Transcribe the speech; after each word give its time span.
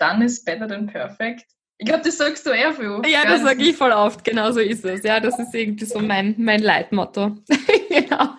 done 0.00 0.24
is 0.24 0.42
better 0.42 0.66
than 0.66 0.86
perfect. 0.86 1.46
Ich 1.78 1.86
glaube, 1.86 2.02
das 2.04 2.18
sagst 2.18 2.44
du 2.44 2.50
eher 2.50 2.74
viel. 2.74 3.00
Ja, 3.06 3.24
das 3.24 3.40
sage 3.40 3.62
ich 3.62 3.74
voll 3.74 3.92
oft, 3.92 4.22
genau 4.22 4.52
so 4.52 4.60
ist 4.60 4.84
es. 4.84 5.02
Ja, 5.02 5.18
das 5.18 5.38
ist 5.38 5.54
irgendwie 5.54 5.86
so 5.86 5.98
mein, 5.98 6.34
mein 6.36 6.60
Leitmotto. 6.60 7.38
genau. 7.88 8.34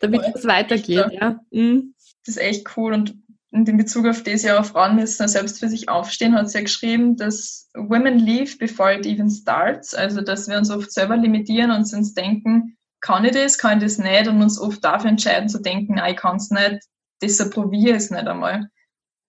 Damit 0.00 0.22
es 0.34 0.46
weitergeht, 0.46 1.12
ja. 1.12 1.40
Mhm. 1.50 1.94
Das 2.24 2.36
ist 2.36 2.42
echt 2.42 2.76
cool 2.76 2.94
und 2.94 3.14
in 3.50 3.76
Bezug 3.76 4.06
auf 4.06 4.22
das 4.22 4.42
ja 4.44 4.58
auch 4.58 4.64
Frauen 4.64 4.96
müssen 4.96 5.28
selbst 5.28 5.60
für 5.60 5.68
sich 5.68 5.90
aufstehen, 5.90 6.34
hat 6.34 6.48
sie 6.48 6.58
ja 6.58 6.64
geschrieben, 6.64 7.16
dass 7.16 7.68
Women 7.74 8.18
leave 8.18 8.56
before 8.56 8.94
it 8.94 9.04
even 9.04 9.28
starts. 9.28 9.94
Also, 9.94 10.22
dass 10.22 10.48
wir 10.48 10.56
uns 10.56 10.70
oft 10.70 10.90
selber 10.90 11.18
limitieren 11.18 11.70
und 11.70 11.92
uns 11.92 12.14
denken, 12.14 12.78
kann 13.02 13.26
ich 13.26 13.32
das, 13.32 13.58
kann 13.58 13.78
ich 13.78 13.84
das 13.84 13.98
nicht 13.98 14.28
und 14.28 14.40
uns 14.40 14.58
oft 14.58 14.82
dafür 14.82 15.10
entscheiden 15.10 15.50
zu 15.50 15.60
denken, 15.60 15.96
nein, 15.96 16.14
ich 16.14 16.20
kann 16.20 16.36
es 16.36 16.50
nicht, 16.50 16.78
deshalb 17.20 17.52
probiere 17.52 17.96
ich 17.96 18.04
es 18.04 18.10
nicht 18.10 18.26
einmal. 18.26 18.70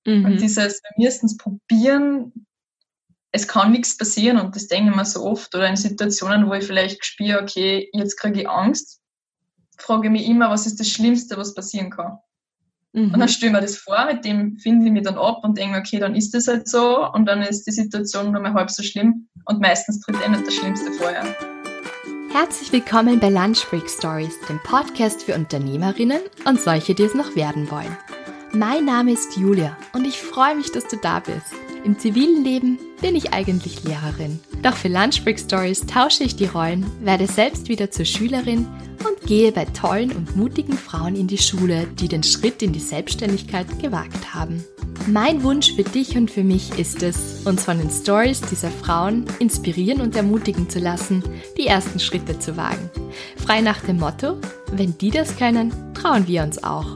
Mhm. 0.06 0.26
Und 0.26 0.42
dieses, 0.42 0.82
wir 0.84 1.06
müssen 1.06 1.28
es 1.28 1.38
probieren, 1.38 2.46
es 3.32 3.48
kann 3.48 3.72
nichts 3.72 3.98
passieren 3.98 4.38
und 4.38 4.56
das 4.56 4.68
denke 4.68 4.92
ich 4.92 4.96
mir 4.96 5.06
so 5.06 5.24
oft 5.24 5.54
oder 5.56 5.68
in 5.68 5.76
Situationen, 5.76 6.48
wo 6.48 6.54
ich 6.54 6.66
vielleicht 6.66 7.04
spüre, 7.04 7.42
okay, 7.42 7.90
jetzt 7.94 8.18
kriege 8.18 8.42
ich 8.42 8.50
Angst, 8.50 9.02
frage 9.78 10.08
ich 10.08 10.12
mich 10.12 10.28
immer, 10.28 10.50
was 10.50 10.68
ist 10.68 10.80
das 10.80 10.90
Schlimmste, 10.90 11.36
was 11.36 11.56
passieren 11.56 11.90
kann. 11.90 12.20
Mhm. 12.92 13.12
Und 13.12 13.20
dann 13.20 13.28
stelle 13.28 13.52
ich 13.52 13.56
mir 13.56 13.62
das 13.62 13.78
vor, 13.78 14.06
mit 14.06 14.24
dem 14.24 14.58
finde 14.58 14.86
ich 14.86 14.92
mich 14.92 15.04
dann 15.04 15.18
ab 15.18 15.44
und 15.44 15.58
denke, 15.58 15.80
okay, 15.80 16.00
dann 16.00 16.16
ist 16.16 16.34
das 16.36 16.48
halt 16.48 16.68
so 16.68 17.12
und 17.12 17.26
dann 17.26 17.42
ist 17.42 17.64
die 17.64 17.72
Situation 17.72 18.32
nur 18.32 18.42
mal 18.42 18.54
halb 18.54 18.70
so 18.70 18.84
schlimm 18.84 19.28
und 19.46 19.60
meistens 19.60 20.00
tritt 20.02 20.18
eh 20.24 20.30
nicht 20.30 20.46
das 20.46 20.54
Schlimmste 20.54 20.92
vorher. 20.94 21.26
Herzlich 22.32 22.72
willkommen 22.72 23.20
bei 23.20 23.30
Lunch 23.30 23.68
Break 23.70 23.90
Stories, 23.90 24.40
dem 24.48 24.60
Podcast 24.64 25.24
für 25.24 25.34
Unternehmerinnen 25.36 26.22
und 26.46 26.60
solche, 26.60 26.94
die 26.94 27.04
es 27.04 27.16
noch 27.16 27.36
werden 27.36 27.70
wollen. 27.72 27.98
Mein 28.56 28.86
Name 28.86 29.14
ist 29.14 29.36
Julia 29.36 29.76
und 29.94 30.06
ich 30.06 30.22
freue 30.22 30.56
mich, 30.56 30.72
dass 30.72 30.88
du 30.88 30.96
da 30.96 31.20
bist. 31.20 31.56
Im 31.84 31.98
zivilen 31.98 32.44
Leben 32.44 32.78
bin 33.02 33.16
ich 33.16 33.34
eigentlich 33.34 33.84
Lehrerin. 33.84 34.40
Doch 34.62 34.76
für 34.76 34.90
Lunch 34.90 35.24
Break 35.24 35.40
Stories 35.40 35.88
tausche 35.88 36.24
ich 36.24 36.36
die 36.36 36.46
Rollen, 36.46 36.86
werde 37.02 37.26
selbst 37.26 37.68
wieder 37.68 37.90
zur 37.90 38.06
Schülerin 38.06 38.68
und 39.00 39.28
gehe 39.28 39.52
bei 39.52 39.66
tollen 39.66 40.12
und 40.12 40.36
mutigen 40.36 40.78
Frauen 40.78 41.16
in 41.16 41.26
die 41.26 41.40
Schule, 41.40 41.88
die 42.00 42.08
den 42.08 42.22
Schritt 42.22 42.62
in 42.62 42.74
die 42.74 42.80
Selbstständigkeit 42.80 43.80
gewagt 43.80 44.36
haben. 44.36 44.64
Mein 45.08 45.42
Wunsch 45.42 45.74
für 45.74 45.84
dich 45.84 46.16
und 46.16 46.30
für 46.30 46.44
mich 46.44 46.78
ist 46.78 47.02
es, 47.02 47.42
uns 47.46 47.64
von 47.64 47.80
den 47.80 47.90
Stories 47.90 48.42
dieser 48.42 48.70
Frauen 48.70 49.26
inspirieren 49.40 50.00
und 50.00 50.16
ermutigen 50.16 50.70
zu 50.70 50.78
lassen, 50.78 51.24
die 51.58 51.66
ersten 51.66 52.00
Schritte 52.00 52.38
zu 52.38 52.56
wagen. 52.56 52.92
Frei 53.36 53.62
nach 53.62 53.82
dem 53.82 53.98
Motto, 53.98 54.38
wenn 54.72 54.96
die 55.00 55.10
das 55.10 55.38
können, 55.38 55.74
trauen 55.96 56.28
wir 56.28 56.44
uns 56.44 56.64
auch. 56.64 56.96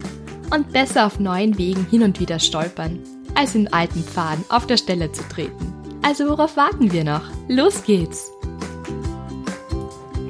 Und 0.50 0.72
besser 0.72 1.06
auf 1.06 1.20
neuen 1.20 1.58
Wegen 1.58 1.86
hin 1.88 2.04
und 2.04 2.22
wieder 2.22 2.40
stolpern, 2.40 3.00
als 3.36 3.54
in 3.54 3.72
alten 3.74 4.02
Pfaden 4.02 4.46
auf 4.48 4.66
der 4.66 4.78
Stelle 4.78 5.12
zu 5.12 5.22
treten. 5.28 5.74
Also 6.04 6.30
worauf 6.30 6.56
warten 6.56 6.92
wir 6.92 7.04
noch? 7.04 7.24
Los 7.50 7.84
geht's! 7.84 8.32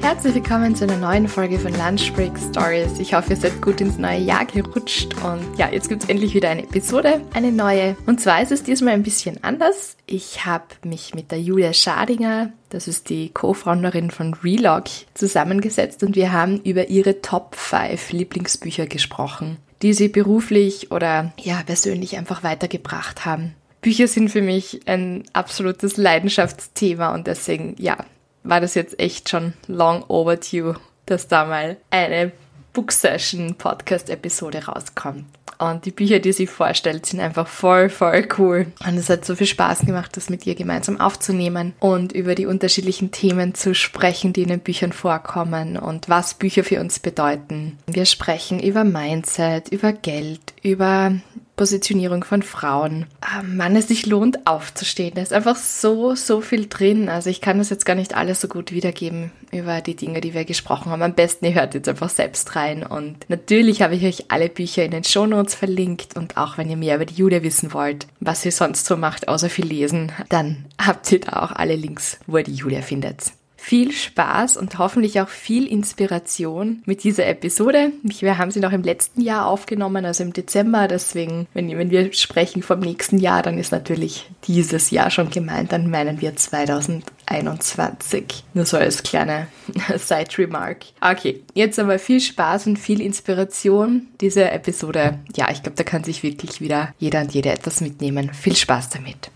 Herzlich 0.01 0.35
willkommen 0.35 0.75
zu 0.75 0.85
einer 0.85 0.97
neuen 0.97 1.27
Folge 1.27 1.59
von 1.59 1.73
Lunch 1.73 2.13
Break 2.13 2.31
Stories. 2.39 2.97
Ich 2.97 3.13
hoffe, 3.13 3.31
ihr 3.31 3.35
seid 3.35 3.61
gut 3.61 3.79
ins 3.79 3.97
neue 3.97 4.19
Jahr 4.19 4.45
gerutscht 4.45 5.13
und 5.23 5.43
ja, 5.57 5.69
jetzt 5.69 5.89
gibt 5.89 6.03
es 6.03 6.09
endlich 6.09 6.33
wieder 6.33 6.49
eine 6.49 6.63
Episode, 6.63 7.21
eine 7.33 7.51
neue. 7.51 7.95
Und 8.07 8.19
zwar 8.19 8.41
ist 8.41 8.51
es 8.51 8.63
diesmal 8.63 8.93
ein 8.93 9.03
bisschen 9.03 9.43
anders. 9.43 9.97
Ich 10.05 10.45
habe 10.45 10.65
mich 10.83 11.13
mit 11.13 11.31
der 11.31 11.41
Julia 11.41 11.73
Schadinger, 11.73 12.53
das 12.69 12.87
ist 12.87 13.09
die 13.09 13.29
Co-Founderin 13.29 14.09
von 14.09 14.33
Relog, 14.33 14.85
zusammengesetzt 15.13 16.01
und 16.03 16.15
wir 16.15 16.31
haben 16.31 16.61
über 16.61 16.87
ihre 16.87 17.21
Top 17.21 17.55
5 17.55 18.13
Lieblingsbücher 18.13 18.87
gesprochen, 18.87 19.57
die 19.81 19.93
sie 19.93 20.07
beruflich 20.07 20.91
oder 20.91 21.33
ja, 21.39 21.61
persönlich 21.65 22.17
einfach 22.17 22.43
weitergebracht 22.43 23.25
haben. 23.25 23.55
Bücher 23.81 24.07
sind 24.07 24.29
für 24.29 24.41
mich 24.41 24.81
ein 24.87 25.23
absolutes 25.33 25.97
Leidenschaftsthema 25.97 27.13
und 27.13 27.27
deswegen, 27.27 27.75
ja, 27.77 27.97
war 28.43 28.61
das 28.61 28.75
jetzt 28.75 28.99
echt 28.99 29.29
schon 29.29 29.53
long 29.67 30.03
overdue, 30.07 30.75
dass 31.05 31.27
da 31.27 31.45
mal 31.45 31.77
eine 31.89 32.31
Book 32.73 32.91
Session 32.91 33.55
Podcast 33.55 34.09
Episode 34.09 34.65
rauskommt. 34.65 35.25
Und 35.57 35.85
die 35.85 35.91
Bücher, 35.91 36.19
die 36.19 36.33
sie 36.33 36.47
vorstellt, 36.47 37.05
sind 37.05 37.19
einfach 37.19 37.47
voll, 37.47 37.89
voll 37.89 38.27
cool. 38.37 38.67
Und 38.85 38.97
es 38.97 39.09
hat 39.09 39.25
so 39.25 39.35
viel 39.35 39.47
Spaß 39.47 39.85
gemacht, 39.85 40.15
das 40.15 40.29
mit 40.29 40.45
ihr 40.45 40.55
gemeinsam 40.55 40.99
aufzunehmen 40.99 41.73
und 41.79 42.11
über 42.11 42.35
die 42.35 42.45
unterschiedlichen 42.45 43.11
Themen 43.11 43.55
zu 43.55 43.73
sprechen, 43.73 44.33
die 44.33 44.43
in 44.43 44.49
den 44.49 44.59
Büchern 44.59 44.91
vorkommen 44.91 45.77
und 45.77 46.09
was 46.09 46.35
Bücher 46.35 46.63
für 46.63 46.79
uns 46.79 46.99
bedeuten. 46.99 47.77
Wir 47.87 48.05
sprechen 48.05 48.59
über 48.59 48.83
Mindset, 48.83 49.69
über 49.69 49.93
Geld, 49.93 50.53
über 50.61 51.13
Positionierung 51.57 52.23
von 52.23 52.43
Frauen. 52.43 53.07
Mann, 53.43 53.75
es 53.75 53.89
sich 53.89 54.05
lohnt 54.05 54.47
aufzustehen. 54.47 55.15
Da 55.15 55.21
ist 55.21 55.33
einfach 55.33 55.55
so, 55.55 56.15
so 56.15 56.39
viel 56.39 56.67
drin. 56.67 57.09
Also 57.09 57.29
ich 57.29 57.41
kann 57.41 57.57
das 57.57 57.69
jetzt 57.69 57.85
gar 57.85 57.95
nicht 57.95 58.15
alles 58.15 58.39
so 58.39 58.47
gut 58.47 58.71
wiedergeben 58.71 59.31
über 59.51 59.81
die 59.81 59.95
Dinge, 59.95 60.21
die 60.21 60.33
wir 60.33 60.45
gesprochen 60.45 60.91
haben. 60.91 61.01
Am 61.01 61.15
besten 61.15 61.45
ihr 61.45 61.55
hört 61.55 61.73
jetzt 61.73 61.89
einfach 61.89 62.09
selbst 62.09 62.55
rein. 62.55 62.83
Und 62.83 63.29
natürlich 63.29 63.81
habe 63.81 63.95
ich 63.95 64.05
euch 64.05 64.25
alle 64.29 64.49
Bücher 64.49 64.85
in 64.85 64.91
den 64.91 65.03
Shownotes 65.03 65.55
verlinkt. 65.55 66.15
Und 66.15 66.37
auch 66.37 66.57
wenn 66.57 66.69
ihr 66.69 66.77
mehr 66.77 66.95
über 66.95 67.05
die 67.05 67.15
Julia 67.15 67.43
wissen 67.43 67.73
wollt, 67.73 68.07
was 68.19 68.43
sie 68.43 68.51
sonst 68.51 68.85
so 68.85 68.95
macht, 68.95 69.27
außer 69.27 69.49
viel 69.49 69.65
lesen, 69.65 70.11
dann 70.29 70.65
habt 70.79 71.11
ihr 71.11 71.19
da 71.19 71.41
auch 71.41 71.51
alle 71.51 71.75
Links, 71.75 72.19
wo 72.27 72.37
ihr 72.37 72.43
die 72.43 72.53
Julia 72.53 72.81
findet 72.81 73.33
viel 73.67 73.91
Spaß 73.91 74.55
und 74.55 74.77
hoffentlich 74.77 75.19
auch 75.19 75.27
viel 75.27 75.67
Inspiration 75.67 76.81
mit 76.85 77.03
dieser 77.03 77.27
Episode. 77.27 77.91
Wir 78.01 78.37
haben 78.37 78.49
sie 78.49 78.61
noch 78.61 78.71
im 78.71 78.81
letzten 78.81 79.19
Jahr 79.19 79.45
aufgenommen, 79.45 80.05
also 80.05 80.23
im 80.23 80.31
Dezember. 80.31 80.87
Deswegen, 80.87 81.47
wenn, 81.53 81.77
wenn 81.77 81.89
wir 81.89 82.13
sprechen 82.13 82.63
vom 82.63 82.79
nächsten 82.79 83.17
Jahr, 83.17 83.41
dann 83.41 83.57
ist 83.57 83.73
natürlich 83.73 84.29
dieses 84.45 84.89
Jahr 84.91 85.11
schon 85.11 85.31
gemeint. 85.31 85.73
Dann 85.73 85.91
meinen 85.91 86.21
wir 86.21 86.33
2021. 86.33 88.45
Nur 88.53 88.65
so 88.65 88.77
als 88.77 89.03
kleine 89.03 89.47
Side-Remark. 89.97 90.85
Okay, 91.01 91.43
jetzt 91.53 91.77
aber 91.77 91.99
viel 91.99 92.21
Spaß 92.21 92.67
und 92.67 92.79
viel 92.79 93.01
Inspiration. 93.01 94.07
Diese 94.21 94.49
Episode, 94.49 95.19
ja, 95.35 95.51
ich 95.51 95.61
glaube, 95.61 95.75
da 95.75 95.83
kann 95.83 96.05
sich 96.05 96.23
wirklich 96.23 96.61
wieder 96.61 96.93
jeder 96.99 97.19
und 97.19 97.33
jede 97.33 97.49
etwas 97.49 97.81
mitnehmen. 97.81 98.31
Viel 98.33 98.55
Spaß 98.55 98.91
damit. 98.91 99.29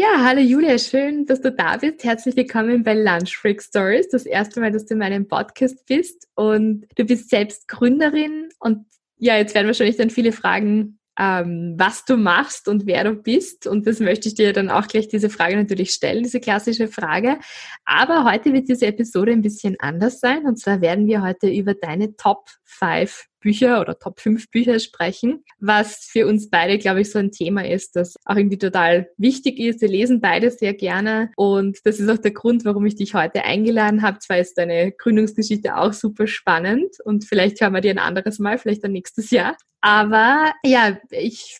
Ja, 0.00 0.22
hallo 0.22 0.40
Julia, 0.40 0.78
schön, 0.78 1.26
dass 1.26 1.40
du 1.40 1.50
da 1.50 1.76
bist. 1.76 2.04
Herzlich 2.04 2.36
willkommen 2.36 2.84
bei 2.84 2.94
Lunch 2.94 3.36
Freak 3.36 3.60
Stories. 3.60 4.08
Das 4.08 4.26
erste 4.26 4.60
Mal, 4.60 4.70
dass 4.70 4.86
du 4.86 4.94
in 4.94 5.00
meinem 5.00 5.26
Podcast 5.26 5.86
bist 5.86 6.28
und 6.36 6.86
du 6.94 7.04
bist 7.04 7.30
selbst 7.30 7.66
Gründerin 7.66 8.48
und 8.60 8.86
ja, 9.16 9.36
jetzt 9.36 9.56
werden 9.56 9.66
wahrscheinlich 9.66 9.96
dann 9.96 10.10
viele 10.10 10.30
fragen, 10.30 11.00
ähm, 11.18 11.74
was 11.78 12.04
du 12.04 12.16
machst 12.16 12.68
und 12.68 12.86
wer 12.86 13.02
du 13.02 13.14
bist. 13.14 13.66
Und 13.66 13.88
das 13.88 13.98
möchte 13.98 14.28
ich 14.28 14.36
dir 14.36 14.52
dann 14.52 14.70
auch 14.70 14.86
gleich 14.86 15.08
diese 15.08 15.30
Frage 15.30 15.56
natürlich 15.56 15.90
stellen, 15.90 16.22
diese 16.22 16.38
klassische 16.38 16.86
Frage. 16.86 17.40
Aber 17.84 18.22
heute 18.22 18.52
wird 18.52 18.68
diese 18.68 18.86
Episode 18.86 19.32
ein 19.32 19.42
bisschen 19.42 19.74
anders 19.80 20.20
sein. 20.20 20.46
Und 20.46 20.60
zwar 20.60 20.80
werden 20.80 21.08
wir 21.08 21.22
heute 21.22 21.48
über 21.48 21.74
deine 21.74 22.14
Top 22.14 22.50
5 22.62 23.24
Bücher 23.40 23.80
oder 23.80 23.98
Top 23.98 24.20
5 24.20 24.50
Bücher 24.50 24.78
sprechen, 24.78 25.44
was 25.58 26.08
für 26.10 26.26
uns 26.26 26.50
beide, 26.50 26.78
glaube 26.78 27.00
ich, 27.00 27.10
so 27.10 27.18
ein 27.18 27.30
Thema 27.30 27.66
ist, 27.66 27.96
das 27.96 28.16
auch 28.24 28.36
irgendwie 28.36 28.58
total 28.58 29.08
wichtig 29.16 29.58
ist. 29.58 29.80
Wir 29.80 29.88
lesen 29.88 30.20
beide 30.20 30.50
sehr 30.50 30.74
gerne 30.74 31.30
und 31.36 31.78
das 31.84 32.00
ist 32.00 32.08
auch 32.08 32.18
der 32.18 32.32
Grund, 32.32 32.64
warum 32.64 32.86
ich 32.86 32.96
dich 32.96 33.14
heute 33.14 33.44
eingeladen 33.44 34.02
habe. 34.02 34.18
Zwar 34.18 34.38
ist 34.38 34.58
deine 34.58 34.92
Gründungsgeschichte 34.92 35.76
auch 35.76 35.92
super 35.92 36.26
spannend 36.26 36.96
und 37.04 37.24
vielleicht 37.24 37.60
hören 37.60 37.74
wir 37.74 37.80
die 37.80 37.90
ein 37.90 37.98
anderes 37.98 38.38
Mal, 38.38 38.58
vielleicht 38.58 38.84
dann 38.84 38.92
nächstes 38.92 39.30
Jahr. 39.30 39.56
Aber 39.80 40.52
ja, 40.64 40.98
ich 41.10 41.58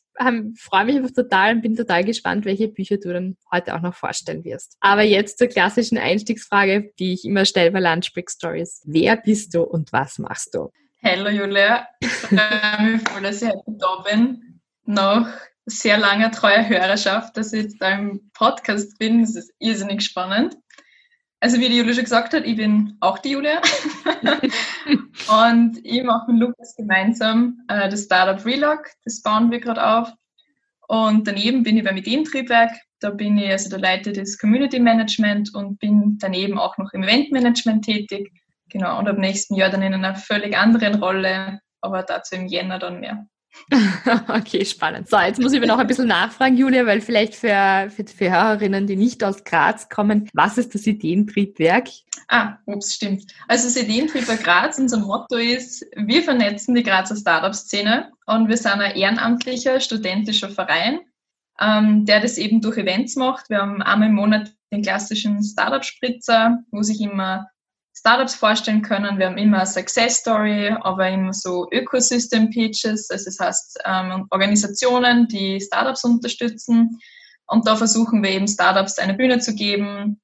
freue 0.59 0.85
mich 0.85 0.97
einfach 0.97 1.13
total 1.13 1.55
und 1.55 1.63
bin 1.63 1.77
total 1.77 2.03
gespannt, 2.03 2.45
welche 2.45 2.67
Bücher 2.67 2.97
du 2.97 3.13
dann 3.13 3.37
heute 3.53 3.77
auch 3.77 3.81
noch 3.81 3.95
vorstellen 3.95 4.43
wirst. 4.45 4.77
Aber 4.81 5.03
jetzt 5.03 5.39
zur 5.39 5.47
klassischen 5.47 5.99
Einstiegsfrage, 5.99 6.91
die 6.99 7.13
ich 7.13 7.25
immer 7.25 7.45
stelle 7.45 7.71
bei 7.71 7.79
Lunch 7.79 8.11
Stories. 8.29 8.83
Wer 8.85 9.17
bist 9.17 9.55
du 9.55 9.63
und 9.63 9.93
was 9.93 10.19
machst 10.19 10.55
du? 10.55 10.73
Hallo 11.01 11.31
Julia, 11.31 11.87
ich 12.01 12.09
freue 12.09 12.83
mich 12.83 13.09
voll, 13.09 13.23
dass 13.23 13.41
ich 13.41 13.49
heute 13.49 13.63
da 13.79 14.03
bin. 14.11 14.61
Nach 14.85 15.33
sehr 15.65 15.97
langer 15.97 16.33
treuer 16.33 16.69
Hörerschaft, 16.69 17.37
dass 17.37 17.53
ich 17.53 17.63
jetzt 17.63 17.81
da 17.81 17.91
im 17.91 18.29
Podcast 18.35 18.99
bin. 18.99 19.21
Das 19.21 19.37
ist 19.37 19.53
irrsinnig 19.61 20.03
spannend. 20.03 20.57
Also 21.39 21.61
wie 21.61 21.69
die 21.69 21.77
Julia 21.77 21.95
schon 21.95 22.03
gesagt 22.03 22.35
hat, 22.35 22.45
ich 22.45 22.57
bin 22.57 22.97
auch 22.99 23.21
die 23.21 23.31
Julia. 23.31 23.63
und 25.47 25.79
ich 25.85 26.03
mache 26.03 26.33
mit 26.33 26.41
Lukas 26.41 26.75
gemeinsam 26.75 27.65
äh, 27.69 27.89
das 27.89 28.03
Startup 28.03 28.45
Relog. 28.45 28.89
Das 29.05 29.23
bauen 29.23 29.53
wir 29.53 29.61
gerade 29.61 29.87
auf. 29.87 30.13
Und 30.89 31.29
daneben 31.29 31.63
bin 31.63 31.77
ich 31.77 31.85
beim 31.85 31.97
Ideentriebwerk. 31.97 32.73
Da 32.99 33.11
bin 33.11 33.39
ich 33.39 33.53
also 33.53 33.71
der 33.71 33.79
Leiter 33.79 34.11
des 34.11 34.37
Community 34.37 34.81
Management 34.81 35.55
und 35.55 35.79
bin 35.79 36.19
daneben 36.19 36.59
auch 36.59 36.77
noch 36.77 36.93
im 36.93 37.05
Eventmanagement 37.05 37.85
tätig 37.85 38.33
Genau, 38.71 38.99
und 38.99 39.09
ab 39.09 39.19
nächsten 39.19 39.55
Jahr 39.55 39.71
dann 39.71 39.83
in 39.83 39.95
einer 39.95 40.15
völlig 40.15 40.57
anderen 40.57 40.97
Rolle, 40.97 41.61
aber 41.81 42.03
dazu 42.03 42.35
im 42.35 42.47
Jänner 42.47 42.79
dann 42.79 43.01
mehr. 43.01 43.27
okay, 44.29 44.65
spannend. 44.65 45.09
So, 45.09 45.19
jetzt 45.19 45.41
muss 45.41 45.53
ich 45.53 45.61
mir 45.61 45.67
noch 45.67 45.79
ein 45.79 45.87
bisschen 45.87 46.07
nachfragen, 46.07 46.57
Julia, 46.57 46.87
weil 46.87 47.01
vielleicht 47.01 47.35
für, 47.35 47.91
für, 47.91 48.05
für 48.07 48.31
Hörerinnen, 48.31 48.87
die 48.87 48.97
nicht 48.97 49.25
aus 49.25 49.45
Graz 49.45 49.89
kommen, 49.89 50.29
was 50.33 50.59
ist 50.59 50.75
das 50.75 50.87
Ideentriebwerk? 50.87 51.89
Ah, 52.29 52.59
ups, 52.67 52.95
stimmt. 52.95 53.25
Also 53.49 53.65
das 53.65 53.77
Ideentriebwerk 53.77 54.45
Graz, 54.45 54.79
unser 54.79 54.99
Motto 54.99 55.37
ist, 55.37 55.85
wir 55.97 56.23
vernetzen 56.23 56.75
die 56.75 56.83
Grazer 56.83 57.17
Startup-Szene 57.17 58.13
und 58.27 58.49
wir 58.49 58.57
sind 58.57 58.73
ein 58.73 58.97
ehrenamtlicher, 58.97 59.81
studentischer 59.81 60.51
Verein, 60.51 61.01
ähm, 61.61 62.05
der 62.05 62.21
das 62.21 62.39
eben 62.39 62.61
durch 62.61 62.79
Events 62.79 63.17
macht. 63.17 63.51
Wir 63.51 63.59
haben 63.59 63.83
einmal 63.83 64.09
im 64.09 64.15
Monat 64.15 64.53
den 64.73 64.83
klassischen 64.83 65.43
Startup-Spritzer, 65.43 66.59
wo 66.71 66.83
sich 66.83 67.01
immer 67.01 67.49
Startups 67.99 68.37
vorstellen 68.37 68.83
können. 68.83 69.19
Wir 69.19 69.27
haben 69.27 69.39
immer 69.39 69.67
Success 69.67 70.19
Story, 70.19 70.69
aber 70.69 71.09
immer 71.09 71.33
so 71.33 71.67
Ökosystem 71.73 72.49
Pitches, 72.51 73.11
also 73.11 73.25
das 73.25 73.41
heißt 73.41 73.79
ähm, 73.85 74.27
Organisationen, 74.31 75.27
die 75.27 75.61
Startups 75.61 76.05
unterstützen. 76.05 76.99
Und 77.49 77.67
da 77.67 77.75
versuchen 77.75 78.23
wir 78.23 78.31
eben 78.31 78.47
Startups 78.47 78.99
eine 78.99 79.15
Bühne 79.15 79.41
zu 79.41 79.55
geben. 79.55 80.21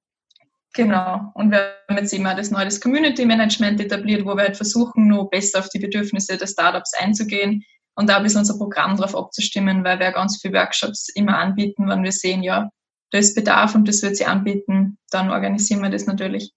Genau. 0.75 1.33
Und 1.35 1.51
wir 1.51 1.75
haben 1.89 1.99
jetzt 1.99 2.13
immer 2.13 2.35
das 2.35 2.53
neue 2.53 2.69
Community 2.79 3.25
Management 3.27 3.81
etabliert, 3.81 4.25
wo 4.25 4.37
wir 4.37 4.43
halt 4.45 4.57
versuchen, 4.57 5.09
nur 5.09 5.29
besser 5.29 5.59
auf 5.59 5.69
die 5.69 5.79
Bedürfnisse 5.81 6.37
der 6.37 6.47
Startups 6.47 6.95
einzugehen 6.95 7.65
und 7.97 8.09
da 8.09 8.19
ein 8.19 8.23
bisschen 8.23 8.41
unser 8.41 8.57
Programm 8.57 8.97
darauf 8.97 9.17
abzustimmen, 9.17 9.83
weil 9.83 9.99
wir 9.99 10.13
ganz 10.13 10.41
viele 10.41 10.55
Workshops 10.55 11.09
immer 11.09 11.39
anbieten, 11.39 11.89
wenn 11.89 12.05
wir 12.05 12.13
sehen, 12.13 12.43
ja, 12.43 12.71
da 13.11 13.19
ist 13.19 13.35
Bedarf 13.35 13.75
und 13.75 13.89
das 13.89 14.03
wird 14.03 14.17
sie 14.17 14.27
anbieten, 14.27 14.99
dann 15.11 15.31
organisieren 15.31 15.83
wir 15.83 15.91
das 15.91 16.07
natürlich. 16.07 16.53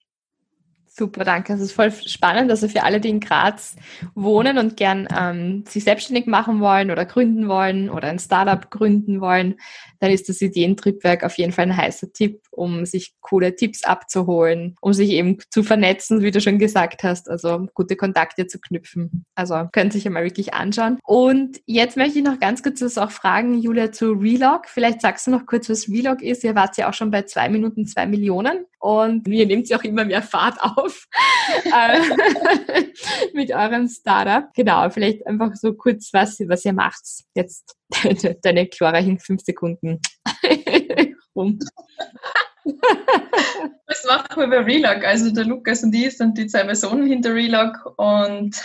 Super, 1.00 1.26
danke. 1.26 1.54
Das 1.54 1.62
ist 1.62 1.74
voll 1.74 1.92
spannend. 1.92 2.50
Also 2.50 2.68
für 2.68 2.82
alle, 2.82 3.00
die 3.00 3.10
in 3.10 3.20
Graz 3.20 3.76
wohnen 4.16 4.58
und 4.58 4.78
gern 4.78 5.08
ähm, 5.16 5.64
sich 5.68 5.84
selbstständig 5.84 6.26
machen 6.26 6.60
wollen 6.60 6.90
oder 6.90 7.06
gründen 7.06 7.48
wollen 7.48 7.92
oder 7.92 8.08
ein 8.08 8.18
Startup 8.18 8.72
gründen 8.72 9.22
wollen, 9.22 9.60
dann 10.00 10.10
ist 10.10 10.28
das 10.28 10.42
Ideentriebwerk 10.42 11.24
auf 11.24 11.38
jeden 11.38 11.52
Fall 11.52 11.66
ein 11.66 11.78
heißer 11.78 12.12
Tipp, 12.14 12.42
um 12.50 12.86
sich 12.88 13.14
coole 13.22 13.56
Tipps 13.56 13.84
abzuholen, 13.84 14.76
um 14.82 14.92
sich 14.94 15.12
eben 15.12 15.38
zu 15.52 15.62
vernetzen, 15.62 16.22
wie 16.24 16.32
du 16.32 16.42
schon 16.42 16.58
gesagt 16.58 17.04
hast, 17.04 17.30
also 17.30 17.68
gute 17.76 17.96
Kontakte 17.96 18.48
zu 18.48 18.60
knüpfen. 18.60 19.24
Also 19.36 19.70
könnt 19.72 19.94
sich 19.94 20.06
ja 20.06 20.10
mal 20.10 20.24
wirklich 20.24 20.56
anschauen. 20.56 20.98
Und 21.04 21.62
jetzt 21.68 21.96
möchte 21.96 22.18
ich 22.18 22.26
noch 22.26 22.40
ganz 22.40 22.64
kurz 22.64 22.82
was 22.82 22.98
auch 22.98 23.12
fragen, 23.12 23.60
Julia, 23.60 23.92
zu 23.92 24.14
Relog. 24.14 24.66
Vielleicht 24.68 25.02
sagst 25.02 25.28
du 25.28 25.32
noch 25.32 25.46
kurz, 25.46 25.70
was 25.70 25.90
Relog 25.90 26.24
ist. 26.24 26.44
Ihr 26.44 26.56
wart 26.56 26.76
ja 26.78 26.90
auch 26.90 26.94
schon 26.94 27.12
bei 27.12 27.22
zwei 27.22 27.50
Minuten 27.50 27.86
zwei 27.86 28.08
Millionen 28.08 28.66
und 28.80 29.28
ihr 29.28 29.46
nehmt 29.46 29.70
ja 29.70 29.78
auch 29.78 29.84
immer 29.84 30.06
mehr 30.06 30.22
Fahrt 30.22 30.58
auf 30.62 31.08
äh, 31.66 32.84
mit 33.34 33.52
eurem 33.52 33.88
Startup. 33.88 34.54
Genau, 34.54 34.90
vielleicht 34.90 35.26
einfach 35.28 35.56
so 35.56 35.74
kurz, 35.74 36.10
was, 36.14 36.40
was 36.48 36.66
ihr 36.66 36.74
macht. 36.74 37.02
Jetzt 37.36 37.76
deine 38.44 38.68
Chlora 38.68 38.98
hing 38.98 39.20
fünf 39.20 39.42
Sekunden 39.42 40.00
rum. 41.36 41.60
Was 43.86 44.06
machen 44.06 44.42
wir 44.42 44.48
bei 44.48 44.60
Relog? 44.60 45.04
Also 45.06 45.32
der 45.32 45.46
Lukas 45.46 45.84
und 45.84 45.96
ich 45.96 46.18
sind 46.18 46.38
die 46.38 46.48
zwei 46.48 46.64
Personen 46.64 47.08
hinter 47.08 47.34
Relog 47.34 47.94
und 47.98 48.62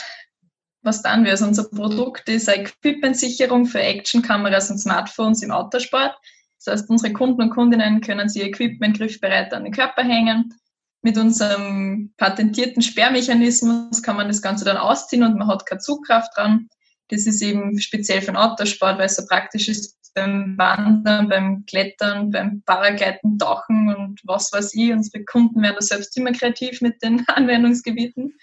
was 0.83 1.03
dann 1.03 1.25
wir? 1.25 1.31
Also 1.31 1.47
unser 1.47 1.69
Produkt 1.71 2.29
ist 2.29 2.49
Equipmentsicherung 2.49 3.67
für 3.67 3.81
Actionkameras 3.81 4.71
und 4.71 4.79
Smartphones 4.79 5.43
im 5.43 5.53
Autosport. 5.53 6.17
Das 6.65 6.81
heißt, 6.81 6.91
unsere 6.91 7.13
Kunden 7.13 7.43
und 7.43 7.51
Kundinnen 7.51 8.01
können 8.01 8.29
sie 8.29 8.43
Equipment 8.43 8.99
griffbereit 8.99 9.53
an 9.53 9.65
den 9.65 9.73
Körper 9.73 10.03
hängen. 10.03 10.55
Mit 11.03 11.19
unserem 11.19 12.13
patentierten 12.17 12.83
Sperrmechanismus 12.83 14.03
kann 14.03 14.17
man 14.17 14.29
das 14.29 14.43
Ganze 14.43 14.65
dann 14.65 14.77
ausziehen 14.77 15.25
und 15.25 15.37
man 15.37 15.49
hat 15.49 15.67
keine 15.67 15.81
Zugkraft 15.81 16.37
dran. 16.37 16.69
Das 17.09 17.27
ist 17.27 17.43
eben 17.43 17.79
speziell 17.81 18.21
für 18.21 18.33
den 18.33 18.37
Autosport, 18.37 18.99
weil 18.99 19.07
es 19.07 19.17
so 19.17 19.27
praktisch 19.27 19.69
ist 19.69 19.99
beim 20.15 20.57
Wandern, 20.59 21.29
beim 21.29 21.65
Klettern, 21.67 22.31
beim 22.31 22.63
Paragleiten, 22.65 23.39
Tauchen 23.39 23.95
und 23.95 24.21
was 24.25 24.53
weiß 24.53 24.75
ich. 24.75 24.93
Unsere 24.93 25.25
Kunden 25.25 25.63
werden 25.63 25.77
da 25.79 25.83
selbst 25.83 26.17
immer 26.17 26.33
kreativ 26.33 26.81
mit 26.81 27.03
den 27.03 27.25
Anwendungsgebieten. 27.27 28.35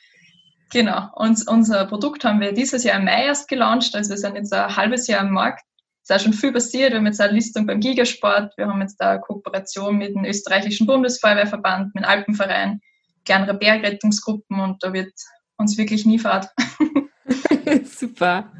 Genau. 0.72 1.10
Und 1.16 1.48
unser 1.48 1.86
Produkt 1.86 2.26
haben 2.26 2.42
wir 2.42 2.54
dieses 2.54 2.84
Jahr 2.84 3.00
im 3.00 3.06
Mai 3.06 3.26
erst 3.26 3.48
gelauncht. 3.48 3.96
Also 3.96 4.12
wir 4.12 4.18
sind 4.18 4.36
jetzt 4.36 4.54
ein 4.54 4.76
halbes 4.76 5.08
Jahr 5.08 5.22
am 5.22 5.32
Markt. 5.32 5.64
Ist 6.10 6.16
auch 6.16 6.24
schon 6.24 6.34
viel 6.34 6.52
passiert. 6.52 6.92
Wir 6.92 6.98
haben 6.98 7.06
jetzt 7.06 7.22
eine 7.22 7.34
Listung 7.34 7.68
beim 7.68 7.80
Gigasport. 7.80 8.58
Wir 8.58 8.66
haben 8.66 8.82
jetzt 8.82 8.98
da 8.98 9.12
eine 9.12 9.22
Kooperation 9.22 9.96
mit 9.96 10.16
dem 10.16 10.26
österreichischen 10.26 10.88
Bundesfeuerwehrverband, 10.88 11.94
mit 11.94 12.04
dem 12.04 12.10
Alpenverein, 12.10 12.82
kleinere 13.26 13.54
Bergrettungsgruppen 13.54 14.60
und 14.60 14.84
da 14.84 14.92
wird 14.92 15.14
uns 15.58 15.78
wirklich 15.78 16.08
nie 16.08 16.18
fad. 16.18 16.50
Super. 17.86 18.52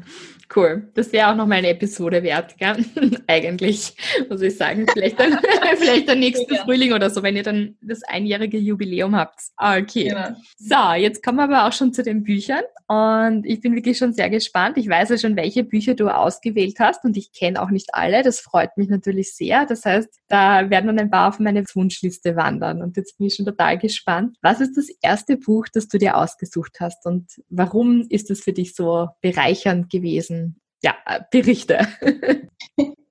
Cool. 0.54 0.90
Das 0.94 1.12
wäre 1.12 1.28
auch 1.28 1.36
noch 1.36 1.46
mal 1.46 1.56
eine 1.56 1.68
Episode 1.68 2.24
wert, 2.24 2.56
gell? 2.58 2.84
Eigentlich, 3.28 3.94
muss 4.28 4.42
ich 4.42 4.56
sagen. 4.56 4.84
Vielleicht 4.92 5.20
dann, 5.20 5.38
vielleicht 5.76 6.08
der 6.08 6.16
nächste 6.16 6.52
ja. 6.52 6.64
Frühling 6.64 6.92
oder 6.92 7.08
so, 7.08 7.22
wenn 7.22 7.36
ihr 7.36 7.44
dann 7.44 7.76
das 7.80 8.02
einjährige 8.02 8.58
Jubiläum 8.58 9.14
habt. 9.14 9.40
Ah, 9.56 9.78
okay. 9.78 10.08
Genau. 10.08 10.30
So, 10.58 10.94
jetzt 10.94 11.22
kommen 11.22 11.38
wir 11.38 11.44
aber 11.44 11.68
auch 11.68 11.72
schon 11.72 11.92
zu 11.92 12.02
den 12.02 12.24
Büchern. 12.24 12.62
Und 12.88 13.46
ich 13.46 13.60
bin 13.60 13.76
wirklich 13.76 13.98
schon 13.98 14.12
sehr 14.12 14.28
gespannt. 14.28 14.76
Ich 14.76 14.88
weiß 14.88 15.10
ja 15.10 15.18
schon, 15.18 15.36
welche 15.36 15.62
Bücher 15.62 15.94
du 15.94 16.08
ausgewählt 16.08 16.80
hast 16.80 17.04
und 17.04 17.16
ich 17.16 17.32
kenne 17.32 17.62
auch 17.62 17.70
nicht 17.70 17.94
alle. 17.94 18.24
Das 18.24 18.40
freut 18.40 18.76
mich 18.76 18.88
natürlich 18.88 19.34
sehr. 19.34 19.66
Das 19.66 19.84
heißt, 19.84 20.08
da 20.26 20.68
werden 20.68 20.88
dann 20.88 20.98
ein 20.98 21.10
paar 21.10 21.28
auf 21.28 21.38
meine 21.38 21.64
Wunschliste 21.72 22.34
wandern. 22.34 22.82
Und 22.82 22.96
jetzt 22.96 23.18
bin 23.18 23.28
ich 23.28 23.36
schon 23.36 23.46
total 23.46 23.78
gespannt. 23.78 24.36
Was 24.42 24.60
ist 24.60 24.76
das 24.76 24.88
erste 25.02 25.36
Buch, 25.36 25.66
das 25.72 25.86
du 25.86 25.98
dir 25.98 26.16
ausgesucht 26.16 26.78
hast 26.80 27.06
und 27.06 27.28
warum 27.48 28.06
ist 28.08 28.32
es 28.32 28.42
für 28.42 28.52
dich 28.52 28.74
so 28.74 29.08
bereichernd 29.20 29.88
gewesen? 29.88 30.39
Ja, 30.82 30.94
äh, 31.06 31.20
Berichte. 31.30 31.86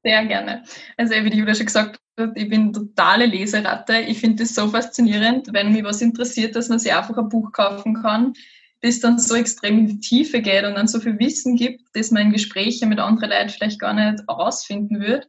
Sehr 0.04 0.26
gerne. 0.26 0.64
Also 0.98 1.14
wie 1.14 1.30
die 1.30 1.38
Julia 1.38 1.56
schon 1.56 1.66
gesagt 1.66 2.00
hat, 2.18 2.32
ich 2.36 2.50
bin 2.50 2.74
totale 2.74 3.26
Leseratte. 3.26 4.00
Ich 4.00 4.20
finde 4.20 4.44
das 4.44 4.56
so 4.56 4.68
faszinierend, 4.70 5.52
wenn 5.54 5.74
mich 5.74 5.84
was 5.84 6.02
interessiert, 6.02 6.56
dass 6.56 6.70
man 6.70 6.80
sich 6.80 6.94
einfach 6.94 7.18
ein 7.18 7.30
Buch 7.30 7.52
kaufen 7.52 8.02
kann, 8.02 8.34
das 8.82 9.00
dann 9.02 9.20
so 9.20 9.36
extrem 9.36 9.80
in 9.80 9.88
die 9.88 10.00
Tiefe 10.00 10.42
geht 10.42 10.64
und 10.64 10.76
dann 10.76 10.88
so 10.88 11.00
viel 11.00 11.20
Wissen 11.20 11.56
gibt, 11.56 11.84
dass 11.94 12.12
man 12.12 12.24
in 12.24 12.32
Gesprächen 12.32 12.90
mit 12.90 13.00
anderen 13.00 13.30
Leuten 13.30 13.50
vielleicht 13.50 13.80
gar 13.80 13.94
nicht 13.94 14.24
herausfinden 14.28 15.02
wird. 15.02 15.28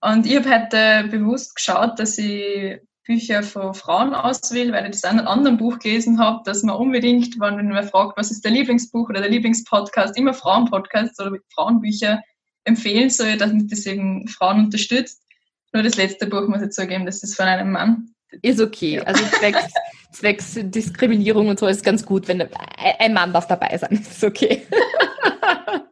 Und 0.00 0.26
ich 0.26 0.36
habe 0.36 0.50
heute 0.50 1.08
bewusst 1.08 1.54
geschaut, 1.54 1.98
dass 1.98 2.18
ich 2.18 2.80
Bücher 3.04 3.42
von 3.42 3.74
Frauen 3.74 4.14
auswähle, 4.14 4.72
weil 4.72 4.84
ich 4.84 4.92
das 4.92 5.04
in 5.04 5.18
einem 5.18 5.26
anderen 5.26 5.56
Buch 5.56 5.78
gelesen 5.78 6.18
habe, 6.18 6.42
dass 6.44 6.62
man 6.62 6.76
unbedingt, 6.76 7.38
wenn 7.40 7.68
man 7.68 7.88
fragt, 7.88 8.16
was 8.16 8.30
ist 8.30 8.44
der 8.44 8.52
Lieblingsbuch 8.52 9.08
oder 9.08 9.20
der 9.20 9.30
Lieblingspodcast, 9.30 10.16
immer 10.16 10.34
Frauenpodcasts 10.34 11.18
oder 11.20 11.36
Frauenbücher 11.54 12.22
empfehlen 12.64 13.10
soll, 13.10 13.36
damit 13.36 13.72
das 13.72 13.86
eben 13.86 14.28
Frauen 14.28 14.66
unterstützt. 14.66 15.22
Nur 15.72 15.82
das 15.82 15.96
letzte 15.96 16.26
Buch 16.26 16.46
muss 16.46 16.62
ich 16.62 16.70
zugeben, 16.70 17.06
das 17.06 17.22
ist 17.22 17.34
von 17.34 17.46
einem 17.46 17.72
Mann. 17.72 18.14
Ist 18.42 18.60
okay. 18.60 19.00
Also 19.00 19.24
zwecks, 19.38 19.64
zwecks 20.12 20.58
Diskriminierung 20.62 21.48
und 21.48 21.58
so 21.58 21.66
ist 21.66 21.84
ganz 21.84 22.04
gut, 22.04 22.28
wenn 22.28 22.42
ein 22.42 23.14
Mann 23.14 23.32
darf 23.32 23.46
dabei 23.46 23.76
sein. 23.78 23.92
Ist 23.92 24.22
okay. 24.22 24.66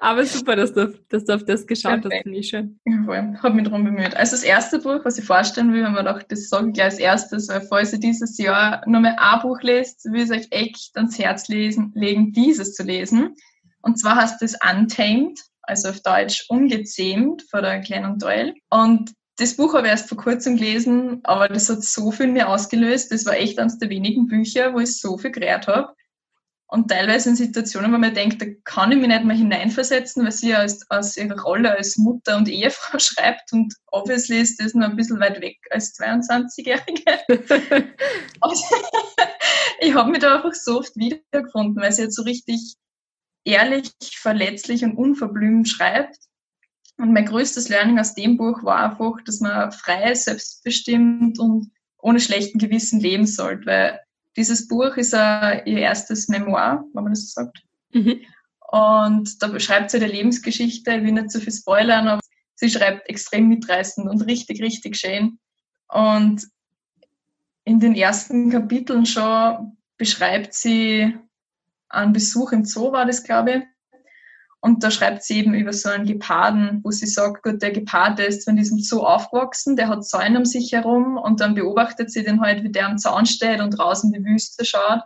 Aber 0.00 0.24
super, 0.24 0.56
dass 0.56 0.72
du, 0.72 0.94
dass 1.08 1.24
du 1.24 1.34
auf 1.34 1.44
das 1.44 1.66
geschaut 1.66 2.02
Perfekt. 2.02 2.14
hast, 2.14 2.22
finde 2.22 2.38
ich 2.38 2.48
schön. 2.48 2.80
Jawohl, 2.84 3.38
habe 3.42 3.54
mich 3.54 3.64
darum 3.64 3.84
bemüht. 3.84 4.16
Also 4.16 4.32
das 4.32 4.44
erste 4.44 4.78
Buch, 4.78 5.00
was 5.04 5.18
ich 5.18 5.24
vorstellen 5.24 5.72
will, 5.72 5.82
wenn 5.82 5.92
man 5.92 6.04
doch 6.04 6.22
das 6.22 6.48
sage 6.48 6.68
ich 6.68 6.74
gleich 6.74 6.86
als 6.86 6.98
erstes, 6.98 7.48
weil 7.48 7.62
falls 7.62 7.92
ihr 7.92 7.98
dieses 7.98 8.38
Jahr 8.38 8.82
nur 8.86 9.00
mehr 9.00 9.20
ein 9.20 9.40
Buch 9.40 9.60
lest, 9.62 10.04
will 10.06 10.22
ich 10.22 10.30
euch 10.30 10.46
echt 10.50 10.96
ans 10.96 11.18
Herz 11.18 11.48
lesen, 11.48 11.92
legen, 11.94 12.32
dieses 12.32 12.74
zu 12.74 12.82
lesen. 12.84 13.34
Und 13.82 13.98
zwar 13.98 14.16
heißt 14.16 14.42
es 14.42 14.56
Untamed, 14.68 15.38
also 15.62 15.88
auf 15.88 16.00
Deutsch 16.02 16.44
ungezähmt 16.48 17.44
von 17.50 17.62
der 17.62 17.80
Glennon 17.80 18.18
Doyle. 18.18 18.54
Und 18.70 19.12
das 19.36 19.56
Buch 19.56 19.74
habe 19.74 19.86
ich 19.86 19.92
erst 19.92 20.08
vor 20.08 20.18
kurzem 20.18 20.56
gelesen, 20.56 21.20
aber 21.22 21.48
das 21.48 21.68
hat 21.68 21.82
so 21.82 22.10
viel 22.10 22.26
mir 22.28 22.48
ausgelöst. 22.48 23.12
Das 23.12 23.24
war 23.24 23.34
echt 23.34 23.58
eines 23.58 23.78
der 23.78 23.88
wenigen 23.88 24.26
Bücher, 24.26 24.74
wo 24.74 24.80
ich 24.80 24.98
so 24.98 25.16
viel 25.16 25.30
geredet 25.30 25.68
habe. 25.68 25.94
Und 26.70 26.90
teilweise 26.90 27.30
in 27.30 27.36
Situationen, 27.36 27.90
wo 27.94 27.96
man 27.96 28.12
denkt, 28.12 28.42
da 28.42 28.46
kann 28.64 28.92
ich 28.92 28.98
mich 28.98 29.08
nicht 29.08 29.24
mehr 29.24 29.36
hineinversetzen, 29.36 30.22
weil 30.22 30.32
sie 30.32 30.54
aus, 30.54 30.80
aus 30.90 31.16
ihrer 31.16 31.40
Rolle 31.40 31.74
als 31.74 31.96
Mutter 31.96 32.36
und 32.36 32.46
Ehefrau 32.46 32.98
schreibt 32.98 33.54
und 33.54 33.74
obviously 33.86 34.38
ist 34.38 34.60
das 34.60 34.74
noch 34.74 34.90
ein 34.90 34.96
bisschen 34.96 35.18
weit 35.18 35.40
weg 35.40 35.56
als 35.70 35.98
22-Jährige. 35.98 37.20
ich 39.80 39.94
habe 39.94 40.10
mich 40.10 40.20
da 40.20 40.36
einfach 40.36 40.52
so 40.54 40.80
oft 40.80 40.94
wiedergefunden, 40.94 41.82
weil 41.82 41.92
sie 41.92 42.02
jetzt 42.02 42.16
so 42.16 42.22
richtig 42.22 42.74
ehrlich, 43.44 43.94
verletzlich 44.12 44.84
und 44.84 44.96
unverblümt 44.96 45.70
schreibt. 45.70 46.18
Und 46.98 47.14
mein 47.14 47.24
größtes 47.24 47.70
Learning 47.70 47.98
aus 47.98 48.14
dem 48.14 48.36
Buch 48.36 48.62
war 48.62 48.90
einfach, 48.90 49.22
dass 49.24 49.40
man 49.40 49.72
frei, 49.72 50.14
selbstbestimmt 50.14 51.38
und 51.38 51.70
ohne 51.96 52.20
schlechten 52.20 52.58
Gewissen 52.58 53.00
leben 53.00 53.26
sollte, 53.26 53.66
weil 53.66 54.00
dieses 54.38 54.68
Buch 54.68 54.96
ist 54.96 55.12
uh, 55.12 55.60
ihr 55.66 55.78
erstes 55.78 56.28
Memoir, 56.28 56.84
wenn 56.94 57.02
man 57.02 57.12
das 57.12 57.32
so 57.32 57.42
sagt. 57.42 57.58
Mhm. 57.92 58.20
Und 58.70 59.42
da 59.42 59.48
beschreibt 59.48 59.90
sie 59.90 59.98
ihre 59.98 60.06
Lebensgeschichte. 60.06 60.92
Ich 60.92 61.02
will 61.02 61.12
nicht 61.12 61.32
zu 61.32 61.40
viel 61.40 61.52
spoilern, 61.52 62.06
aber 62.06 62.20
sie 62.54 62.70
schreibt 62.70 63.08
extrem 63.08 63.48
mitreißend 63.48 64.08
und 64.08 64.22
richtig, 64.22 64.62
richtig 64.62 64.96
schön. 64.96 65.38
Und 65.88 66.46
in 67.64 67.80
den 67.80 67.94
ersten 67.94 68.50
Kapiteln 68.50 69.06
schon 69.06 69.76
beschreibt 69.96 70.54
sie 70.54 71.16
einen 71.88 72.12
Besuch 72.12 72.52
im 72.52 72.64
Zoo, 72.64 72.92
war 72.92 73.06
das, 73.06 73.24
glaube 73.24 73.50
ich, 73.50 73.62
und 74.60 74.82
da 74.82 74.90
schreibt 74.90 75.22
sie 75.22 75.38
eben 75.38 75.54
über 75.54 75.72
so 75.72 75.88
einen 75.88 76.04
Geparden, 76.04 76.80
wo 76.82 76.90
sie 76.90 77.06
sagt, 77.06 77.44
gut, 77.44 77.62
der 77.62 77.70
Gepard, 77.70 78.18
der 78.18 78.26
ist 78.26 78.44
von 78.44 78.56
diesem 78.56 78.78
Zoo 78.80 79.04
aufgewachsen, 79.04 79.76
der 79.76 79.88
hat 79.88 80.04
Zäune 80.04 80.38
um 80.38 80.44
sich 80.44 80.72
herum 80.72 81.16
und 81.16 81.40
dann 81.40 81.54
beobachtet 81.54 82.10
sie 82.10 82.24
den 82.24 82.40
halt, 82.40 82.64
wie 82.64 82.72
der 82.72 82.86
am 82.86 82.98
Zaun 82.98 83.24
steht 83.24 83.60
und 83.60 83.70
draußen 83.70 84.12
die 84.12 84.24
Wüste 84.24 84.64
schaut. 84.64 85.02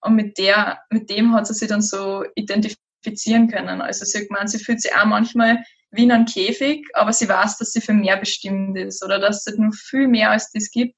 Und 0.00 0.16
mit 0.16 0.38
der, 0.38 0.80
mit 0.90 1.08
dem 1.08 1.34
hat 1.34 1.46
sie 1.46 1.54
sich 1.54 1.68
dann 1.68 1.82
so 1.82 2.24
identifizieren 2.34 3.48
können. 3.48 3.80
Also 3.80 4.04
sie 4.04 4.18
hat 4.18 4.28
gemeint, 4.28 4.50
sie 4.50 4.58
fühlt 4.58 4.80
sich 4.80 4.94
auch 4.94 5.04
manchmal 5.04 5.62
wie 5.92 6.04
in 6.04 6.12
einem 6.12 6.24
Käfig, 6.24 6.86
aber 6.94 7.12
sie 7.12 7.28
weiß, 7.28 7.58
dass 7.58 7.72
sie 7.72 7.80
für 7.80 7.92
mehr 7.92 8.16
bestimmt 8.16 8.76
ist 8.76 9.04
oder 9.04 9.20
dass 9.20 9.46
es 9.46 9.56
noch 9.56 9.74
viel 9.74 10.08
mehr 10.08 10.30
als 10.30 10.50
das 10.52 10.70
gibt. 10.70 10.96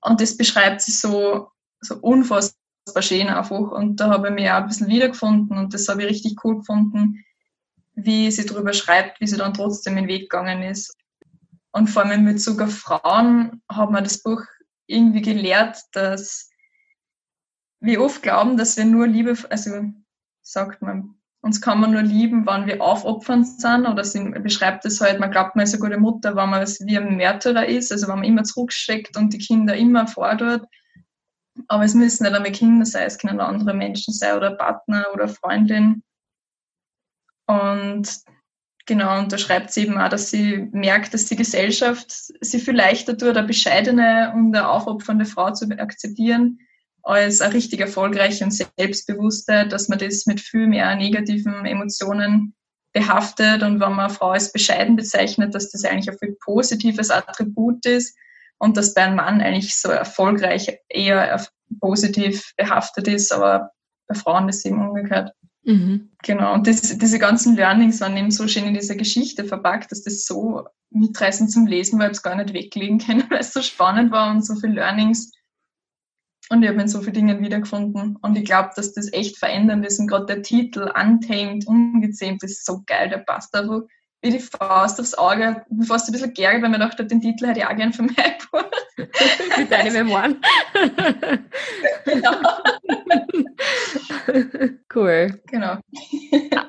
Und 0.00 0.20
das 0.20 0.36
beschreibt 0.36 0.80
sie 0.80 0.92
so, 0.92 1.48
so 1.80 1.96
unfassbar 1.96 2.61
schön 3.00 3.28
einfach. 3.28 3.70
Und 3.70 4.00
da 4.00 4.10
habe 4.10 4.28
ich 4.28 4.34
mich 4.34 4.50
auch 4.50 4.56
ein 4.56 4.66
bisschen 4.66 4.88
wiedergefunden 4.88 5.56
und 5.56 5.74
das 5.74 5.88
habe 5.88 6.02
ich 6.02 6.10
richtig 6.10 6.44
cool 6.44 6.58
gefunden, 6.58 7.24
wie 7.94 8.30
sie 8.30 8.46
darüber 8.46 8.72
schreibt, 8.72 9.20
wie 9.20 9.26
sie 9.26 9.36
dann 9.36 9.54
trotzdem 9.54 9.96
den 9.96 10.08
Weg 10.08 10.30
gegangen 10.30 10.62
ist. 10.62 10.96
Und 11.72 11.88
vor 11.88 12.02
allem 12.02 12.26
in 12.26 12.34
Bezug 12.34 12.60
auf 12.60 12.74
Frauen 12.74 13.62
hat 13.68 13.90
man 13.90 14.04
das 14.04 14.22
Buch 14.22 14.42
irgendwie 14.86 15.22
gelehrt, 15.22 15.78
dass 15.92 16.50
wir 17.80 18.00
oft 18.00 18.22
glauben, 18.22 18.56
dass 18.56 18.76
wir 18.76 18.84
nur 18.84 19.06
Liebe, 19.06 19.36
also 19.50 19.70
sagt 20.42 20.82
man, 20.82 21.14
uns 21.40 21.60
kann 21.60 21.80
man 21.80 21.90
nur 21.90 22.02
lieben, 22.02 22.46
wenn 22.46 22.66
wir 22.66 22.80
aufopfernd 22.80 23.60
sind, 23.60 23.86
oder 23.86 24.04
sie 24.04 24.30
beschreibt 24.30 24.84
es 24.84 25.00
halt, 25.00 25.18
man 25.18 25.32
glaubt, 25.32 25.56
man 25.56 25.64
ist 25.64 25.74
eine 25.74 25.82
gute 25.82 25.98
Mutter, 25.98 26.36
wenn 26.36 26.50
man 26.50 26.64
wie 26.64 26.96
ein 26.96 27.16
Märtyrer 27.16 27.66
ist, 27.66 27.90
also 27.90 28.06
wenn 28.06 28.16
man 28.16 28.24
immer 28.24 28.44
zurücksteckt 28.44 29.16
und 29.16 29.32
die 29.32 29.38
Kinder 29.38 29.74
immer 29.74 30.06
fordert. 30.06 30.64
Aber 31.68 31.84
es 31.84 31.94
müssen 31.94 32.24
nicht 32.24 32.34
einmal 32.34 32.52
Kinder 32.52 32.86
sein, 32.86 33.06
es 33.06 33.18
können 33.18 33.40
andere 33.40 33.74
Menschen 33.74 34.14
sein 34.14 34.36
oder 34.36 34.52
Partner 34.52 35.06
oder 35.12 35.28
Freundin. 35.28 36.02
Und 37.46 38.08
genau, 38.86 39.18
und 39.18 39.32
da 39.32 39.38
schreibt 39.38 39.72
sie 39.72 39.82
eben 39.82 39.98
auch, 39.98 40.08
dass 40.08 40.30
sie 40.30 40.68
merkt, 40.72 41.12
dass 41.12 41.26
die 41.26 41.36
Gesellschaft 41.36 42.32
sie 42.40 42.58
viel 42.58 42.76
leichter 42.76 43.16
tut, 43.16 43.36
eine 43.36 43.46
bescheidene 43.46 44.32
und 44.34 44.54
eine 44.54 44.68
aufopfernde 44.68 45.26
Frau 45.26 45.52
zu 45.52 45.66
akzeptieren, 45.78 46.58
als 47.02 47.40
eine 47.40 47.54
richtig 47.54 47.80
erfolgreiche 47.80 48.44
und 48.44 48.52
selbstbewusste, 48.52 49.66
dass 49.66 49.88
man 49.88 49.98
das 49.98 50.26
mit 50.26 50.40
viel 50.40 50.66
mehr 50.68 50.94
negativen 50.94 51.66
Emotionen 51.66 52.54
behaftet 52.92 53.62
und 53.62 53.80
wenn 53.80 53.92
man 53.92 54.06
eine 54.06 54.10
Frau 54.10 54.30
als 54.30 54.52
bescheiden 54.52 54.96
bezeichnet, 54.96 55.54
dass 55.54 55.70
das 55.70 55.84
eigentlich 55.84 56.10
ein 56.10 56.18
viel 56.18 56.36
positives 56.42 57.10
Attribut 57.10 57.84
ist 57.86 58.16
und 58.62 58.76
dass 58.76 58.94
bei 58.94 59.02
einem 59.02 59.16
Mann 59.16 59.40
eigentlich 59.40 59.76
so 59.76 59.88
erfolgreich 59.88 60.78
eher 60.88 61.44
positiv 61.80 62.52
behaftet 62.56 63.08
ist, 63.08 63.32
aber 63.32 63.72
bei 64.06 64.14
Frauen 64.14 64.48
ist 64.48 64.64
eben 64.64 64.80
umgekehrt. 64.80 65.32
Mhm. 65.64 66.12
Genau, 66.22 66.54
und 66.54 66.68
das, 66.68 66.96
diese 66.96 67.18
ganzen 67.18 67.56
Learnings 67.56 68.00
waren 68.00 68.16
eben 68.16 68.30
so 68.30 68.46
schön 68.46 68.66
in 68.66 68.74
dieser 68.74 68.94
Geschichte 68.94 69.44
verpackt, 69.44 69.90
dass 69.90 70.04
das 70.04 70.24
so 70.24 70.68
mitreißend 70.90 71.50
zum 71.50 71.66
Lesen 71.66 71.98
war, 71.98 72.06
ich 72.06 72.12
es 72.12 72.22
gar 72.22 72.36
nicht 72.36 72.54
weglegen 72.54 72.98
können, 72.98 73.24
weil 73.30 73.40
es 73.40 73.52
so 73.52 73.62
spannend 73.62 74.12
war 74.12 74.30
und 74.30 74.46
so 74.46 74.54
viele 74.54 74.74
Learnings 74.74 75.32
und 76.50 76.62
ich 76.62 76.68
habe 76.68 76.82
in 76.82 76.88
so 76.88 77.00
vielen 77.00 77.14
Dingen 77.14 77.42
wiedergefunden. 77.42 78.16
Und 78.20 78.36
ich 78.36 78.44
glaube, 78.44 78.70
dass 78.76 78.92
das 78.92 79.12
echt 79.12 79.38
verändernd 79.38 79.86
ist. 79.86 79.98
Und 79.98 80.06
gerade 80.06 80.26
der 80.26 80.42
Titel 80.42 80.90
Untamed, 80.94 81.66
ungezähmt, 81.66 82.42
ist 82.42 82.66
so 82.66 82.82
geil. 82.84 83.08
Der 83.08 83.18
passt 83.18 83.54
einfach 83.54 83.80
wie 84.22 84.30
die 84.30 84.38
Faust 84.38 85.00
aufs 85.00 85.14
Auge. 85.14 85.64
Bin 85.68 85.84
fast 85.84 86.08
ein 86.08 86.12
bisschen 86.12 86.32
geärgert, 86.32 86.62
weil 86.62 86.70
mir 86.70 86.78
dachte, 86.78 87.04
den 87.04 87.20
Titel 87.20 87.46
hätte 87.46 87.60
ich 87.60 87.66
auch 87.66 87.76
gerne 87.76 87.92
für 87.92 88.02
mein 88.02 88.14
Buch. 88.14 88.64
Für 89.54 89.64
deine 89.64 89.90
Memoiren. 89.90 90.40
genau. 92.04 92.32
cool. 94.94 95.40
Genau. 95.46 95.78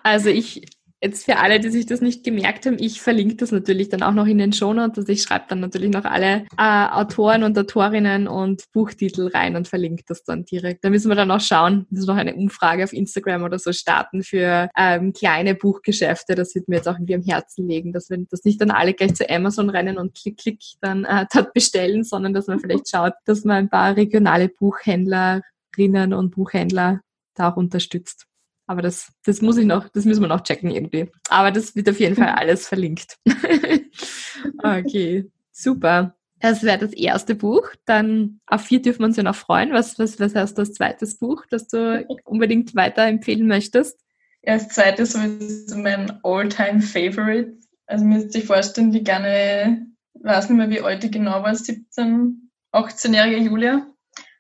Also 0.04 0.30
ich 0.30 0.66
Jetzt 1.04 1.26
für 1.26 1.36
alle, 1.36 1.60
die 1.60 1.68
sich 1.68 1.86
das 1.86 2.00
nicht 2.00 2.24
gemerkt 2.24 2.66
haben, 2.66 2.78
ich 2.80 3.02
verlinke 3.02 3.36
das 3.36 3.52
natürlich 3.52 3.90
dann 3.90 4.04
auch 4.04 4.14
noch 4.14 4.26
in 4.26 4.38
den 4.38 4.54
Shownotes. 4.54 5.00
Also 5.00 5.12
ich 5.12 5.22
schreibe 5.22 5.44
dann 5.50 5.60
natürlich 5.60 5.92
noch 5.92 6.06
alle 6.06 6.46
äh, 6.58 6.88
Autoren 6.92 7.44
und 7.44 7.60
Autorinnen 7.60 8.30
und 8.30 8.72
Buchtitel 8.72 9.28
rein 9.28 9.58
und 9.58 9.68
verlinke 9.68 10.04
das 10.08 10.24
dann 10.24 10.46
direkt. 10.46 10.86
Da 10.86 10.90
müssen 10.90 11.10
wir 11.10 11.16
dann 11.16 11.30
auch 11.30 11.42
schauen, 11.42 11.88
dass 11.90 12.08
wir 12.08 12.14
noch 12.14 12.22
eine 12.22 12.36
Umfrage 12.36 12.86
auf 12.86 12.94
Instagram 12.94 13.44
oder 13.44 13.60
so 13.60 13.74
starten 13.74 14.24
für 14.24 14.70
ähm, 14.78 15.12
kleine 15.12 15.56
Buchgeschäfte. 15.56 16.36
Das 16.36 16.56
wird 16.56 16.70
mir 16.70 16.78
jetzt 16.78 16.88
auch 16.88 16.96
irgendwie 16.96 17.16
am 17.16 17.22
Herzen 17.24 17.68
legen, 17.68 17.92
dass 17.92 18.10
wir 18.10 18.26
das 18.30 18.46
nicht 18.46 18.62
dann 18.62 18.72
alle 18.72 18.94
gleich 18.94 19.14
zu 19.14 19.30
Amazon 19.30 19.70
rennen 19.70 19.98
und 19.98 20.16
klick, 20.16 20.38
klick 20.38 20.62
dann 20.80 21.04
äh, 21.04 21.26
dort 21.34 21.54
bestellen, 21.54 22.06
sondern 22.06 22.34
dass 22.34 22.48
man 22.48 22.62
vielleicht 22.62 22.90
schaut, 22.90 23.12
dass 23.26 23.44
man 23.44 23.58
ein 23.58 23.70
paar 23.70 23.98
regionale 23.98 24.48
Buchhändlerinnen 24.48 26.14
und 26.14 26.32
Buchhändler 26.32 27.02
da 27.36 27.52
auch 27.52 27.58
unterstützt. 27.58 28.26
Aber 28.66 28.82
das, 28.82 29.12
das 29.26 29.42
muss 29.42 29.58
ich 29.58 29.66
noch, 29.66 29.90
das 29.90 30.06
müssen 30.06 30.22
wir 30.22 30.28
noch 30.28 30.44
checken 30.44 30.72
irgendwie. 30.72 31.12
Aber 31.30 31.52
das 31.52 31.76
wird 31.76 31.90
auf 31.90 32.00
jeden 32.00 32.16
Fall 32.16 32.30
alles 32.38 32.68
verlinkt. 32.68 33.18
okay, 34.64 35.30
super. 35.52 36.16
Das 36.40 36.64
wäre 36.64 36.78
das 36.78 36.92
erste 36.92 37.36
Buch. 37.36 37.70
Dann 37.86 38.42
auf 38.48 38.64
vier 38.66 38.82
dürfen 38.82 39.00
wir 39.00 39.06
uns 39.06 39.18
ja 39.18 39.24
noch 39.24 39.36
freuen. 39.36 39.72
Was, 39.72 39.98
was, 39.98 40.20
was 40.20 40.36
heißt 40.36 40.58
das 40.58 40.74
zweites 40.74 41.18
Buch, 41.18 41.46
das 41.50 41.68
du 41.68 42.06
unbedingt 42.26 42.76
weiterempfehlen 42.76 43.48
möchtest? 43.48 44.00
Ja, 44.44 44.56
das 44.56 44.68
zweite 44.70 45.04
ist 45.04 45.16
mein 45.16 46.20
all-time 46.24 46.82
favorite. 46.82 47.58
Also 47.86 48.04
mir 48.04 48.30
sich 48.30 48.46
vorstellen, 48.46 48.92
die 48.92 49.04
gerne, 49.04 49.88
weiß 50.16 50.50
nicht 50.50 50.58
mehr 50.58 50.70
wie 50.70 50.82
alt 50.82 51.04
die 51.04 51.12
genau 51.12 51.44
war, 51.44 51.56
17, 51.56 52.52
18-jährige 52.74 53.38
Julia, 53.38 53.88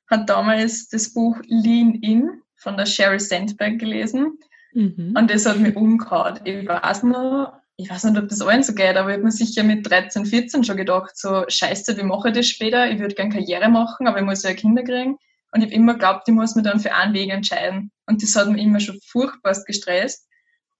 hat 0.08 0.30
damals 0.30 0.90
das 0.90 1.14
Buch 1.14 1.38
Lean 1.48 1.96
In 1.96 2.43
von 2.64 2.78
der 2.78 2.86
Sherry 2.86 3.20
Sandberg 3.20 3.78
gelesen. 3.78 4.40
Mhm. 4.74 5.14
Und 5.16 5.30
das 5.30 5.46
hat 5.46 5.60
mich 5.60 5.76
umgehauen. 5.76 6.40
Ich 6.46 6.68
weiß 6.68 7.04
noch, 7.04 7.54
ich 7.76 7.90
weiß 7.90 8.06
nicht, 8.06 8.18
ob 8.18 8.30
das 8.30 8.42
allen 8.42 8.64
so 8.64 8.74
geht, 8.74 8.96
aber 8.96 9.10
ich 9.10 9.16
habe 9.16 9.26
mir 9.26 9.32
sicher 9.32 9.64
mit 9.64 9.90
13, 9.90 10.26
14 10.26 10.64
schon 10.64 10.78
gedacht, 10.78 11.12
so, 11.16 11.44
scheiße, 11.48 11.98
wie 11.98 12.04
mache 12.04 12.30
ich 12.30 12.36
das 12.36 12.48
später? 12.48 12.90
Ich 12.90 13.00
würde 13.00 13.16
gerne 13.16 13.34
Karriere 13.34 13.70
machen, 13.70 14.08
aber 14.08 14.20
ich 14.20 14.26
muss 14.26 14.44
ja 14.44 14.54
Kinder 14.54 14.84
kriegen. 14.84 15.18
Und 15.52 15.62
ich 15.62 15.66
habe 15.66 15.76
immer 15.76 15.94
geglaubt, 15.94 16.28
ich 16.28 16.34
muss 16.34 16.56
mich 16.56 16.66
dann 16.66 16.80
für 16.80 16.94
einen 16.94 17.14
Weg 17.14 17.30
entscheiden. 17.30 17.92
Und 18.08 18.24
das 18.24 18.36
hat 18.36 18.50
mich 18.50 18.62
immer 18.62 18.80
schon 18.80 19.00
furchtbar 19.06 19.56
gestresst. 19.66 20.28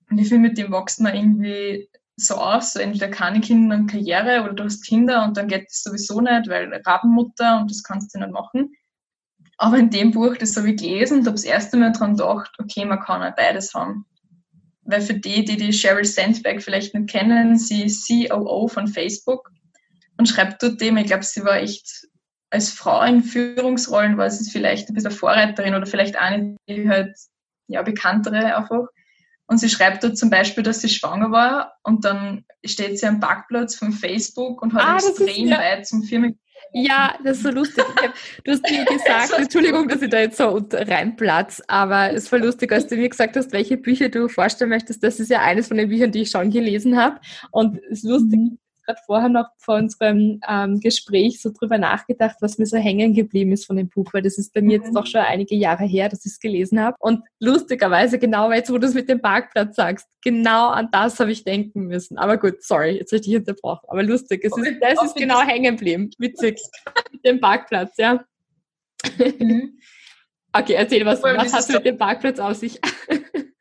Und 0.10 0.18
ich 0.18 0.30
finde, 0.30 0.50
mit 0.50 0.58
dem 0.58 0.72
wächst 0.72 1.00
man 1.00 1.16
irgendwie 1.16 1.90
so 2.16 2.36
auf, 2.36 2.64
so 2.64 2.80
entweder 2.80 3.10
keine 3.10 3.42
Kinder 3.42 3.76
und 3.76 3.88
Karriere 3.88 4.44
oder 4.44 4.54
du 4.54 4.64
hast 4.64 4.86
Kinder 4.86 5.24
und 5.24 5.36
dann 5.38 5.48
geht 5.48 5.68
es 5.70 5.82
sowieso 5.82 6.22
nicht, 6.22 6.48
weil 6.48 6.72
Rabenmutter 6.86 7.60
und 7.60 7.72
das 7.72 7.84
kannst 7.84 8.14
du 8.14 8.20
nicht 8.20 8.32
machen. 8.32 8.74
Aber 9.64 9.78
in 9.78 9.90
dem 9.90 10.12
Buch, 10.12 10.36
das 10.36 10.58
habe 10.58 10.72
ich 10.72 10.82
gelesen 10.82 11.20
und 11.20 11.26
habe 11.26 11.36
das 11.36 11.46
erste 11.46 11.78
Mal 11.78 11.94
daran 11.94 12.18
gedacht, 12.18 12.52
okay, 12.60 12.84
man 12.84 13.00
kann 13.00 13.24
auch 13.24 13.34
beides 13.34 13.74
haben. 13.74 14.06
Weil 14.82 15.00
für 15.00 15.14
die, 15.14 15.46
die 15.46 15.56
die 15.56 15.72
Sheryl 15.72 16.04
Sandberg 16.04 16.62
vielleicht 16.62 16.94
nicht 16.94 17.10
kennen, 17.10 17.58
sie 17.58 17.86
ist 17.86 18.06
COO 18.06 18.68
von 18.68 18.88
Facebook 18.88 19.50
und 20.18 20.28
schreibt 20.28 20.62
dort 20.62 20.82
dem, 20.82 20.98
ich 20.98 21.08
glaube, 21.08 21.24
sie 21.24 21.46
war 21.46 21.62
echt 21.62 22.10
als 22.50 22.72
Frau 22.72 23.04
in 23.04 23.24
Führungsrollen, 23.24 24.18
war 24.18 24.30
sie 24.30 24.52
vielleicht 24.52 24.90
ein 24.90 24.96
bisschen 24.96 25.12
Vorreiterin 25.12 25.76
oder 25.76 25.86
vielleicht 25.86 26.18
eine, 26.18 26.58
die 26.68 26.90
halt, 26.90 27.16
ja, 27.68 27.84
bekanntere 27.84 28.58
einfach. 28.58 28.88
Und 29.46 29.60
sie 29.60 29.70
schreibt 29.70 30.04
dort 30.04 30.18
zum 30.18 30.30
Beispiel, 30.30 30.64
dass 30.66 30.82
sie 30.82 30.90
schwanger 30.90 31.32
war 31.32 31.76
und 31.84 32.04
dann 32.04 32.44
steht 32.66 33.00
sie 33.00 33.06
am 33.06 33.22
Parkplatz 33.22 33.76
von 33.76 33.94
Facebook 33.94 34.62
und 34.62 34.74
hat 34.74 34.84
ah, 34.84 34.96
extrem 34.98 35.48
ja. 35.48 35.58
weit 35.58 35.88
zum 35.88 36.04
Firmen 36.04 36.38
ja, 36.74 37.16
das 37.24 37.38
ist 37.38 37.44
so 37.44 37.52
lustig. 37.52 37.84
Hab, 38.02 38.14
du 38.44 38.52
hast 38.52 38.64
mir 38.70 38.86
gesagt, 38.86 39.34
Entschuldigung, 39.38 39.88
dass 39.88 40.02
ich 40.02 40.10
da 40.10 40.20
jetzt 40.20 40.38
so 40.38 40.62
reinplatz, 40.72 41.62
aber 41.68 42.12
es 42.14 42.28
voll 42.28 42.40
lustig, 42.40 42.72
als 42.72 42.88
du 42.88 42.96
mir 42.96 43.10
gesagt 43.10 43.36
hast, 43.36 43.52
welche 43.54 43.78
Bücher 43.78 44.10
du 44.10 44.28
vorstellen 44.28 44.70
möchtest. 44.70 45.04
Das 45.04 45.20
ist 45.20 45.30
ja 45.30 45.42
eines 45.42 45.68
von 45.68 45.78
den 45.78 45.90
Büchern, 45.90 46.12
die 46.12 46.24
ich 46.24 46.32
schon 46.32 46.50
gelesen 46.50 46.98
habe. 46.98 47.20
Und 47.52 47.80
es 47.90 48.04
ist 48.04 48.10
lustig, 48.10 48.40
mhm 48.40 48.58
gerade 48.84 49.00
vorher 49.06 49.30
noch 49.30 49.48
vor 49.58 49.76
unserem 49.76 50.40
ähm, 50.48 50.80
Gespräch 50.80 51.42
so 51.42 51.52
drüber 51.52 51.78
nachgedacht, 51.78 52.38
was 52.42 52.58
mir 52.58 52.66
so 52.66 52.78
hängen 52.78 53.14
geblieben 53.14 53.52
ist 53.52 53.66
von 53.66 53.78
dem 53.78 53.90
Buch, 53.90 54.14
weil 54.14 54.22
das 54.22 54.38
ist 54.38 54.54
bei 54.54 54.62
mir 54.62 54.78
jetzt 54.78 54.90
mhm. 54.90 54.96
doch 54.96 55.06
schon 55.06 55.22
einige 55.22 55.56
Jahre 55.56 55.86
her, 55.86 56.10
dass 56.10 56.26
ich 56.26 56.34
es 56.34 56.40
gelesen 56.40 56.80
habe. 56.80 56.98
Und 57.00 57.24
lustigerweise, 57.40 58.20
genau 58.20 58.52
jetzt, 58.52 58.72
wo 58.72 58.78
du 58.78 58.88
es 58.88 58.94
mit 58.94 59.10
dem 59.10 59.22
Parkplatz 59.22 59.76
sagst, 59.76 60.08
genau 60.22 60.70
an 60.70 60.90
das 60.92 61.20
habe 61.20 61.32
ich 61.32 61.44
denken 61.44 61.88
müssen. 61.88 62.18
Aber 62.18 62.38
gut, 62.38 62.64
sorry, 62.64 62.98
jetzt 62.98 63.12
habe 63.12 63.22
ich 63.22 63.28
dich 63.28 63.36
unterbrochen. 63.36 63.88
Aber 63.88 64.04
lustig, 64.04 64.44
es 64.44 64.58
ist, 64.58 64.82
das 64.82 65.04
ist 65.04 65.16
genau 65.16 65.42
hängen 65.42 65.76
geblieben. 65.76 66.10
Witzig. 66.18 66.60
mit 67.12 67.26
dem 67.26 67.40
Parkplatz, 67.40 67.98
ja. 67.98 68.24
Mhm. 69.18 69.80
Okay, 70.56 70.74
erzähl 70.74 71.04
was. 71.04 71.24
Was 71.24 71.52
hast 71.52 71.70
du 71.70 71.74
mit 71.74 71.86
dem 71.88 71.98
Parkplatz 71.98 72.38
auf 72.38 72.56
sich? 72.56 72.80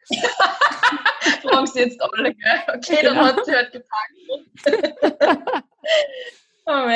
fragen 1.52 1.66
sie 1.66 1.80
jetzt 1.80 2.00
alle, 2.00 2.34
gell? 2.34 2.60
Okay, 2.68 2.98
genau. 3.00 3.14
dann 3.14 3.24
hat 3.26 3.44
sie 3.44 3.52
halt 3.52 3.72
gepackt. 3.72 4.12
oh 6.66 6.86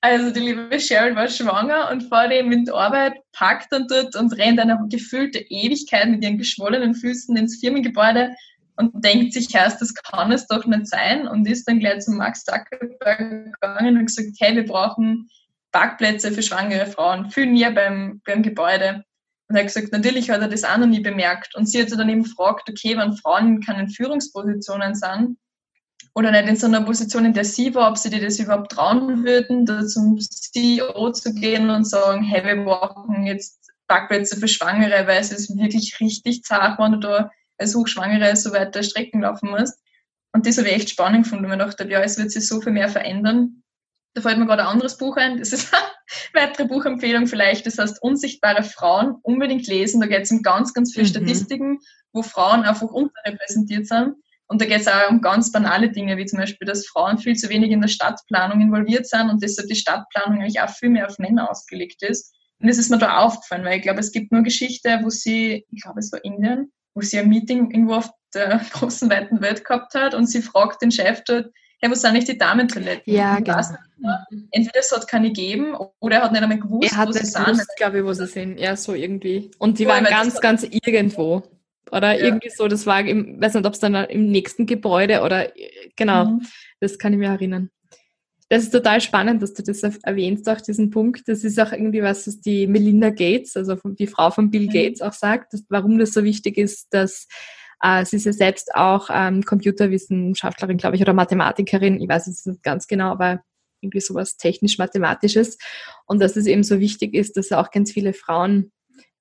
Also 0.00 0.30
die 0.30 0.40
liebe 0.40 0.78
Cheryl 0.78 1.16
war 1.16 1.28
schwanger 1.28 1.90
und 1.90 2.02
vor 2.02 2.28
dem 2.28 2.52
in 2.52 2.64
der 2.64 2.74
Arbeit 2.74 3.14
packt 3.32 3.72
und 3.72 3.88
tut 3.88 4.14
und 4.14 4.32
rennt 4.38 4.60
eine 4.60 4.78
gefühlte 4.88 5.38
Ewigkeit 5.38 6.08
mit 6.08 6.22
ihren 6.22 6.38
geschwollenen 6.38 6.94
Füßen 6.94 7.36
ins 7.36 7.58
Firmengebäude 7.58 8.34
und 8.76 8.92
denkt 9.04 9.32
sich 9.32 9.52
erst, 9.54 9.80
das 9.80 9.94
kann 9.94 10.32
es 10.32 10.46
doch 10.46 10.66
nicht 10.66 10.86
sein 10.86 11.26
und 11.26 11.48
ist 11.48 11.66
dann 11.66 11.80
gleich 11.80 12.00
zu 12.00 12.12
Max 12.12 12.44
Zuckerberg 12.44 13.18
gegangen 13.18 13.98
und 13.98 14.06
gesagt, 14.06 14.36
hey, 14.38 14.54
wir 14.54 14.66
brauchen 14.66 15.28
Parkplätze 15.72 16.30
für 16.30 16.42
schwangere 16.42 16.86
Frauen, 16.86 17.30
viel 17.30 17.46
näher 17.46 17.72
beim, 17.72 18.20
beim 18.24 18.42
Gebäude. 18.42 19.04
Und 19.48 19.56
er 19.56 19.62
hat 19.62 19.72
gesagt, 19.72 19.92
natürlich 19.92 20.30
hat 20.30 20.40
er 20.40 20.48
das 20.48 20.64
auch 20.64 20.76
noch 20.76 20.86
nie 20.86 21.00
bemerkt. 21.00 21.54
Und 21.54 21.66
sie 21.68 21.80
hat 21.80 21.92
dann 21.92 22.08
eben 22.08 22.24
gefragt, 22.24 22.68
okay, 22.68 22.96
wenn 22.96 23.16
Frauen 23.16 23.56
in 23.56 23.60
keinen 23.60 23.88
Führungspositionen 23.88 24.94
sind 24.94 25.38
oder 26.14 26.32
nicht 26.32 26.48
in 26.48 26.56
so 26.56 26.66
einer 26.66 26.82
Position, 26.82 27.26
in 27.26 27.32
der 27.32 27.44
sie 27.44 27.74
war, 27.74 27.90
ob 27.90 27.98
sie 27.98 28.10
dir 28.10 28.20
das 28.20 28.38
überhaupt 28.38 28.72
trauen 28.72 29.24
würden, 29.24 29.66
da 29.66 29.86
zum 29.86 30.18
CEO 30.18 31.12
zu 31.12 31.32
gehen 31.34 31.70
und 31.70 31.84
sagen, 31.84 32.22
hey, 32.22 32.44
wir 32.44 32.64
brauchen 32.64 33.24
jetzt 33.24 33.70
Parkplätze 33.86 34.36
für 34.36 34.48
Schwangere, 34.48 35.06
weil 35.06 35.20
es 35.20 35.30
ist 35.30 35.56
wirklich 35.56 36.00
richtig 36.00 36.42
zart, 36.42 36.78
wenn 36.78 36.92
du 36.92 36.98
da 36.98 37.30
als 37.58 37.74
Hochschwangere 37.74 38.34
so 38.36 38.52
weiter 38.52 38.82
Strecken 38.82 39.22
laufen 39.22 39.50
musst. 39.50 39.78
Und 40.32 40.46
das 40.46 40.58
habe 40.58 40.68
ich 40.68 40.74
echt 40.74 40.90
spannend 40.90 41.24
gefunden. 41.24 41.50
Ich 41.50 41.58
dachte, 41.58 41.88
ja, 41.88 42.00
es 42.00 42.18
wird 42.18 42.30
sich 42.30 42.46
so 42.46 42.60
viel 42.60 42.72
mehr 42.72 42.88
verändern. 42.88 43.62
Da 44.16 44.22
fällt 44.22 44.38
mir 44.38 44.46
gerade 44.46 44.62
ein 44.62 44.68
anderes 44.68 44.96
Buch 44.96 45.18
ein. 45.18 45.36
Das 45.36 45.52
ist 45.52 45.74
eine 45.74 45.82
weitere 46.32 46.64
Buchempfehlung 46.64 47.26
vielleicht. 47.26 47.66
Das 47.66 47.76
heißt 47.76 48.02
Unsichtbare 48.02 48.62
Frauen. 48.62 49.16
Unbedingt 49.22 49.66
lesen. 49.66 50.00
Da 50.00 50.06
geht 50.06 50.22
es 50.22 50.30
um 50.30 50.40
ganz, 50.40 50.72
ganz 50.72 50.94
viele 50.94 51.04
mhm. 51.04 51.10
Statistiken, 51.10 51.78
wo 52.14 52.22
Frauen 52.22 52.62
einfach 52.62 52.88
unterrepräsentiert 52.88 53.86
sind. 53.86 54.14
Und 54.46 54.62
da 54.62 54.64
geht 54.64 54.80
es 54.80 54.88
auch 54.88 55.10
um 55.10 55.20
ganz 55.20 55.52
banale 55.52 55.90
Dinge, 55.90 56.16
wie 56.16 56.24
zum 56.24 56.38
Beispiel, 56.38 56.66
dass 56.66 56.86
Frauen 56.86 57.18
viel 57.18 57.36
zu 57.36 57.50
wenig 57.50 57.70
in 57.72 57.82
der 57.82 57.88
Stadtplanung 57.88 58.62
involviert 58.62 59.06
sind 59.06 59.28
und 59.28 59.42
deshalb 59.42 59.68
die 59.68 59.74
Stadtplanung 59.74 60.40
eigentlich 60.40 60.62
auch 60.62 60.70
viel 60.70 60.88
mehr 60.88 61.08
auf 61.08 61.18
Männer 61.18 61.50
ausgelegt 61.50 62.02
ist. 62.02 62.34
Und 62.60 62.68
das 62.68 62.78
ist 62.78 62.90
mir 62.90 62.96
da 62.96 63.18
aufgefallen, 63.18 63.64
weil 63.66 63.76
ich 63.76 63.82
glaube, 63.82 64.00
es 64.00 64.12
gibt 64.12 64.32
nur 64.32 64.42
Geschichte, 64.42 65.00
wo 65.02 65.10
sie, 65.10 65.66
ich 65.70 65.82
glaube, 65.82 65.98
es 65.98 66.10
war 66.10 66.24
Indien, 66.24 66.72
wo 66.94 67.02
sie 67.02 67.18
ein 67.18 67.28
Meeting 67.28 67.70
irgendwo 67.70 67.96
auf 67.96 68.08
der 68.32 68.64
großen, 68.72 69.10
weiten 69.10 69.42
Welt 69.42 69.62
gehabt 69.62 69.94
hat 69.94 70.14
und 70.14 70.26
sie 70.26 70.40
fragt 70.40 70.80
den 70.80 70.90
Chef 70.90 71.22
dort, 71.26 71.48
hey, 71.78 71.90
wo 71.90 71.94
sind 71.94 72.14
nicht 72.14 72.28
die 72.28 72.38
Damentoiletten? 72.38 73.12
Ja, 73.12 73.38
genau. 73.38 73.60
Entweder 74.50 74.80
es 74.80 74.92
hat 74.92 75.08
keine 75.08 75.28
gegeben 75.28 75.74
oder 76.00 76.16
er 76.16 76.22
hat 76.24 76.32
nicht 76.32 76.42
einmal 76.42 76.58
gewusst, 76.58 76.92
er 76.92 76.98
hat 76.98 77.08
wo 77.08 77.12
sie 77.12 77.24
sind. 77.24 77.66
glaube 77.76 77.98
ich, 77.98 78.04
wo 78.04 78.12
sie 78.12 78.26
sind. 78.26 78.58
Ja, 78.58 78.76
so 78.76 78.94
irgendwie. 78.94 79.50
Und 79.58 79.78
die 79.78 79.84
ja, 79.84 79.90
waren 79.90 80.04
ganz, 80.04 80.40
ganz 80.40 80.66
irgendwo. 80.70 81.42
Oder 81.90 82.18
ja. 82.18 82.26
irgendwie 82.26 82.50
so, 82.50 82.68
das 82.68 82.86
war, 82.86 83.00
im, 83.00 83.40
weiß 83.40 83.54
nicht, 83.54 83.66
ob 83.66 83.72
es 83.72 83.80
dann 83.80 83.94
im 83.94 84.30
nächsten 84.30 84.66
Gebäude 84.66 85.22
oder, 85.22 85.52
genau, 85.94 86.26
mhm. 86.26 86.46
das 86.80 86.98
kann 86.98 87.12
ich 87.12 87.18
mir 87.18 87.28
erinnern. 87.28 87.70
Das 88.48 88.62
ist 88.62 88.70
total 88.70 89.00
spannend, 89.00 89.42
dass 89.42 89.54
du 89.54 89.62
das 89.62 89.82
erwähnst, 89.82 90.48
auch 90.48 90.60
diesen 90.60 90.90
Punkt. 90.90 91.22
Das 91.26 91.42
ist 91.42 91.58
auch 91.58 91.72
irgendwie 91.72 92.02
was, 92.02 92.28
was 92.28 92.40
die 92.40 92.68
Melinda 92.68 93.10
Gates, 93.10 93.56
also 93.56 93.76
die 93.84 94.06
Frau 94.06 94.30
von 94.30 94.50
Bill 94.50 94.66
mhm. 94.66 94.70
Gates 94.70 95.00
auch 95.00 95.12
sagt, 95.12 95.52
dass, 95.52 95.64
warum 95.68 95.98
das 95.98 96.12
so 96.12 96.22
wichtig 96.22 96.58
ist, 96.58 96.92
dass 96.92 97.26
äh, 97.80 98.04
sie 98.04 98.16
ist 98.16 98.26
ja 98.26 98.32
selbst 98.32 98.74
auch 98.74 99.08
ähm, 99.12 99.42
Computerwissenschaftlerin, 99.42 100.78
glaube 100.78 100.96
ich, 100.96 101.02
oder 101.02 101.12
Mathematikerin. 101.12 102.00
Ich 102.00 102.08
weiß 102.08 102.26
es 102.26 102.46
nicht 102.46 102.62
ganz 102.62 102.86
genau, 102.86 103.10
aber 103.10 103.42
irgendwie 103.80 104.00
sowas 104.00 104.36
technisch-mathematisches. 104.36 105.58
Und 106.06 106.20
dass 106.20 106.36
es 106.36 106.46
eben 106.46 106.62
so 106.62 106.80
wichtig 106.80 107.14
ist, 107.14 107.36
dass 107.36 107.52
auch 107.52 107.70
ganz 107.70 107.92
viele 107.92 108.12
Frauen 108.12 108.72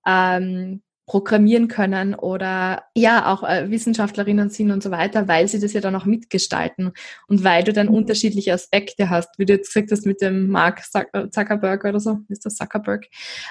ähm, 0.08 0.82
programmieren 1.06 1.68
können 1.68 2.16
oder 2.16 2.84
ja 2.96 3.32
auch 3.32 3.44
äh, 3.44 3.70
Wissenschaftlerinnen 3.70 4.50
sind 4.50 4.72
und 4.72 4.82
so 4.82 4.90
weiter, 4.90 5.28
weil 5.28 5.48
sie 5.48 5.60
das 5.60 5.74
ja 5.74 5.82
dann 5.82 5.96
auch 5.96 6.06
mitgestalten 6.06 6.92
und 7.28 7.44
weil 7.44 7.64
du 7.64 7.74
dann 7.74 7.88
mhm. 7.88 7.94
unterschiedliche 7.94 8.54
Aspekte 8.54 9.10
hast, 9.12 9.38
wie 9.38 9.46
du 9.46 9.54
jetzt 9.54 9.72
gesagt 9.72 9.92
hast 9.92 10.06
mit 10.08 10.22
dem 10.22 10.50
Mark 10.50 10.82
äh, 10.94 11.30
Zuckerberg 11.30 11.86
oder 11.86 12.00
so, 12.00 12.20
ist 12.28 12.46
das 12.46 12.56
Zuckerberg, 12.56 13.06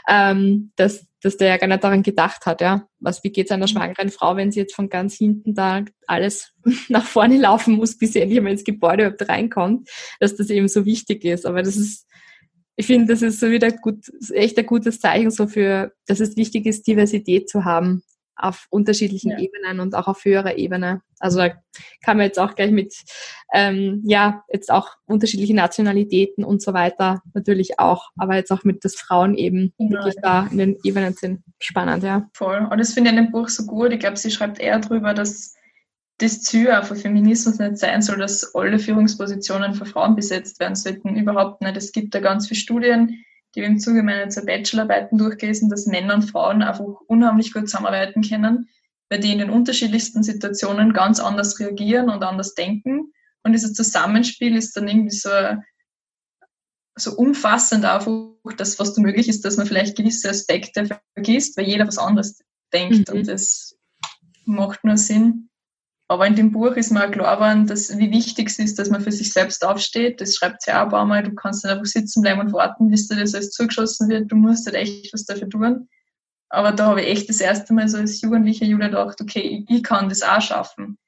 ähm, 0.09 0.73
dass, 0.75 1.07
dass 1.23 1.37
der 1.37 1.49
ja 1.49 1.57
gar 1.57 1.69
nicht 1.69 1.85
daran 1.85 2.03
gedacht 2.03 2.45
hat, 2.45 2.61
ja, 2.61 2.89
was, 2.99 3.23
wie 3.23 3.31
geht 3.31 3.47
es 3.47 3.53
einer 3.53 3.67
mhm. 3.67 3.71
schwangeren 3.71 4.11
Frau, 4.11 4.37
wenn 4.37 4.51
sie 4.51 4.61
jetzt 4.61 4.75
von 4.75 4.89
ganz 4.89 5.15
hinten 5.15 5.55
da 5.55 5.85
alles 6.09 6.53
nach 6.89 7.07
vorne 7.07 7.39
laufen 7.39 7.75
muss, 7.75 7.97
bis 7.97 8.15
sie 8.15 8.21
endlich 8.21 8.41
mal 8.41 8.51
ins 8.51 8.65
Gebäude 8.65 9.05
überhaupt 9.05 9.29
reinkommt, 9.29 9.89
dass 10.19 10.35
das 10.35 10.51
eben 10.51 10.67
so 10.67 10.85
wichtig 10.87 11.25
ist, 11.25 11.47
aber 11.47 11.63
das 11.63 11.77
ist 11.77 12.09
ich 12.77 12.87
finde, 12.87 13.13
das 13.13 13.23
ist 13.23 13.41
so 13.41 13.51
wieder 13.51 13.71
gut, 13.71 14.11
echt 14.33 14.59
ein 14.59 14.67
gutes 14.67 15.01
Zeichen 15.01 15.31
so 15.31 15.47
für, 15.47 15.93
dass 16.07 16.21
es 16.21 16.37
wichtig 16.37 16.67
ist, 16.67 16.87
Diversität 16.87 17.49
zu 17.49 17.65
haben 17.65 18.03
auf 18.37 18.67
unterschiedlichen 18.71 19.31
ja. 19.31 19.39
Ebenen 19.39 19.81
und 19.81 19.95
auch 19.95 20.09
auf 20.09 20.25
höherer 20.25 20.57
Ebene. 20.57 21.03
Also 21.21 21.39
da 21.39 21.51
kann 22.03 22.17
man 22.17 22.27
jetzt 22.27 22.39
auch 22.39 22.55
gleich 22.55 22.73
mit, 22.73 22.95
ähm, 23.55 24.03
ja, 24.05 24.43
jetzt 24.53 24.71
auch 24.71 24.91
unterschiedliche 25.07 25.55
Nationalitäten 25.55 26.45
und 26.45 26.61
so 26.61 26.75
weiter 26.75 27.23
natürlich 27.33 27.79
auch, 27.79 28.11
aber 28.17 28.35
jetzt 28.35 28.51
auch 28.51 28.65
mit, 28.65 28.85
dass 28.85 28.97
Frauen 28.97 29.37
eben 29.37 29.73
genau. 29.79 29.93
wirklich 29.93 30.17
da 30.21 30.49
in 30.51 30.59
den 30.59 30.77
Ebenen 30.83 31.15
sind. 31.15 31.43
Spannend, 31.61 32.03
ja. 32.03 32.29
Voll. 32.35 32.67
Und 32.71 32.79
das 32.79 32.93
finde 32.93 33.11
ich 33.11 33.17
in 33.17 33.25
dem 33.25 33.33
Buch 33.33 33.49
so 33.49 33.65
gut. 33.67 33.93
Ich 33.93 34.01
glaube, 34.01 34.17
sie 34.17 34.31
schreibt 34.31 34.59
eher 34.59 34.79
darüber, 34.79 35.15
dass 35.15 35.55
das 36.19 36.43
Ziel 36.43 36.71
auch 36.71 36.85
von 36.85 36.97
Feminismus 36.97 37.59
nicht 37.59 37.79
sein 37.79 38.03
soll, 38.03 38.19
dass 38.19 38.55
alle 38.55 38.79
Führungspositionen 38.79 39.75
für 39.75 39.87
Frauen 39.87 40.15
besetzt 40.15 40.61
werden 40.61 40.77
sollten. 40.77 41.17
Überhaupt 41.17 41.61
nicht. 41.61 41.77
Es 41.77 41.93
gibt 41.93 42.15
da 42.15 42.21
ganz 42.21 42.47
viele 42.47 42.61
Studien, 42.61 43.25
die 43.55 43.61
wir 43.61 43.67
im 43.67 43.79
Zuge 43.79 44.03
meiner 44.03 44.29
zur 44.29 44.45
Bachelorarbeiten 44.45 45.19
durchgelesen, 45.19 45.69
dass 45.71 45.87
Männer 45.87 46.15
und 46.15 46.31
Frauen 46.31 46.63
einfach 46.63 46.85
unheimlich 47.07 47.53
gut 47.53 47.69
zusammenarbeiten 47.69 48.23
können, 48.23 48.69
weil 49.09 49.21
die 49.21 49.33
in 49.33 49.39
den 49.39 49.51
unterschiedlichsten 49.51 50.23
Situationen 50.23 50.93
ganz 50.93 51.21
anders 51.21 51.59
reagieren 51.59 52.09
und 52.11 52.23
anders 52.23 52.55
denken. 52.55 53.13
Und 53.43 53.53
dieses 53.53 53.75
Zusammenspiel 53.75 54.57
ist 54.57 54.77
dann 54.77 54.89
irgendwie 54.89 55.15
so, 55.15 55.31
so 56.97 57.13
umfassend 57.17 57.85
einfach, 57.85 58.13
dass 58.57 58.79
was 58.79 58.95
du 58.95 59.01
möglich 59.01 59.29
ist, 59.29 59.45
dass 59.45 59.57
man 59.57 59.67
vielleicht 59.67 59.97
gewisse 59.97 60.31
Aspekte 60.31 60.89
vergisst, 61.15 61.57
weil 61.57 61.67
jeder 61.67 61.87
was 61.87 61.99
anderes 61.99 62.41
denkt. 62.73 63.09
Mhm. 63.09 63.19
Und 63.19 63.29
das 63.29 63.77
macht 64.45 64.85
nur 64.85 64.97
Sinn. 64.97 65.51
Aber 66.09 66.27
in 66.27 66.37
dem 66.37 66.53
Buch 66.53 66.73
ist 66.73 66.91
mir 66.91 67.07
auch 67.07 67.11
klar 67.11 67.37
geworden, 67.37 67.67
dass, 67.67 67.97
wie 67.97 68.11
wichtig 68.11 68.49
es 68.49 68.59
ist, 68.59 68.79
dass 68.79 68.91
man 68.91 69.01
für 69.01 69.13
sich 69.13 69.33
selbst 69.33 69.65
aufsteht. 69.65 70.21
Das 70.21 70.37
schreibt 70.37 70.63
sie 70.63 70.73
auch 70.73 70.83
ein 70.83 70.89
paar 70.91 71.07
Mal. 71.07 71.23
Du 71.23 71.35
kannst 71.35 71.65
nicht 71.65 71.73
einfach 71.73 71.87
sitzen 71.87 72.21
bleiben 72.21 72.41
und 72.41 72.53
warten, 72.53 72.91
bis 72.91 73.09
dir 73.09 73.17
das 73.17 73.35
alles 73.35 73.53
zugeschossen 73.53 74.09
wird. 74.11 74.31
Du 74.31 74.37
musst 74.37 74.67
halt 74.67 74.77
echt 74.77 75.13
was 75.15 75.25
dafür 75.25 75.49
tun. 75.49 75.89
Aber 76.51 76.73
da 76.73 76.87
habe 76.87 77.01
ich 77.01 77.09
echt 77.09 77.29
das 77.29 77.41
erste 77.41 77.73
Mal 77.73 77.89
so 77.89 77.97
als 77.97 78.21
jugendliche 78.21 78.67
Julia 78.67 78.89
gedacht, 78.89 79.21
okay, 79.21 79.65
ich 79.67 79.83
kann 79.83 80.09
das 80.09 80.23
auch 80.23 80.43
schaffen. 80.43 80.99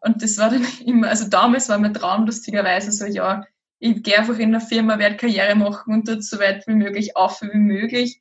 Und 0.00 0.22
das 0.22 0.38
war 0.38 0.50
dann 0.50 0.66
immer, 0.86 1.08
also 1.08 1.28
damals 1.28 1.68
war 1.68 1.78
mein 1.78 1.94
Traum 1.94 2.24
lustigerweise 2.24 2.92
so, 2.92 3.04
ja, 3.04 3.44
ich 3.78 4.02
gehe 4.02 4.18
einfach 4.18 4.38
in 4.38 4.52
der 4.52 4.60
Firma, 4.60 4.98
werde 4.98 5.16
Karriere 5.16 5.54
machen 5.54 5.94
und 5.94 6.08
dort 6.08 6.24
so 6.24 6.38
weit 6.38 6.66
wie 6.66 6.74
möglich 6.74 7.16
auf 7.16 7.40
wie 7.42 7.56
möglich 7.56 8.20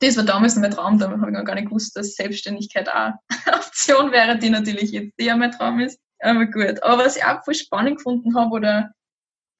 das 0.00 0.16
war 0.16 0.24
damals 0.24 0.56
mein 0.56 0.70
Traum, 0.70 0.98
da 0.98 1.10
habe 1.10 1.30
ich 1.30 1.36
noch 1.36 1.44
gar 1.44 1.54
nicht 1.54 1.68
gewusst, 1.68 1.96
dass 1.96 2.14
Selbstständigkeit 2.14 2.88
auch 2.88 3.12
eine 3.46 3.56
Option 3.56 4.12
wäre, 4.12 4.38
die 4.38 4.50
natürlich 4.50 4.92
jetzt 4.92 5.18
eher 5.18 5.36
mein 5.36 5.52
Traum 5.52 5.80
ist. 5.80 5.98
Aber 6.20 6.46
gut. 6.46 6.82
Aber 6.82 7.04
was 7.04 7.16
ich 7.16 7.24
auch 7.24 7.44
voll 7.44 7.54
spannend 7.54 7.96
gefunden 7.98 8.36
habe, 8.36 8.50
oder 8.50 8.92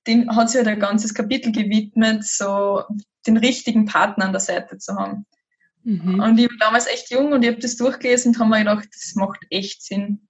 den 0.07 0.35
hat 0.35 0.51
sich 0.51 0.59
halt 0.59 0.69
ein 0.69 0.81
ganzes 0.81 1.15
Kapitel 1.15 1.53
gewidmet, 1.53 2.25
so 2.25 2.83
den 3.27 3.37
richtigen 3.37 3.85
Partner 3.85 4.27
an 4.27 4.33
der 4.33 4.41
Seite 4.41 4.79
zu 4.79 4.95
haben. 4.97 5.27
Mhm. 5.85 6.21
Und 6.21 6.39
ich 6.39 6.49
war 6.49 6.57
damals 6.59 6.87
echt 6.87 7.11
jung 7.11 7.33
und 7.33 7.43
ich 7.43 7.51
habe 7.51 7.61
das 7.61 7.77
durchgelesen 7.77 8.33
und 8.33 8.39
habe 8.39 8.51
mir 8.51 8.59
gedacht, 8.59 8.89
das 8.93 9.15
macht 9.15 9.41
echt 9.51 9.83
Sinn. 9.83 10.29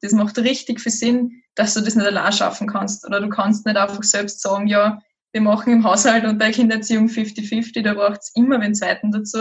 Das 0.00 0.12
macht 0.12 0.38
richtig 0.38 0.80
viel 0.80 0.92
Sinn, 0.92 1.42
dass 1.54 1.74
du 1.74 1.80
das 1.80 1.94
nicht 1.94 2.06
allein 2.06 2.32
schaffen 2.32 2.66
kannst. 2.66 3.06
Oder 3.06 3.20
du 3.20 3.28
kannst 3.28 3.64
nicht 3.66 3.76
einfach 3.76 4.02
selbst 4.02 4.40
sagen, 4.40 4.66
ja, 4.66 5.00
wir 5.32 5.40
machen 5.40 5.72
im 5.72 5.84
Haushalt 5.84 6.24
und 6.24 6.38
bei 6.38 6.50
Kindererziehung 6.50 7.06
50-50, 7.06 7.82
da 7.82 7.94
braucht 7.94 8.20
es 8.20 8.32
immer 8.34 8.56
einen 8.56 8.74
zweiten 8.74 9.10
dazu. 9.10 9.38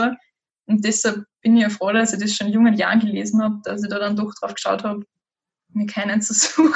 Und 0.65 0.85
deshalb 0.85 1.25
bin 1.41 1.57
ich 1.57 1.63
ja 1.63 1.69
froh, 1.69 1.91
dass 1.91 2.13
ich 2.13 2.19
das 2.19 2.33
schon 2.33 2.47
in 2.47 2.53
jungen 2.53 2.75
Jahren 2.75 2.99
gelesen 2.99 3.43
habe, 3.43 3.59
dass 3.63 3.83
ich 3.83 3.89
da 3.89 3.99
dann 3.99 4.15
doch 4.15 4.33
drauf 4.35 4.53
geschaut 4.53 4.83
habe, 4.83 5.05
mir 5.73 5.85
keinen 5.85 6.21
zu 6.21 6.33
suchen, 6.33 6.73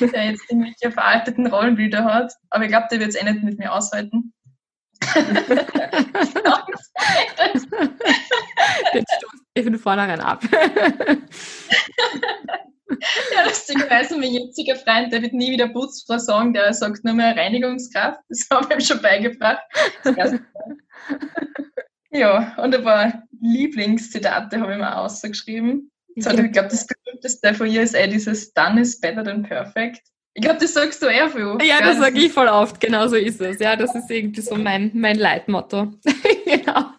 der 0.00 0.30
jetzt 0.30 0.44
irgendwelche 0.48 0.90
veralteten 0.90 1.46
Rollenbilder 1.46 2.04
hat. 2.04 2.32
Aber 2.50 2.64
ich 2.64 2.70
glaube, 2.70 2.86
der 2.90 3.00
wird 3.00 3.10
es 3.10 3.16
eh 3.16 3.24
nicht 3.24 3.42
mit 3.42 3.58
mir 3.58 3.72
aushalten. 3.72 4.32
Den 8.94 9.04
stoßt 9.06 9.44
ich 9.54 9.64
von 9.64 9.78
vornherein 9.78 10.20
ab. 10.20 10.42
ja, 13.34 13.44
lustigerweise 13.44 14.16
mein 14.16 14.32
jetziger 14.32 14.76
Freund, 14.76 15.12
der 15.12 15.22
wird 15.22 15.34
nie 15.34 15.50
wieder 15.50 15.68
Putzfrau 15.68 16.18
sagen, 16.18 16.54
der 16.54 16.72
sagt 16.72 17.04
nur 17.04 17.14
mehr 17.14 17.36
Reinigungskraft. 17.36 18.20
Das 18.28 18.46
habe 18.50 18.66
ich 18.70 18.74
ihm 18.74 18.80
schon 18.80 19.02
beigebracht. 19.02 19.62
ja, 22.10 22.56
und 22.56 22.74
ein 22.74 22.82
paar 22.84 23.22
Lieblingszitate 23.40 24.60
habe 24.60 24.72
ich 24.72 24.78
mir 24.78 24.96
ausgeschrieben. 24.96 25.90
Ich 26.14 26.24
glaube, 26.24 26.50
das 26.50 26.86
berühmteste 26.86 27.54
von 27.54 27.68
ihr 27.68 27.82
ist 27.82 27.94
eh 27.94 28.08
dieses 28.08 28.52
Done 28.52 28.80
is 28.80 28.98
better 28.98 29.22
than 29.22 29.42
perfect. 29.42 30.02
Ich 30.34 30.42
glaube, 30.42 30.58
das 30.60 30.74
sagst 30.74 31.02
du 31.02 31.06
eher 31.06 31.28
viel. 31.28 31.58
Ja, 31.62 31.80
das 31.80 31.98
sage 31.98 32.18
ich 32.18 32.32
voll 32.32 32.48
oft, 32.48 32.80
genau 32.80 33.06
so 33.08 33.16
ist 33.16 33.40
es. 33.40 33.58
Ja, 33.60 33.76
das 33.76 33.94
ist 33.94 34.10
irgendwie 34.10 34.40
so 34.40 34.56
mein, 34.56 34.90
mein 34.94 35.18
Leitmotto. 35.18 35.92
genau. 36.44 36.92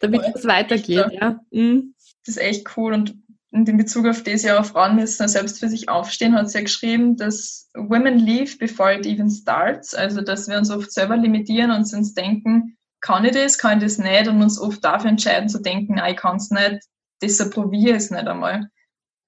Damit 0.00 0.22
es 0.34 0.44
weitergeht, 0.44 1.06
ja. 1.12 1.40
Mhm. 1.50 1.94
Das 2.26 2.36
ist 2.36 2.42
echt 2.42 2.76
cool 2.76 2.94
und 2.94 3.14
und 3.54 3.68
in 3.68 3.76
Bezug 3.76 4.04
auf 4.06 4.24
das 4.24 4.42
ja, 4.42 4.60
Frauen 4.64 4.96
müssen 4.96 5.28
selbst 5.28 5.60
für 5.60 5.68
sich 5.68 5.88
aufstehen, 5.88 6.34
hat 6.34 6.50
sie 6.50 6.58
ja 6.58 6.64
geschrieben, 6.64 7.16
dass 7.16 7.70
Women 7.74 8.18
leave 8.18 8.56
before 8.58 8.92
it 8.92 9.06
even 9.06 9.30
starts. 9.30 9.94
Also, 9.94 10.22
dass 10.22 10.48
wir 10.48 10.58
uns 10.58 10.72
oft 10.72 10.90
selber 10.90 11.16
limitieren 11.16 11.70
und 11.70 11.92
uns 11.94 12.14
denken, 12.14 12.76
kann 13.00 13.24
ich 13.24 13.30
das, 13.30 13.56
kann 13.56 13.78
ich 13.78 13.84
das 13.84 13.98
nicht 13.98 14.26
und 14.26 14.42
uns 14.42 14.58
oft 14.58 14.84
dafür 14.84 15.10
entscheiden 15.10 15.48
zu 15.48 15.62
denken, 15.62 15.94
nein, 15.94 16.14
ich 16.14 16.20
kann 16.20 16.36
es 16.36 16.50
nicht, 16.50 16.80
deshalb 17.22 17.54
probiere 17.54 17.90
ich 17.90 18.04
es 18.04 18.10
nicht 18.10 18.26
einmal. 18.26 18.70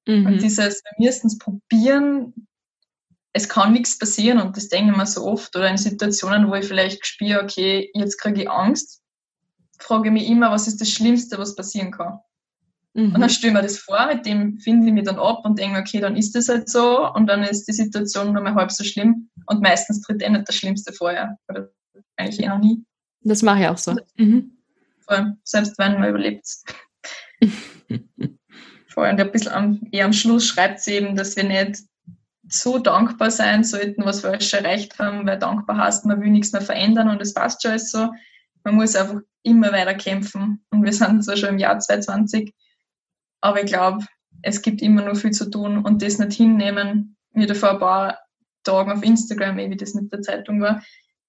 Mhm. 0.09 0.27
Und 0.27 0.43
dieses, 0.43 0.83
wir 0.83 1.07
müssen 1.07 1.29
es 1.29 1.39
probieren, 1.39 2.49
es 3.33 3.49
kann 3.49 3.75
nichts 3.75 3.97
passieren 3.97 4.41
und 4.41 4.57
das 4.57 4.69
denke 4.69 4.91
ich 4.91 4.97
mir 4.97 5.07
so 5.07 5.25
oft 5.25 5.55
oder 5.55 5.71
in 5.71 5.79
Situationen, 5.79 6.51
wo 6.51 6.55
ich 6.57 6.67
vielleicht 6.67 7.07
spüre, 7.07 7.45
okay, 7.45 7.91
jetzt 7.95 8.19
kriege 8.19 8.43
ich 8.43 8.51
Angst, 8.51 9.03
frage 9.79 10.09
ich 10.09 10.13
mich 10.13 10.29
immer, 10.29 10.51
was 10.51 10.67
ist 10.67 10.81
das 10.81 10.91
Schlimmste, 10.91 11.39
was 11.39 11.55
passieren 11.55 11.93
kann. 11.93 12.19
Mhm. 12.97 13.15
Und 13.15 13.21
dann 13.21 13.29
stelle 13.29 13.53
ich 13.53 13.57
mir 13.57 13.63
das 13.63 13.79
vor, 13.79 14.07
mit 14.07 14.25
dem 14.25 14.59
finde 14.59 14.87
ich 14.87 14.93
mich 14.93 15.05
dann 15.05 15.19
ab 15.19 15.45
und 15.45 15.59
denke, 15.59 15.79
okay, 15.79 16.01
dann 16.01 16.17
ist 16.17 16.35
das 16.35 16.49
halt 16.49 16.71
so 16.71 17.13
und 17.13 17.27
dann 17.27 17.43
ist 17.43 17.69
die 17.69 17.73
Situation 17.73 18.33
nur 18.33 18.43
mal 18.43 18.55
halb 18.55 18.73
so 18.73 18.85
schlimm 18.85 19.29
und 19.47 19.61
meistens 19.61 20.01
tritt 20.01 20.23
eh 20.23 20.31
nicht 20.31 20.49
das 20.49 20.57
Schlimmste 20.57 20.95
vorher. 20.95 21.37
Oder 21.49 21.69
eigentlich 22.17 22.43
eh 22.43 22.49
noch 22.49 22.59
nie. 22.59 22.83
Das 23.21 23.43
mache 23.43 23.61
ich 23.61 23.69
auch 23.69 23.77
so. 23.77 23.97
Mhm. 24.17 24.57
Vor 25.01 25.17
allem, 25.17 25.37
selbst 25.45 25.79
wenn 25.79 26.01
man 26.01 26.09
überlebt. 26.09 26.49
Voll. 28.89 29.11
Und 29.11 29.21
ein 29.21 29.31
bisschen 29.31 29.53
am, 29.53 29.81
eher 29.93 30.07
am 30.07 30.15
Schluss 30.15 30.47
schreibt 30.47 30.81
sie 30.81 30.93
eben, 30.93 31.17
dass 31.17 31.37
wir 31.37 31.45
nicht 31.45 31.83
so 32.49 32.79
dankbar 32.79 33.31
sein 33.31 33.63
sollten, 33.63 34.07
was 34.07 34.23
wir 34.23 34.41
schon 34.41 34.65
erreicht 34.65 34.99
haben, 34.99 35.27
weil 35.27 35.39
dankbar 35.39 35.77
heißt, 35.77 36.07
man 36.07 36.23
will 36.23 36.31
nichts 36.31 36.53
mehr 36.53 36.63
verändern 36.63 37.11
und 37.11 37.21
es 37.21 37.35
passt 37.35 37.61
schon 37.61 37.73
alles 37.73 37.91
so. 37.91 38.11
Man 38.65 38.77
muss 38.77 38.97
einfach 38.97 39.21
immer 39.43 39.71
weiter 39.71 39.95
kämpfen. 39.95 40.65
Und 40.71 40.83
wir 40.83 40.95
sind 40.95 41.23
zwar 41.23 41.37
schon 41.37 41.51
im 41.51 41.59
Jahr 41.59 41.79
2020, 41.79 42.55
aber 43.41 43.63
ich 43.63 43.67
glaube, 43.67 44.05
es 44.43 44.63
gibt 44.63 44.83
immer 44.83 45.03
noch 45.03 45.17
viel 45.17 45.33
zu 45.33 45.51
tun 45.51 45.85
und 45.85 46.03
das 46.03 46.19
nicht 46.19 46.33
hinnehmen. 46.33 47.17
Mir 47.33 47.55
vor 47.55 47.71
ein 47.73 47.79
paar 47.79 48.19
Tagen 48.65 48.93
auf 48.93 49.03
Instagram, 49.03 49.57
wie 49.57 49.77
das 49.77 49.95
mit 49.95 50.13
der 50.13 50.23
Zeitung 50.23 50.61
war, 50.61 50.83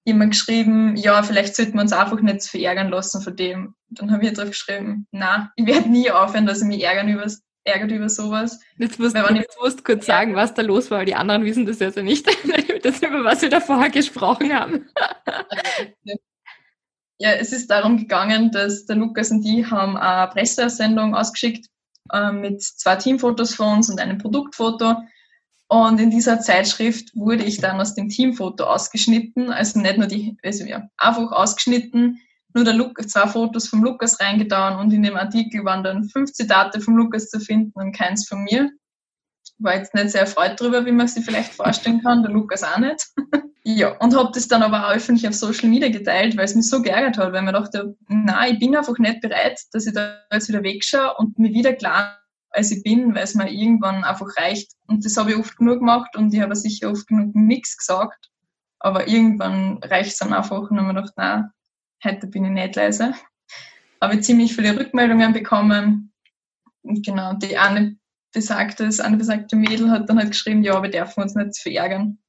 jemand 0.05 0.31
geschrieben, 0.31 0.95
ja, 0.95 1.21
vielleicht 1.21 1.55
sollten 1.55 1.73
wir 1.73 1.81
uns 1.81 1.91
einfach 1.91 2.21
nicht 2.21 2.43
verärgern 2.43 2.89
lassen 2.89 3.21
von 3.21 3.35
dem. 3.35 3.75
Dann 3.89 4.11
habe 4.11 4.25
ich 4.25 4.33
drauf 4.33 4.47
geschrieben, 4.47 5.05
na, 5.11 5.51
ich 5.55 5.65
werde 5.65 5.89
nie 5.89 6.09
aufhören, 6.09 6.45
dass 6.45 6.61
ich 6.61 6.67
mich 6.67 6.83
ärgern 6.83 7.09
über, 7.09 7.27
ärgert 7.65 7.91
über 7.91 8.07
sowas. 8.07 8.59
Jetzt 8.77 8.99
musst, 8.99 9.15
du, 9.15 9.33
jetzt 9.35 9.57
musst 9.59 9.83
kurz 9.83 10.05
sagen, 10.05 10.35
was 10.35 10.53
da 10.53 10.61
los 10.61 10.89
war, 10.89 10.99
weil 10.99 11.05
die 11.05 11.15
anderen 11.15 11.43
wissen 11.43 11.65
das 11.65 11.79
ja 11.79 11.91
nicht, 12.01 12.25
das 12.83 13.01
über 13.01 13.25
was 13.25 13.41
wir 13.41 13.49
da 13.49 13.59
vorher 13.59 13.89
gesprochen 13.89 14.53
haben. 14.53 14.87
ja, 17.19 17.31
es 17.31 17.51
ist 17.51 17.69
darum 17.69 17.97
gegangen, 17.97 18.51
dass 18.51 18.85
der 18.85 18.95
Lukas 18.95 19.29
und 19.31 19.41
die 19.41 19.65
haben 19.65 19.97
eine 19.97 20.31
Presseaussendung 20.31 21.15
ausgeschickt 21.15 21.67
äh, 22.11 22.31
mit 22.31 22.61
zwei 22.61 22.95
Teamfotos 22.95 23.55
von 23.55 23.77
uns 23.77 23.89
und 23.89 23.99
einem 23.99 24.17
Produktfoto. 24.17 24.95
Und 25.69 25.99
in 25.99 26.09
dieser 26.09 26.39
Zeitschrift 26.39 27.13
wurde 27.15 27.43
ich 27.43 27.59
dann 27.59 27.79
aus 27.81 27.93
dem 27.93 28.09
Teamfoto 28.09 28.63
ausgeschnitten, 28.63 29.51
also 29.51 29.79
nicht 29.79 29.97
nur 29.97 30.07
die, 30.07 30.37
also 30.43 30.63
ja, 30.63 30.87
einfach 30.97 31.31
ausgeschnitten, 31.31 32.21
nur 32.53 32.63
der 32.63 32.73
Luke, 32.73 33.05
zwei 33.05 33.27
Fotos 33.27 33.67
vom 33.67 33.83
Lukas 33.83 34.19
reingetan 34.19 34.79
und 34.79 34.93
in 34.93 35.03
dem 35.03 35.17
Artikel 35.17 35.65
waren 35.65 35.83
dann 35.83 36.05
fünf 36.05 36.31
Zitate 36.31 36.79
vom 36.79 36.95
Lukas 36.95 37.29
zu 37.29 37.39
finden 37.39 37.71
und 37.75 37.91
keins 37.91 38.27
von 38.27 38.43
mir. 38.43 38.71
War 39.59 39.75
jetzt 39.75 39.93
nicht 39.93 40.11
sehr 40.11 40.21
erfreut 40.21 40.59
drüber, 40.59 40.85
wie 40.85 40.91
man 40.91 41.07
sich 41.07 41.25
vielleicht 41.25 41.53
vorstellen 41.53 42.01
kann, 42.03 42.21
der 42.21 42.31
Lukas 42.31 42.63
auch 42.63 42.77
nicht. 42.77 43.07
ja, 43.63 43.97
und 43.97 44.15
habe 44.15 44.31
das 44.33 44.47
dann 44.47 44.63
aber 44.63 44.87
auch 44.87 44.93
öffentlich 44.93 45.27
auf 45.27 45.33
Social 45.33 45.69
Media 45.69 45.89
geteilt, 45.89 46.37
weil 46.37 46.45
es 46.45 46.55
mich 46.55 46.69
so 46.69 46.81
geärgert 46.81 47.17
hat, 47.17 47.33
weil 47.33 47.41
man 47.41 47.53
dachte, 47.53 47.95
na, 48.07 48.47
ich 48.47 48.59
bin 48.59 48.75
einfach 48.75 48.97
nicht 48.99 49.21
bereit, 49.21 49.59
dass 49.71 49.87
ich 49.87 49.93
da 49.93 50.19
jetzt 50.31 50.47
wieder 50.47 50.63
wegschaue 50.63 51.15
und 51.17 51.39
mir 51.39 51.49
wieder 51.49 51.73
klar 51.73 52.19
als 52.51 52.71
ich 52.71 52.83
bin, 52.83 53.13
weil 53.13 53.23
es 53.23 53.35
mir 53.35 53.49
irgendwann 53.49 54.03
einfach 54.03 54.27
reicht. 54.37 54.71
Und 54.87 55.05
das 55.05 55.17
habe 55.17 55.31
ich 55.31 55.37
oft 55.37 55.57
genug 55.57 55.79
gemacht 55.79 56.15
und 56.15 56.33
ich 56.33 56.41
habe 56.41 56.55
sicher 56.55 56.91
oft 56.91 57.07
genug 57.07 57.35
nichts 57.35 57.77
gesagt. 57.77 58.29
Aber 58.79 59.07
irgendwann 59.07 59.79
reicht 59.83 60.11
es 60.11 60.17
dann 60.17 60.33
einfach 60.33 60.69
und 60.69 60.79
habe 60.79 60.89
ich 60.89 60.95
gedacht, 60.95 61.13
nein, 61.17 61.51
heute 62.03 62.27
bin 62.27 62.45
ich 62.45 62.51
nicht 62.51 62.75
leise. 62.75 63.13
Habe 64.01 64.15
ich 64.15 64.23
ziemlich 64.23 64.55
viele 64.55 64.79
Rückmeldungen 64.79 65.33
bekommen. 65.33 66.13
Genau, 66.83 67.33
die 67.33 67.57
eine 67.57 67.97
besagte, 68.33 68.85
das 68.85 68.99
eine 68.99 69.17
besagte 69.17 69.55
Mädel 69.55 69.89
hat 69.91 70.09
dann 70.09 70.17
halt 70.17 70.31
geschrieben, 70.31 70.63
ja, 70.63 70.81
wir 70.81 70.89
dürfen 70.89 71.23
uns 71.23 71.35
nicht 71.35 71.59
verärgern. 71.59 72.19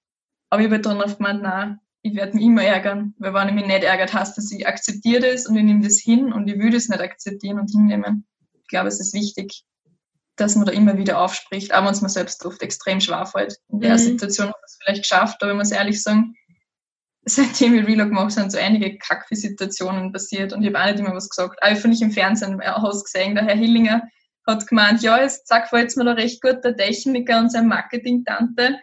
Aber 0.50 0.60
ich 0.60 0.66
habe 0.66 0.76
halt 0.76 0.86
dann 0.86 1.02
oft 1.02 1.18
gemeint, 1.18 1.42
nein, 1.42 1.80
ich 2.02 2.14
werde 2.14 2.34
mich 2.34 2.44
immer 2.44 2.62
ärgern, 2.62 3.14
weil 3.18 3.34
wenn 3.34 3.48
ich 3.48 3.54
mich 3.54 3.66
nicht 3.66 3.84
ärgert, 3.84 4.14
heißt 4.14 4.36
das, 4.36 4.50
ich 4.50 4.66
akzeptiere 4.66 5.32
das 5.32 5.46
und 5.46 5.56
ich 5.56 5.64
nehme 5.64 5.82
das 5.82 5.98
hin 5.98 6.32
und 6.32 6.48
ich 6.48 6.58
will 6.58 6.70
das 6.70 6.88
nicht 6.88 7.00
akzeptieren 7.00 7.58
und 7.58 7.70
hinnehmen. 7.70 8.26
Ich 8.62 8.68
glaube, 8.68 8.88
es 8.88 9.00
ist 9.00 9.14
wichtig, 9.14 9.64
dass 10.36 10.54
man 10.54 10.66
da 10.66 10.72
immer 10.72 10.96
wieder 10.96 11.20
aufspricht, 11.20 11.74
auch 11.74 11.84
wenn 11.84 11.92
es 11.92 12.00
mir 12.00 12.08
selbst 12.08 12.44
oft 12.46 12.62
extrem 12.62 13.00
schwer 13.00 13.26
fällt. 13.26 13.56
In 13.68 13.80
der 13.80 13.94
mhm. 13.94 13.98
Situation 13.98 14.48
habe 14.48 14.58
ich 14.60 14.72
es 14.72 14.78
vielleicht 14.80 15.02
geschafft, 15.02 15.42
aber 15.42 15.52
ich 15.52 15.58
muss 15.58 15.72
ehrlich 15.72 16.02
sagen, 16.02 16.34
seitdem 17.24 17.74
ich 17.74 17.86
Relog 17.86 18.10
mache, 18.10 18.30
sind 18.30 18.52
so 18.52 18.58
einige 18.58 18.96
Kackfi-Situationen 18.98 20.12
passiert 20.12 20.52
und 20.52 20.62
ich 20.62 20.68
habe 20.68 20.80
auch 20.80 20.86
nicht 20.86 21.00
immer 21.00 21.14
was 21.14 21.28
gesagt. 21.28 21.60
Aber 21.60 21.72
ich 21.72 21.78
finde 21.78 21.96
ich 21.96 22.02
im 22.02 22.12
Fernsehen 22.12 22.60
Haus 22.64 23.04
gesehen, 23.04 23.34
der 23.34 23.44
Herr 23.44 23.56
Hillinger 23.56 24.02
hat 24.48 24.66
gemeint, 24.66 25.02
ja, 25.02 25.20
jetzt 25.20 25.46
sagt 25.46 25.72
jetzt 25.72 25.96
mir 25.96 26.04
da 26.04 26.12
recht 26.12 26.40
gut 26.40 26.64
der 26.64 26.76
Techniker 26.76 27.38
und 27.38 27.52
sein 27.52 27.68
Marketing-Tante. 27.68 28.78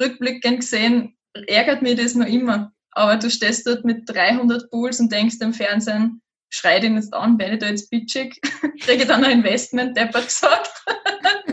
Rückblickend 0.00 0.60
gesehen 0.60 1.16
ärgert 1.46 1.82
mich 1.82 1.96
das 1.96 2.14
noch 2.14 2.26
immer. 2.26 2.72
Aber 2.90 3.16
du 3.16 3.30
stehst 3.30 3.66
dort 3.66 3.84
mit 3.84 4.08
300 4.08 4.70
Pools 4.70 5.00
und 5.00 5.12
denkst 5.12 5.36
im 5.40 5.52
Fernsehen, 5.52 6.22
schreit 6.48 6.82
ihn 6.82 6.96
jetzt 6.96 7.14
an, 7.14 7.38
werde 7.38 7.54
ich 7.54 7.60
da 7.60 7.66
jetzt 7.68 7.90
bitchig, 7.90 8.40
kriege 8.80 9.02
ich 9.02 9.08
dann 9.08 9.24
ein 9.24 9.38
Investment, 9.38 9.96
der 9.96 10.08
hat 10.08 10.26
gesagt. 10.26 10.70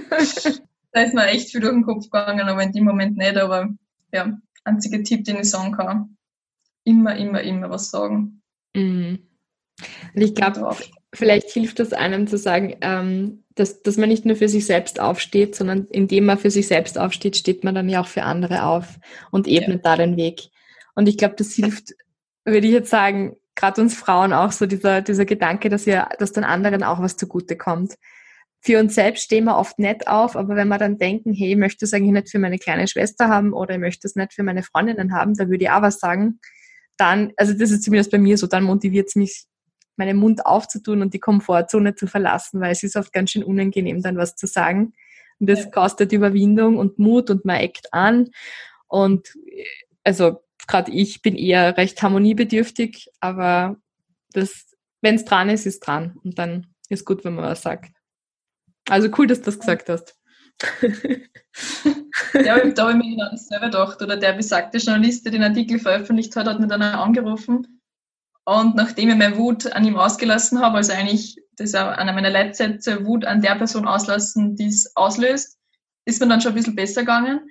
da 0.92 1.02
ist 1.02 1.14
mir 1.14 1.28
echt 1.28 1.52
viel 1.52 1.62
durch 1.62 1.74
den 1.74 1.84
Kopf 1.84 2.06
gegangen, 2.06 2.48
aber 2.48 2.64
in 2.64 2.72
dem 2.72 2.86
Moment 2.86 3.18
nicht. 3.18 3.38
Aber 3.38 3.70
ja, 4.12 4.38
einziger 4.64 5.04
Tipp, 5.04 5.26
den 5.26 5.38
ich 5.38 5.50
sagen 5.50 5.74
kann, 5.74 6.18
immer, 6.86 7.16
immer, 7.16 7.42
immer 7.42 7.70
was 7.70 7.92
sagen. 7.92 8.42
Mhm. 8.76 9.20
Und 10.16 10.22
ich 10.22 10.34
glaube, 10.34 10.76
vielleicht 11.14 11.50
hilft 11.52 11.80
das 11.80 11.94
einem 11.94 12.28
zu 12.28 12.38
sagen, 12.38 12.76
ähm, 12.82 13.44
dass, 13.56 13.84
dass 13.84 13.98
man 13.98 14.10
nicht 14.10 14.26
nur 14.26 14.36
für 14.36 14.50
sich 14.50 14.66
selbst 14.66 15.00
aufsteht, 15.00 15.56
sondern 15.56 15.88
indem 15.92 16.26
man 16.26 16.40
für 16.40 16.50
sich 16.50 16.68
selbst 16.68 16.98
aufsteht, 16.98 17.38
steht 17.38 17.64
man 17.64 17.76
dann 17.76 17.90
ja 17.90 18.02
auch 18.02 18.08
für 18.08 18.24
andere 18.24 18.66
auf 18.66 19.00
und 19.32 19.48
ebnet 19.48 19.86
ja. 19.86 19.96
da 19.96 19.98
den 19.98 20.18
Weg. 20.18 20.50
Und 20.96 21.08
ich 21.08 21.18
glaube, 21.18 21.36
das 21.38 21.54
hilft, 21.54 21.94
würde 22.46 22.68
ich 22.68 22.74
jetzt 22.74 22.90
sagen, 22.90 23.36
gerade 23.56 23.82
uns 23.82 23.94
Frauen 23.94 24.34
auch 24.34 24.52
so 24.52 24.66
dieser, 24.66 25.02
dieser 25.02 25.26
Gedanke, 25.26 25.70
dass 25.70 25.86
wir, 25.86 26.10
dass 26.18 26.32
den 26.32 26.44
anderen 26.44 26.84
auch 26.84 27.00
was 27.00 27.16
zugute 27.16 27.56
kommt. 27.56 27.94
Für 28.62 28.80
uns 28.80 28.96
selbst 28.96 29.24
stehen 29.24 29.44
wir 29.44 29.58
oft 29.58 29.78
nicht 29.78 30.08
auf, 30.08 30.36
aber 30.36 30.56
wenn 30.56 30.70
wir 30.70 30.78
dann 30.78 30.98
denken, 30.98 31.34
hey, 31.34 31.52
ich 31.52 31.58
möchte 31.58 31.86
es 31.86 31.94
eigentlich 31.94 32.14
nicht 32.14 32.32
für 32.32 32.40
meine 32.40 32.58
kleine 32.58 32.88
Schwester 32.88 33.28
haben 33.28 33.54
oder 33.54 33.76
ich 33.76 33.80
möchte 33.80 34.08
es 34.08 34.16
nicht 34.16 34.34
für 34.34 34.44
meine 34.44 34.64
Freundinnen 34.64 35.14
haben, 35.14 35.36
da 35.36 35.50
würde 35.50 35.66
ich 35.66 35.70
auch 35.70 35.82
was 35.82 36.00
sagen, 36.00 36.40
dann, 36.98 37.34
also 37.36 37.54
das 37.54 37.72
ist 37.72 37.84
zumindest 37.84 38.12
bei 38.12 38.18
mir 38.18 38.38
so, 38.38 38.48
dann 38.48 38.64
motiviert 38.64 39.10
es 39.10 39.16
mich, 39.16 39.46
meinen 39.96 40.18
Mund 40.18 40.46
aufzutun 40.46 41.02
und 41.02 41.14
die 41.14 41.20
Komfortzone 41.20 41.96
zu 41.96 42.08
verlassen, 42.08 42.62
weil 42.62 42.72
es 42.72 42.84
ist 42.84 42.96
oft 42.96 43.14
ganz 43.14 43.32
schön 43.32 43.44
unangenehm, 43.44 44.02
dann 44.02 44.18
was 44.18 44.36
zu 44.36 44.48
sagen. 44.48 44.94
Und 45.40 45.50
das 45.50 45.72
kostet 45.72 46.12
Überwindung 46.12 46.78
und 46.78 47.00
Mut 47.00 47.30
und 47.30 47.46
man 47.46 47.58
eckt 47.58 47.94
an. 47.94 48.30
Und 48.88 49.34
also 50.04 50.44
gerade 50.68 50.92
ich 50.92 51.22
bin 51.22 51.36
eher 51.36 51.78
recht 51.78 52.02
harmoniebedürftig, 52.02 53.10
aber 53.20 53.78
das, 54.34 54.66
wenn 55.02 55.16
es 55.16 55.26
dran 55.26 55.50
ist, 55.50 55.66
ist 55.66 55.82
dran. 55.82 56.18
Und 56.24 56.40
dann 56.40 56.68
ist 56.90 57.06
gut, 57.06 57.24
wenn 57.24 57.36
man 57.36 57.46
was 57.46 57.62
sagt. 57.62 57.92
Also 58.90 59.10
cool, 59.18 59.28
dass 59.28 59.40
du 59.40 59.46
das 59.46 59.60
gesagt 59.60 59.90
hast. 59.90 60.16
ja, 62.34 62.66
da 62.70 62.84
habe 62.84 62.92
ich 62.92 62.98
mir 62.98 63.16
genau 63.16 63.36
selber 63.36 63.66
gedacht. 63.66 64.02
Oder 64.02 64.18
der 64.18 64.34
besagte 64.34 64.78
Journalist, 64.78 65.26
der 65.26 65.32
den 65.32 65.44
Artikel 65.44 65.80
veröffentlicht 65.80 66.36
hat, 66.36 66.48
hat 66.48 66.60
mir 66.60 66.68
dann 66.68 66.82
angerufen. 66.82 67.73
Und 68.46 68.76
nachdem 68.76 69.10
ich 69.10 69.16
meine 69.16 69.38
Wut 69.38 69.72
an 69.72 69.86
ihm 69.86 69.96
ausgelassen 69.96 70.60
habe, 70.60 70.78
also 70.78 70.92
eigentlich, 70.92 71.38
das 71.56 71.70
ist 71.70 71.76
auch 71.76 71.88
einer 71.88 72.14
meiner 72.14 72.30
Leitsätze, 72.30 73.06
Wut 73.06 73.26
an 73.26 73.42
der 73.42 73.56
Person 73.56 73.88
auslassen, 73.88 74.56
die 74.56 74.68
es 74.68 74.96
auslöst, 74.96 75.58
ist 76.06 76.22
mir 76.22 76.28
dann 76.28 76.42
schon 76.42 76.52
ein 76.52 76.56
bisschen 76.56 76.76
besser 76.76 77.02
gegangen. 77.02 77.42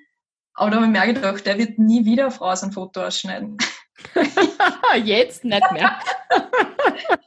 Aber 0.55 0.71
da 0.71 0.77
habe 0.77 0.87
ich 0.87 0.93
mir 0.93 1.15
gedacht, 1.15 1.47
der 1.47 1.57
wird 1.57 1.79
nie 1.79 2.05
wieder 2.05 2.27
auf 2.27 2.41
Raus 2.41 2.63
ein 2.63 2.73
Foto 2.73 3.03
ausschneiden. 3.03 3.57
Jetzt 5.05 5.45
nicht 5.45 5.73
mehr. 5.73 5.99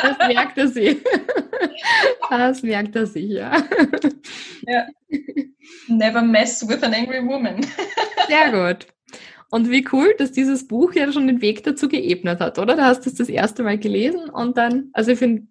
Das 0.00 0.16
merkt 0.28 0.56
er 0.56 0.68
sich. 0.68 0.98
Das 2.30 2.62
merkt 2.62 2.94
er 2.94 3.06
sich, 3.06 3.30
ja. 3.30 3.64
ja. 4.62 4.86
Never 5.88 6.22
mess 6.22 6.66
with 6.68 6.84
an 6.84 6.94
angry 6.94 7.20
woman. 7.26 7.66
Sehr 8.28 8.52
gut. 8.52 8.86
Und 9.50 9.70
wie 9.70 9.86
cool, 9.92 10.14
dass 10.18 10.32
dieses 10.32 10.66
Buch 10.68 10.92
ja 10.92 11.10
schon 11.10 11.26
den 11.26 11.40
Weg 11.40 11.62
dazu 11.64 11.88
geebnet 11.88 12.40
hat, 12.40 12.58
oder? 12.58 12.76
Da 12.76 12.86
hast 12.86 13.06
du 13.06 13.10
es 13.10 13.16
das 13.16 13.28
erste 13.28 13.62
Mal 13.62 13.78
gelesen 13.78 14.28
und 14.28 14.58
dann, 14.58 14.90
also 14.92 15.12
ich 15.12 15.18
finde, 15.18 15.46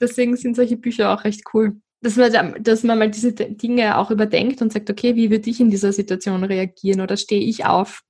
deswegen 0.00 0.36
sind 0.36 0.54
solche 0.54 0.76
Bücher 0.76 1.12
auch 1.12 1.24
recht 1.24 1.42
cool 1.52 1.80
dass 2.02 2.16
man, 2.16 2.62
dass 2.62 2.82
man 2.82 2.98
mal 2.98 3.10
diese 3.10 3.32
Dinge 3.32 3.98
auch 3.98 4.10
überdenkt 4.10 4.62
und 4.62 4.72
sagt, 4.72 4.88
okay, 4.90 5.16
wie 5.16 5.30
würde 5.30 5.50
ich 5.50 5.60
in 5.60 5.70
dieser 5.70 5.92
Situation 5.92 6.42
reagieren 6.44 7.02
oder 7.02 7.16
stehe 7.16 7.42
ich 7.42 7.66
auf 7.66 8.02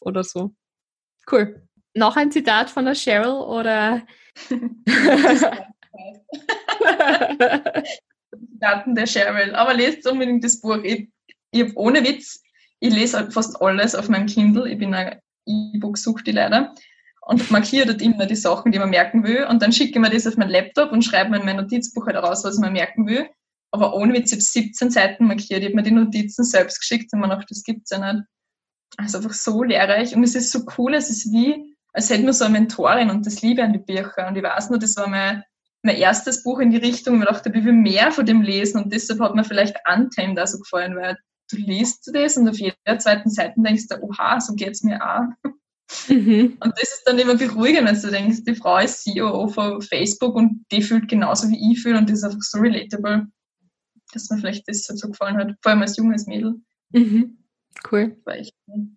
oder 0.00 0.24
so. 0.24 0.54
Cool. 1.30 1.62
Noch 1.94 2.16
ein 2.16 2.32
Zitat 2.32 2.70
von 2.70 2.86
der 2.86 2.94
Cheryl 2.94 3.32
oder? 3.32 4.06
Zitaten 8.52 8.94
der 8.94 9.06
Cheryl. 9.06 9.54
Aber 9.54 9.74
lest 9.74 10.06
unbedingt 10.06 10.44
das 10.44 10.60
Buch. 10.60 10.78
Ich, 10.82 11.08
ich 11.50 11.62
habe 11.62 11.72
ohne 11.74 12.04
Witz, 12.04 12.42
ich 12.80 12.92
lese 12.92 13.18
halt 13.18 13.32
fast 13.32 13.60
alles 13.60 13.94
auf 13.94 14.08
meinem 14.08 14.26
Kindle. 14.26 14.70
Ich 14.70 14.78
bin 14.78 14.94
eine 14.94 15.20
E-Book-Suchti 15.46 16.32
leider 16.32 16.74
und 17.22 17.50
markiere 17.50 17.86
dort 17.86 18.02
immer 18.02 18.26
die 18.26 18.36
Sachen, 18.36 18.72
die 18.72 18.78
man 18.78 18.90
merken 18.90 19.24
will. 19.24 19.44
Und 19.46 19.62
dann 19.62 19.72
schicke 19.72 19.90
ich 19.90 19.98
mir 19.98 20.10
das 20.10 20.26
auf 20.26 20.36
meinen 20.36 20.50
Laptop 20.50 20.92
und 20.92 21.02
schreibe 21.02 21.30
mir 21.30 21.40
in 21.40 21.44
mein 21.44 21.56
Notizbuch 21.56 22.06
halt 22.06 22.16
raus, 22.16 22.44
was 22.44 22.58
man 22.58 22.72
merken 22.72 23.06
will. 23.06 23.28
Aber 23.72 23.94
ohne 23.94 24.14
Witz, 24.14 24.32
ich 24.32 24.46
17 24.46 24.90
Seiten 24.90 25.26
markiert. 25.26 25.60
Ich 25.60 25.66
habe 25.66 25.76
mir 25.76 25.82
die 25.82 25.90
Notizen 25.90 26.44
selbst 26.44 26.80
geschickt 26.80 27.12
und 27.12 27.20
man 27.20 27.30
dachte, 27.30 27.46
das 27.48 27.64
gibt's 27.64 27.90
ja 27.90 27.98
nicht. 27.98 28.24
Also 28.96 29.18
einfach 29.18 29.32
so 29.32 29.62
lehrreich. 29.62 30.14
Und 30.14 30.22
es 30.22 30.34
ist 30.34 30.52
so 30.52 30.64
cool, 30.78 30.94
es 30.94 31.10
ist 31.10 31.32
wie, 31.32 31.76
als 31.92 32.10
hätte 32.10 32.22
man 32.22 32.32
so 32.32 32.44
eine 32.44 32.52
Mentorin 32.52 33.10
und 33.10 33.26
das 33.26 33.42
liebe 33.42 33.62
an 33.62 33.72
die 33.72 33.80
Bücher. 33.80 34.28
Und 34.28 34.36
ich 34.36 34.42
weiß 34.42 34.70
nur, 34.70 34.78
das 34.78 34.96
war 34.96 35.08
mein, 35.08 35.42
mein 35.82 35.96
erstes 35.96 36.42
Buch 36.42 36.60
in 36.60 36.70
die 36.70 36.76
Richtung. 36.76 37.20
Ich 37.20 37.26
dachte, 37.26 37.50
ich 37.52 37.64
will 37.64 37.72
mehr 37.72 38.12
von 38.12 38.24
dem 38.24 38.42
lesen. 38.42 38.84
Und 38.84 38.92
deshalb 38.92 39.20
hat 39.20 39.34
mir 39.34 39.44
vielleicht 39.44 39.76
Untamed 39.92 40.38
auch 40.38 40.46
so 40.46 40.58
gefallen, 40.58 40.94
weil 40.94 41.18
du 41.50 41.56
liest 41.56 42.10
das 42.12 42.36
und 42.36 42.48
auf 42.48 42.58
jeder 42.58 42.98
zweiten 42.98 43.30
Seite 43.30 43.54
denkst 43.60 43.88
du, 43.88 43.96
oha, 44.02 44.40
so 44.40 44.54
geht's 44.54 44.82
mir 44.82 45.00
auch. 45.02 45.50
Mhm. 46.08 46.58
Und 46.60 46.72
das 46.76 46.92
ist 46.92 47.02
dann 47.06 47.18
immer 47.18 47.36
beruhigend, 47.36 47.86
wenn 47.86 48.00
du 48.00 48.10
denkst, 48.10 48.42
die 48.44 48.56
Frau 48.56 48.78
ist 48.78 49.04
CEO 49.04 49.48
von 49.48 49.80
Facebook 49.80 50.34
und 50.34 50.64
die 50.72 50.82
fühlt 50.82 51.08
genauso 51.08 51.48
wie 51.48 51.72
ich 51.72 51.80
fühle 51.80 51.98
und 51.98 52.10
das 52.10 52.18
ist 52.18 52.24
einfach 52.24 52.42
so 52.42 52.58
relatable. 52.58 53.28
dass 54.12 54.30
mir 54.30 54.38
vielleicht 54.38 54.68
das 54.68 54.84
so 54.84 55.08
gefallen 55.08 55.36
hat, 55.36 55.54
vor 55.62 55.72
allem 55.72 55.82
als 55.82 55.96
junges 55.96 56.26
Mädel. 56.26 56.56
Mhm. 56.90 57.38
Cool. 57.90 58.16
War 58.24 58.36
echt 58.36 58.54
cool. 58.66 58.88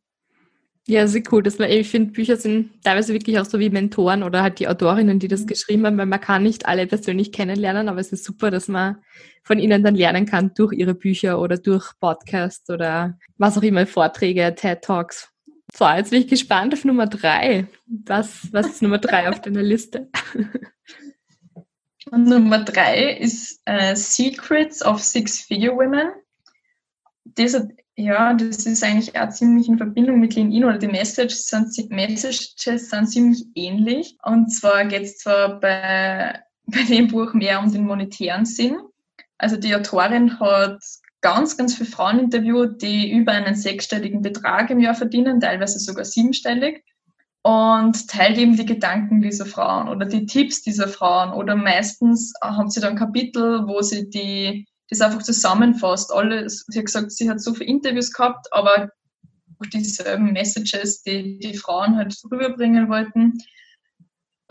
Ja, 0.89 1.05
sehr 1.05 1.21
cool. 1.31 1.43
Das, 1.43 1.59
ich 1.59 1.87
finde, 1.87 2.13
Bücher 2.13 2.35
sind 2.35 2.83
teilweise 2.83 3.13
wirklich 3.13 3.37
auch 3.37 3.45
so 3.45 3.59
wie 3.59 3.69
Mentoren 3.69 4.23
oder 4.23 4.41
halt 4.41 4.57
die 4.57 4.67
Autorinnen, 4.67 5.19
die 5.19 5.27
das 5.27 5.45
geschrieben 5.45 5.85
haben, 5.85 5.99
weil 5.99 6.07
man 6.07 6.19
kann 6.19 6.41
nicht 6.41 6.65
alle 6.65 6.87
persönlich 6.87 7.31
kennenlernen, 7.31 7.89
aber 7.89 7.99
es 7.99 8.11
ist 8.11 8.25
super, 8.25 8.49
dass 8.49 8.67
man 8.67 8.97
von 9.43 9.59
ihnen 9.59 9.83
dann 9.83 9.93
lernen 9.93 10.25
kann 10.25 10.51
durch 10.55 10.73
ihre 10.73 10.95
Bücher 10.95 11.39
oder 11.39 11.57
durch 11.57 11.91
Podcasts 11.99 12.67
oder 12.71 13.19
was 13.37 13.55
auch 13.55 13.61
immer, 13.61 13.85
Vorträge, 13.85 14.55
TED 14.55 14.81
Talks. 14.81 15.31
So, 15.77 15.87
jetzt 15.87 16.09
bin 16.09 16.23
ich 16.23 16.27
gespannt 16.27 16.73
auf 16.73 16.83
Nummer 16.83 17.05
drei. 17.05 17.67
Was, 17.85 18.51
was 18.51 18.65
ist 18.65 18.81
Nummer 18.81 18.97
drei 18.97 19.29
auf 19.29 19.41
deiner 19.43 19.61
Liste? 19.61 20.09
Und 22.09 22.23
Nummer 22.25 22.63
drei 22.63 23.13
ist 23.13 23.61
uh, 23.69 23.93
Secrets 23.93 24.83
of 24.83 25.03
Six-Figure 25.03 25.75
Women. 25.75 26.09
Das 27.25 27.53
hat 27.53 27.67
ja, 27.99 28.33
das 28.33 28.65
ist 28.65 28.83
eigentlich 28.83 29.19
auch 29.19 29.29
ziemlich 29.29 29.67
in 29.67 29.77
Verbindung 29.77 30.21
mit 30.21 30.33
LinkedIn 30.33 30.63
oder 30.63 30.77
die 30.77 30.87
Messages 30.87 31.47
sind, 31.47 31.91
Messages 31.91 32.89
sind 32.89 33.09
ziemlich 33.09 33.45
ähnlich. 33.55 34.17
Und 34.23 34.49
zwar 34.53 34.85
geht 34.85 35.03
es 35.03 35.17
zwar 35.17 35.59
bei, 35.59 36.39
bei 36.65 36.83
dem 36.83 37.09
Buch 37.09 37.33
mehr 37.33 37.59
um 37.59 37.71
den 37.71 37.85
monetären 37.85 38.45
Sinn. 38.45 38.77
Also 39.37 39.57
die 39.57 39.75
Autorin 39.75 40.39
hat 40.39 40.81
ganz, 41.21 41.57
ganz 41.57 41.75
viele 41.75 41.89
Frauen 41.89 42.19
interviewt, 42.19 42.81
die 42.81 43.11
über 43.11 43.33
einen 43.33 43.55
sechsstelligen 43.55 44.21
Betrag 44.21 44.69
im 44.69 44.79
Jahr 44.79 44.95
verdienen, 44.95 45.41
teilweise 45.41 45.79
sogar 45.79 46.05
siebenstellig. 46.05 46.83
Und 47.41 48.07
teilt 48.09 48.37
eben 48.37 48.55
die 48.55 48.65
Gedanken 48.65 49.21
dieser 49.21 49.45
Frauen 49.45 49.87
oder 49.89 50.05
die 50.05 50.25
Tipps 50.25 50.61
dieser 50.61 50.87
Frauen. 50.87 51.33
Oder 51.33 51.55
meistens 51.55 52.33
haben 52.41 52.69
sie 52.69 52.81
dann 52.81 52.95
Kapitel, 52.95 53.67
wo 53.67 53.81
sie 53.81 54.09
die 54.09 54.67
das 54.89 55.01
einfach 55.01 55.23
zusammenfasst. 55.23 56.11
Alles, 56.11 56.65
sie 56.67 56.79
hat 56.79 56.85
gesagt, 56.85 57.11
sie 57.11 57.29
hat 57.29 57.41
so 57.41 57.53
viele 57.53 57.69
Interviews 57.69 58.11
gehabt, 58.11 58.47
aber 58.51 58.91
auch 59.59 59.65
dieselben 59.67 60.33
Messages, 60.33 61.01
die 61.03 61.39
die 61.39 61.55
Frauen 61.55 61.95
halt 61.97 62.15
rüberbringen 62.31 62.89
wollten. 62.89 63.39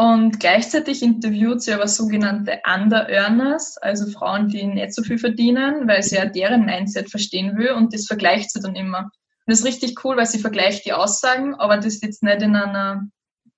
Und 0.00 0.38
gleichzeitig 0.38 1.02
interviewt 1.02 1.60
sie 1.60 1.72
aber 1.72 1.88
sogenannte 1.88 2.60
Under-Earners, 2.72 3.78
also 3.78 4.08
Frauen, 4.08 4.48
die 4.48 4.64
nicht 4.64 4.94
so 4.94 5.02
viel 5.02 5.18
verdienen, 5.18 5.88
weil 5.88 6.04
sie 6.04 6.14
ja 6.14 6.26
deren 6.26 6.64
Mindset 6.64 7.10
verstehen 7.10 7.58
will 7.58 7.72
und 7.72 7.92
das 7.92 8.06
vergleicht 8.06 8.52
sie 8.52 8.60
dann 8.60 8.76
immer. 8.76 9.00
Und 9.00 9.10
das 9.46 9.60
ist 9.60 9.66
richtig 9.66 10.04
cool, 10.04 10.16
weil 10.16 10.26
sie 10.26 10.38
vergleicht 10.38 10.86
die 10.86 10.92
Aussagen, 10.92 11.56
aber 11.56 11.78
das 11.78 12.00
jetzt 12.00 12.22
nicht 12.22 12.42
in 12.42 12.54
einer, 12.54 13.08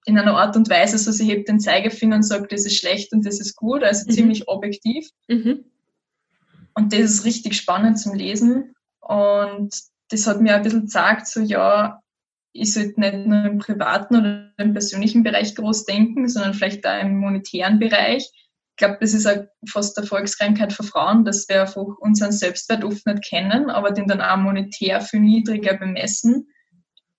in 0.06 0.18
einer 0.18 0.34
Art 0.34 0.56
und 0.56 0.70
Weise, 0.70 0.96
so 0.96 1.12
sie 1.12 1.26
hebt 1.26 1.46
den 1.46 1.60
Zeigefinger 1.60 2.16
und 2.16 2.22
sagt, 2.22 2.52
das 2.52 2.64
ist 2.64 2.78
schlecht 2.78 3.12
und 3.12 3.26
das 3.26 3.38
ist 3.38 3.54
gut, 3.54 3.82
also 3.82 4.06
mhm. 4.06 4.14
ziemlich 4.14 4.48
objektiv. 4.48 5.10
Mhm. 5.28 5.66
Und 6.80 6.94
das 6.94 7.00
ist 7.00 7.24
richtig 7.26 7.56
spannend 7.56 7.98
zum 7.98 8.14
Lesen. 8.14 8.74
Und 9.00 9.74
das 10.08 10.26
hat 10.26 10.40
mir 10.40 10.54
ein 10.54 10.62
bisschen 10.62 10.86
gesagt, 10.86 11.26
so 11.26 11.40
ja, 11.40 12.00
ich 12.52 12.72
sollte 12.72 12.98
nicht 12.98 13.26
nur 13.26 13.44
im 13.44 13.58
privaten 13.58 14.16
oder 14.16 14.50
im 14.56 14.72
persönlichen 14.72 15.22
Bereich 15.22 15.54
groß 15.54 15.84
denken, 15.84 16.26
sondern 16.26 16.54
vielleicht 16.54 16.86
auch 16.86 16.98
im 17.02 17.18
monetären 17.18 17.78
Bereich. 17.78 18.30
Ich 18.32 18.76
glaube, 18.78 18.96
das 18.98 19.12
ist 19.12 19.26
auch 19.26 19.44
fast 19.68 19.98
eine 19.98 20.06
Volkskrankheit 20.06 20.72
für 20.72 20.82
Frauen, 20.82 21.26
dass 21.26 21.46
wir 21.50 21.60
einfach 21.60 21.84
unseren 22.00 22.32
Selbstwert 22.32 22.82
oft 22.82 23.04
nicht 23.04 23.24
kennen, 23.24 23.68
aber 23.68 23.90
den 23.90 24.06
dann 24.06 24.22
auch 24.22 24.38
monetär 24.38 25.02
viel 25.02 25.20
niedriger 25.20 25.76
bemessen. 25.76 26.48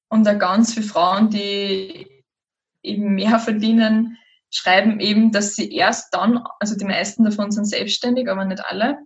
Und 0.09 0.27
auch 0.27 0.39
ganz 0.39 0.73
viele 0.73 0.87
Frauen, 0.87 1.29
die 1.29 2.07
eben 2.81 3.13
mehr 3.13 3.37
verdienen, 3.37 4.17
schreiben 4.49 4.99
eben, 4.99 5.31
dass 5.31 5.55
sie 5.55 5.71
erst 5.71 6.15
dann, 6.15 6.43
also 6.59 6.75
die 6.75 6.85
meisten 6.85 7.23
davon 7.23 7.51
sind 7.51 7.65
selbstständig, 7.65 8.27
aber 8.27 8.43
nicht 8.43 8.65
alle, 8.65 8.97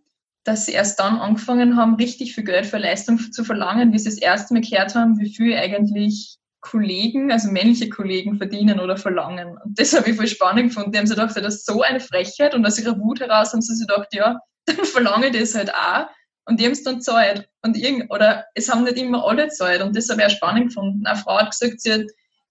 dass 0.45 0.67
sie 0.67 0.73
erst 0.73 0.99
dann 0.99 1.17
angefangen 1.17 1.75
haben, 1.75 1.95
richtig 1.95 2.35
viel 2.35 2.43
Geld 2.43 2.67
für 2.67 2.77
Leistung 2.77 3.19
zu 3.31 3.43
verlangen, 3.43 3.91
wie 3.91 3.99
sie 3.99 4.09
das 4.09 4.19
erste 4.19 4.53
Mal 4.53 4.61
gehört 4.61 4.95
haben, 4.95 5.19
wie 5.19 5.33
viel 5.33 5.57
eigentlich 5.57 6.37
Kollegen, 6.61 7.31
also 7.31 7.51
männliche 7.51 7.89
Kollegen 7.89 8.37
verdienen 8.37 8.79
oder 8.79 8.95
verlangen. 8.95 9.57
Und 9.63 9.79
das 9.79 9.93
habe 9.93 10.09
ich 10.09 10.15
voll 10.15 10.27
spannend 10.27 10.69
gefunden. 10.69 10.91
Die 10.91 10.99
haben 10.99 11.07
sich 11.07 11.15
gedacht, 11.15 11.35
das 11.35 11.55
ist 11.55 11.65
so 11.65 11.81
eine 11.81 11.99
Frechheit 11.99 12.53
und 12.53 12.65
aus 12.65 12.79
ihrer 12.79 12.97
Wut 12.99 13.19
heraus 13.19 13.53
haben 13.53 13.61
sie 13.61 13.75
sich 13.75 13.87
gedacht, 13.87 14.13
ja, 14.13 14.39
dann 14.65 14.85
verlange 14.85 15.27
ich 15.27 15.39
das 15.39 15.55
halt 15.55 15.73
auch. 15.73 16.07
Und 16.47 16.59
die 16.59 16.65
haben 16.65 16.73
es 16.73 16.83
dann 16.83 17.01
zahlt. 17.01 17.49
Und 17.63 17.75
irgend, 17.75 18.11
oder 18.11 18.45
es 18.53 18.71
haben 18.71 18.83
nicht 18.83 18.97
immer 18.97 19.25
alle 19.25 19.47
zahlt. 19.49 19.81
Und 19.81 19.95
das 19.95 20.09
habe 20.09 20.21
ich 20.21 20.27
auch 20.27 20.31
spannend 20.31 20.67
gefunden. 20.67 21.05
Eine 21.07 21.17
Frau 21.17 21.39
hat 21.39 21.49
gesagt, 21.49 21.81
sie 21.81 21.91
hat 21.91 22.05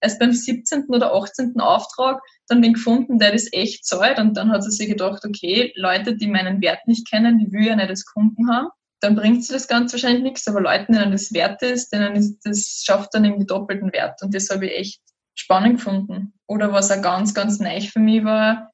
erst 0.05 0.19
beim 0.19 0.31
17. 0.31 0.85
oder 0.89 1.13
18. 1.13 1.59
Auftrag 1.59 2.21
dann 2.47 2.61
den 2.61 2.73
gefunden, 2.73 3.19
der 3.19 3.31
das 3.31 3.51
echt 3.51 3.85
zahlt. 3.85 4.19
Und 4.19 4.37
dann 4.37 4.51
hat 4.51 4.63
sie 4.63 4.71
sich 4.71 4.87
gedacht, 4.87 5.25
okay, 5.25 5.73
Leute, 5.75 6.15
die 6.15 6.27
meinen 6.27 6.61
Wert 6.61 6.87
nicht 6.87 7.09
kennen, 7.09 7.39
die 7.39 7.51
will 7.51 7.65
ja 7.65 7.75
nicht 7.75 7.89
als 7.89 8.05
Kunden 8.05 8.49
haben. 8.49 8.69
Dann 9.01 9.15
bringt 9.15 9.43
sie 9.43 9.53
das 9.53 9.67
ganz 9.67 9.91
wahrscheinlich 9.91 10.23
nichts. 10.23 10.47
Aber 10.47 10.61
Leuten, 10.61 10.93
denen 10.93 11.11
das 11.11 11.33
wert 11.33 11.61
ist, 11.63 11.89
denen 11.91 12.15
ist, 12.15 12.39
das 12.45 12.83
schafft 12.85 13.13
dann 13.13 13.25
irgendwie 13.25 13.45
doppelten 13.45 13.91
Wert. 13.91 14.21
Und 14.21 14.33
das 14.33 14.49
habe 14.49 14.67
ich 14.67 14.77
echt 14.77 15.01
spannend 15.33 15.77
gefunden. 15.77 16.33
Oder 16.47 16.71
was 16.71 16.91
auch 16.91 17.01
ganz, 17.01 17.33
ganz 17.33 17.59
neu 17.59 17.81
für 17.81 17.99
mich 17.99 18.23
war, 18.23 18.71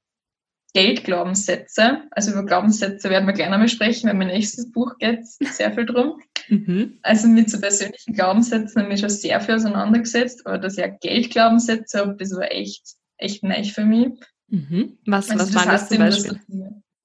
Geldglaubenssätze. 0.73 2.03
Also 2.11 2.31
über 2.31 2.45
Glaubenssätze 2.45 3.09
werden 3.09 3.25
wir 3.25 3.33
gleich 3.33 3.49
nochmal 3.49 3.67
sprechen, 3.67 4.07
weil 4.07 4.15
mein 4.15 4.27
nächstes 4.27 4.71
Buch 4.71 4.97
geht 4.97 5.25
sehr 5.25 5.73
viel 5.73 5.85
drum. 5.85 6.21
Mhm. 6.47 6.99
Also 7.01 7.27
mit 7.27 7.49
so 7.49 7.59
persönlichen 7.59 8.13
Glaubenssätzen 8.13 8.81
habe 8.81 8.93
ich 8.93 8.99
schon 8.99 9.09
sehr 9.09 9.39
viel 9.41 9.55
auseinandergesetzt, 9.55 10.45
aber 10.45 10.57
dass 10.57 10.77
ich 10.77 10.83
auch 10.83 10.99
Geldglaubenssätze 10.99 11.99
habe, 11.99 12.15
das 12.17 12.31
war 12.31 12.51
echt, 12.51 12.83
echt 13.17 13.43
neu 13.43 13.63
für 13.63 13.85
mich. 13.85 14.09
Mhm. 14.47 14.97
Was, 15.05 15.29
also 15.29 15.45
was 15.45 15.55
waren 15.55 15.69
das 15.69 15.89
zum 15.89 15.97
Beispiel? 15.99 16.39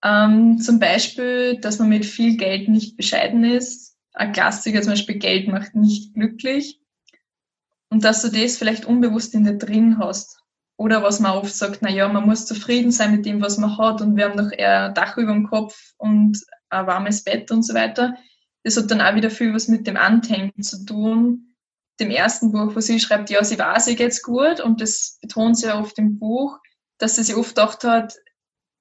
ähm, 0.04 0.58
zum 0.58 0.78
Beispiel, 0.78 1.58
dass 1.60 1.78
man 1.78 1.88
mit 1.88 2.04
viel 2.04 2.36
Geld 2.36 2.68
nicht 2.68 2.96
bescheiden 2.96 3.44
ist. 3.44 3.96
Ein 4.12 4.32
Klassiker 4.32 4.82
zum 4.82 4.92
Beispiel, 4.92 5.18
Geld 5.18 5.48
macht 5.48 5.74
nicht 5.74 6.14
glücklich. 6.14 6.80
Und 7.88 8.04
dass 8.04 8.22
du 8.22 8.28
das 8.28 8.58
vielleicht 8.58 8.84
unbewusst 8.84 9.34
in 9.34 9.44
dir 9.44 9.58
drin 9.58 9.98
hast. 9.98 10.42
Oder 10.78 11.02
was 11.02 11.20
man 11.20 11.32
oft 11.32 11.54
sagt, 11.54 11.78
na 11.80 11.90
ja, 11.90 12.08
man 12.08 12.26
muss 12.26 12.46
zufrieden 12.46 12.90
sein 12.90 13.12
mit 13.12 13.24
dem, 13.24 13.40
was 13.40 13.56
man 13.56 13.78
hat 13.78 14.02
und 14.02 14.16
wir 14.16 14.26
haben 14.26 14.36
doch 14.36 14.52
eher 14.52 14.86
ein 14.86 14.94
Dach 14.94 15.16
über 15.16 15.32
dem 15.32 15.46
Kopf 15.46 15.92
und 15.96 16.38
ein 16.68 16.86
warmes 16.86 17.24
Bett 17.24 17.50
und 17.50 17.62
so 17.62 17.72
weiter. 17.72 18.16
Das 18.62 18.76
hat 18.76 18.90
dann 18.90 19.00
auch 19.00 19.14
wieder 19.14 19.30
viel 19.30 19.54
was 19.54 19.68
mit 19.68 19.86
dem 19.86 19.96
Andenken 19.96 20.62
zu 20.62 20.84
tun. 20.84 21.54
Dem 21.98 22.10
ersten 22.10 22.52
Buch, 22.52 22.74
wo 22.74 22.80
sie 22.80 23.00
schreibt, 23.00 23.30
ja, 23.30 23.42
sie 23.42 23.58
weiß, 23.58 23.88
ihr 23.88 23.96
geht's 23.96 24.22
gut 24.22 24.60
und 24.60 24.82
das 24.82 25.18
betont 25.22 25.56
sie 25.56 25.66
ja 25.66 25.80
oft 25.80 25.98
im 25.98 26.18
Buch, 26.18 26.58
dass 26.98 27.16
sie 27.16 27.24
sich 27.24 27.36
oft 27.36 27.54
gedacht 27.54 27.84
hat, 27.84 28.14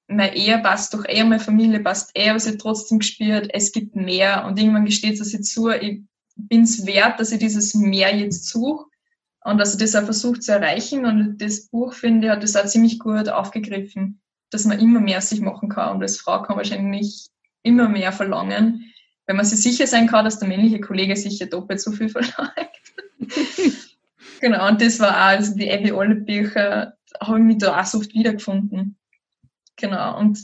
meine 0.08 0.36
Ehe 0.36 0.60
passt 0.60 0.94
doch 0.94 1.06
eher, 1.06 1.24
meine 1.24 1.40
Familie 1.40 1.80
passt 1.80 2.12
eher, 2.14 2.32
aber 2.32 2.40
sie 2.40 2.52
hat 2.52 2.60
trotzdem 2.60 3.00
gespürt, 3.00 3.48
es 3.54 3.72
gibt 3.72 3.96
mehr 3.96 4.46
und 4.46 4.60
irgendwann 4.60 4.86
gesteht 4.86 5.18
sie 5.18 5.24
sich 5.24 5.44
zu, 5.44 5.70
ich 5.70 6.02
bin's 6.36 6.86
wert, 6.86 7.20
dass 7.20 7.32
ich 7.32 7.40
dieses 7.40 7.74
Mehr 7.74 8.16
jetzt 8.16 8.50
suche 8.50 8.86
und 9.46 9.60
dass 9.60 9.74
er 9.74 9.80
das 9.80 9.96
auch 9.96 10.06
versucht 10.06 10.44
zu 10.44 10.52
erreichen. 10.52 11.06
Und 11.06 11.38
das 11.38 11.68
Buch, 11.68 11.94
finde 11.94 12.28
ich, 12.28 12.34
hat 12.34 12.44
das 12.44 12.56
auch 12.56 12.66
ziemlich 12.66 12.98
gut 12.98 13.30
aufgegriffen, 13.30 14.20
dass 14.50 14.66
man 14.66 14.80
immer 14.80 15.00
mehr 15.00 15.22
sich 15.22 15.40
machen 15.40 15.70
kann. 15.70 15.96
Und 15.96 16.02
als 16.02 16.18
Frau 16.18 16.42
kann 16.42 16.58
wahrscheinlich 16.58 17.28
immer 17.62 17.88
mehr 17.88 18.12
verlangen, 18.12 18.92
wenn 19.28 19.36
man 19.36 19.46
sich 19.46 19.62
sicher 19.62 19.86
sein 19.86 20.08
kann, 20.08 20.26
dass 20.26 20.40
der 20.40 20.48
männliche 20.48 20.82
Kollege 20.82 21.16
sicher 21.16 21.46
doppelt 21.46 21.80
so 21.80 21.92
viel 21.92 22.10
verlangt. 22.10 22.56
genau, 24.42 24.68
und 24.68 24.82
das 24.82 25.00
war 25.00 25.12
auch, 25.12 25.38
also 25.38 25.56
die 25.56 25.72
Abby 25.72 25.92
Alle 25.92 26.16
Bücher 26.16 26.98
habe 27.20 27.38
ich 27.38 27.46
mich 27.46 27.58
da 27.60 27.80
auch 27.80 27.86
so 27.86 28.00
oft 28.00 28.14
wiedergefunden. 28.16 28.98
Genau, 29.76 30.18
und 30.20 30.40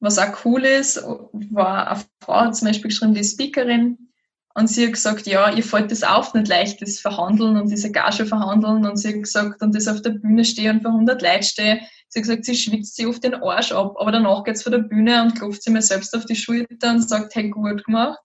was 0.00 0.18
auch 0.18 0.44
cool 0.44 0.64
ist, 0.64 1.02
war 1.32 1.90
eine 1.90 2.04
Frau 2.20 2.34
hat 2.34 2.56
zum 2.56 2.68
Beispiel 2.68 2.90
geschrieben, 2.90 3.14
die 3.14 3.24
Speakerin, 3.24 4.11
und 4.54 4.68
sie 4.68 4.84
hat 4.84 4.92
gesagt, 4.92 5.26
ja, 5.26 5.50
ihr 5.50 5.62
fällt 5.62 5.90
das 5.90 6.02
auf, 6.02 6.34
nicht 6.34 6.48
leicht, 6.48 6.82
das 6.82 6.98
Verhandeln 6.98 7.56
und 7.56 7.70
diese 7.70 7.90
Gage 7.90 8.26
verhandeln. 8.26 8.84
Und 8.84 8.96
sie 8.96 9.08
hat 9.08 9.22
gesagt, 9.22 9.62
und 9.62 9.74
das 9.74 9.88
auf 9.88 10.02
der 10.02 10.10
Bühne 10.10 10.44
stehe 10.44 10.70
und 10.70 10.82
vor 10.82 10.90
100 10.90 11.22
Leuten 11.22 11.42
stehe. 11.42 11.80
Sie 12.08 12.18
hat 12.20 12.26
gesagt, 12.26 12.44
sie 12.44 12.54
schwitzt 12.54 12.96
sich 12.96 13.06
auf 13.06 13.18
den 13.20 13.34
Arsch 13.34 13.72
ab. 13.72 13.94
Aber 13.98 14.12
danach 14.12 14.44
geht's 14.44 14.62
vor 14.62 14.72
der 14.72 14.80
Bühne 14.80 15.22
und 15.22 15.36
klopft 15.36 15.62
sie 15.62 15.70
mir 15.70 15.80
selbst 15.80 16.14
auf 16.14 16.26
die 16.26 16.36
Schulter 16.36 16.90
und 16.90 17.08
sagt, 17.08 17.34
hey, 17.34 17.48
gut 17.48 17.84
gemacht. 17.84 18.18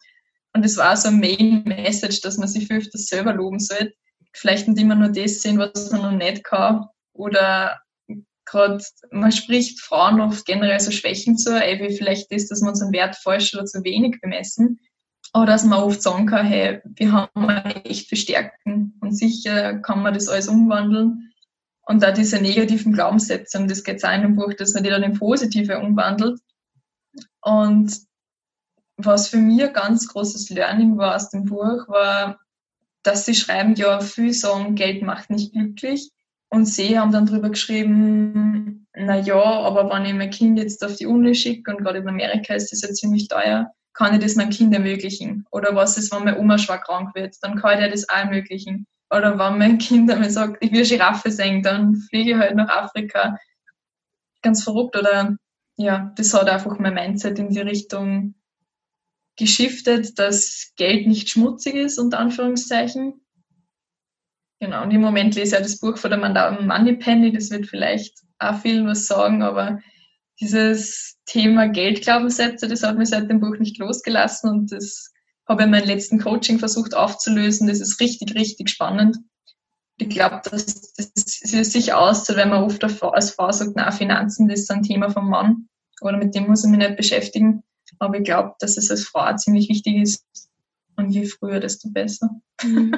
Und 0.53 0.65
das 0.65 0.75
war 0.75 0.97
so 0.97 1.07
ein 1.07 1.19
Main 1.19 1.63
Message, 1.65 2.19
dass 2.21 2.37
man 2.37 2.49
sich 2.49 2.67
für 2.67 2.79
das 2.79 3.05
selber 3.05 3.33
loben 3.33 3.59
sollte. 3.59 3.93
Vielleicht 4.33 4.67
nicht 4.67 4.81
immer 4.81 4.95
nur 4.95 5.09
das 5.09 5.41
sehen, 5.41 5.57
was 5.57 5.91
man 5.91 6.01
noch 6.01 6.11
nicht 6.11 6.43
kann. 6.43 6.87
Oder 7.13 7.79
gerade, 8.43 8.83
man 9.11 9.31
spricht 9.31 9.79
Frauen 9.79 10.19
oft 10.19 10.45
generell 10.45 10.79
so 10.79 10.91
Schwächen 10.91 11.37
zu, 11.37 11.55
ey, 11.55 11.79
wie 11.79 11.95
vielleicht 11.95 12.29
ist, 12.31 12.51
dass 12.51 12.61
man 12.61 12.71
unseren 12.71 12.91
Wert 12.91 13.15
falsch 13.15 13.53
oder 13.53 13.65
zu 13.65 13.83
wenig 13.83 14.19
bemessen. 14.21 14.79
Aber 15.37 15.45
dass 15.45 15.63
man 15.63 15.83
oft 15.83 16.01
sagen 16.01 16.25
kann, 16.25 16.47
hey, 16.47 16.81
wir 16.83 17.11
haben 17.11 17.47
echt 17.83 18.07
Verstärken 18.07 18.97
und 19.01 19.15
sicher 19.15 19.77
kann 19.81 20.01
man 20.01 20.15
das 20.15 20.29
alles 20.29 20.47
umwandeln. 20.47 21.31
Und 21.85 22.01
da 22.01 22.11
diese 22.11 22.41
negativen 22.41 22.91
Glaubenssätze, 22.91 23.59
und 23.59 23.69
das 23.69 23.83
geht 23.83 24.03
auch 24.03 24.11
in 24.11 24.23
dem 24.23 24.35
Buch, 24.35 24.55
dass 24.55 24.73
man 24.73 24.83
die 24.83 24.89
dann 24.89 25.03
in 25.03 25.13
positive 25.13 25.77
umwandelt. 25.77 26.39
Und 27.41 27.95
was 28.95 29.27
für 29.27 29.37
mich 29.37 29.63
ein 29.63 29.73
ganz 29.73 30.07
großes 30.07 30.49
Learning 30.49 30.97
war 30.97 31.15
aus 31.15 31.29
dem 31.29 31.45
Buch, 31.45 31.87
war, 31.87 32.39
dass 33.03 33.27
sie 33.27 33.35
schreiben, 33.35 33.75
ja, 33.75 33.99
viel 33.99 34.33
sagen, 34.33 34.73
Geld 34.73 35.03
macht 35.03 35.29
nicht 35.29 35.53
glücklich. 35.53 36.09
Und 36.49 36.65
sie 36.65 36.97
haben 36.97 37.11
dann 37.11 37.27
drüber 37.27 37.51
geschrieben, 37.51 38.87
na 38.95 39.19
ja, 39.19 39.35
aber 39.35 39.87
wenn 39.87 40.05
ich 40.05 40.15
mein 40.15 40.31
Kind 40.31 40.57
jetzt 40.57 40.83
auf 40.83 40.95
die 40.95 41.05
Uni 41.05 41.35
schicke, 41.35 41.69
und 41.69 41.83
gerade 41.83 41.99
in 41.99 42.09
Amerika 42.09 42.55
ist 42.55 42.71
das 42.71 42.81
ja 42.81 42.91
ziemlich 42.91 43.27
teuer, 43.27 43.71
kann 43.97 44.13
ich 44.13 44.21
das 44.21 44.35
meinem 44.35 44.51
Kind 44.51 44.73
ermöglichen? 44.73 45.45
Oder 45.51 45.75
was 45.75 45.97
ist, 45.97 46.13
wenn 46.13 46.23
meine 46.23 46.37
Oma 46.37 46.59
schwer 46.59 46.77
krank 46.77 47.15
wird? 47.15 47.35
Dann 47.41 47.59
kann 47.59 47.79
ich 47.79 47.85
dir 47.85 47.91
das 47.91 48.07
auch 48.07 48.17
ermöglichen. 48.17 48.85
Oder 49.09 49.39
wenn 49.39 49.57
mein 49.57 49.77
Kind 49.79 50.11
einmal 50.11 50.29
sagt, 50.29 50.63
ich 50.63 50.71
will 50.71 50.85
Giraffe 50.85 51.31
sehen, 51.31 51.63
dann 51.63 51.95
fliege 51.95 52.31
ich 52.31 52.37
halt 52.37 52.55
nach 52.55 52.69
Afrika. 52.69 53.37
Ganz 54.43 54.63
verrückt. 54.63 54.95
Oder 54.95 55.35
ja, 55.77 56.13
das 56.15 56.33
hat 56.35 56.47
einfach 56.47 56.77
mein 56.77 56.93
Mindset 56.93 57.39
in 57.39 57.49
die 57.49 57.59
Richtung 57.59 58.35
geschiftet, 59.35 60.19
dass 60.19 60.73
Geld 60.75 61.07
nicht 61.07 61.29
schmutzig 61.29 61.73
ist, 61.73 61.97
unter 61.97 62.19
Anführungszeichen. 62.19 63.21
Genau, 64.59 64.83
und 64.83 64.91
im 64.91 65.01
Moment 65.01 65.33
lese 65.35 65.47
ich 65.47 65.53
ja 65.53 65.59
das 65.59 65.79
Buch 65.79 65.97
von 65.97 66.11
der 66.11 66.19
Madame 66.19 66.61
Moneypenny, 66.61 67.31
das 67.31 67.49
wird 67.49 67.67
vielleicht 67.67 68.19
auch 68.39 68.59
vielen 68.59 68.87
was 68.87 69.07
sagen, 69.07 69.41
aber 69.41 69.79
dieses 70.39 71.17
Thema 71.25 71.67
Geldglaubenssätze, 71.67 72.67
das 72.67 72.83
hat 72.83 72.97
mich 72.97 73.09
seit 73.09 73.29
dem 73.29 73.39
Buch 73.39 73.57
nicht 73.57 73.77
losgelassen 73.77 74.49
und 74.49 74.71
das 74.71 75.11
habe 75.47 75.61
ich 75.61 75.65
in 75.65 75.71
meinem 75.71 75.87
letzten 75.87 76.19
Coaching 76.19 76.59
versucht 76.59 76.95
aufzulösen. 76.95 77.67
Das 77.67 77.79
ist 77.79 77.99
richtig, 77.99 78.35
richtig 78.35 78.69
spannend. 78.69 79.17
Ich 79.97 80.09
glaube, 80.09 80.41
das, 80.49 80.93
das 80.93 81.71
sich 81.71 81.93
aus, 81.93 82.27
wenn 82.29 82.49
man 82.49 82.63
oft 82.63 82.83
als 82.83 83.31
Frau 83.31 83.51
sagt, 83.51 83.71
na, 83.75 83.91
Finanzen, 83.91 84.47
das 84.47 84.61
ist 84.61 84.71
ein 84.71 84.83
Thema 84.83 85.09
vom 85.09 85.29
Mann 85.29 85.69
oder 86.01 86.17
mit 86.17 86.35
dem 86.35 86.47
muss 86.47 86.63
ich 86.63 86.69
mich 86.69 86.79
nicht 86.79 86.97
beschäftigen. 86.97 87.63
Aber 87.99 88.17
ich 88.17 88.23
glaube, 88.23 88.53
dass 88.59 88.77
es 88.77 88.91
als 88.91 89.05
Frau 89.05 89.35
ziemlich 89.35 89.69
wichtig 89.69 89.95
ist. 89.95 90.25
Und 90.97 91.11
je 91.11 91.25
früher, 91.25 91.59
desto 91.59 91.89
besser. 91.89 92.29
Mhm. 92.63 92.93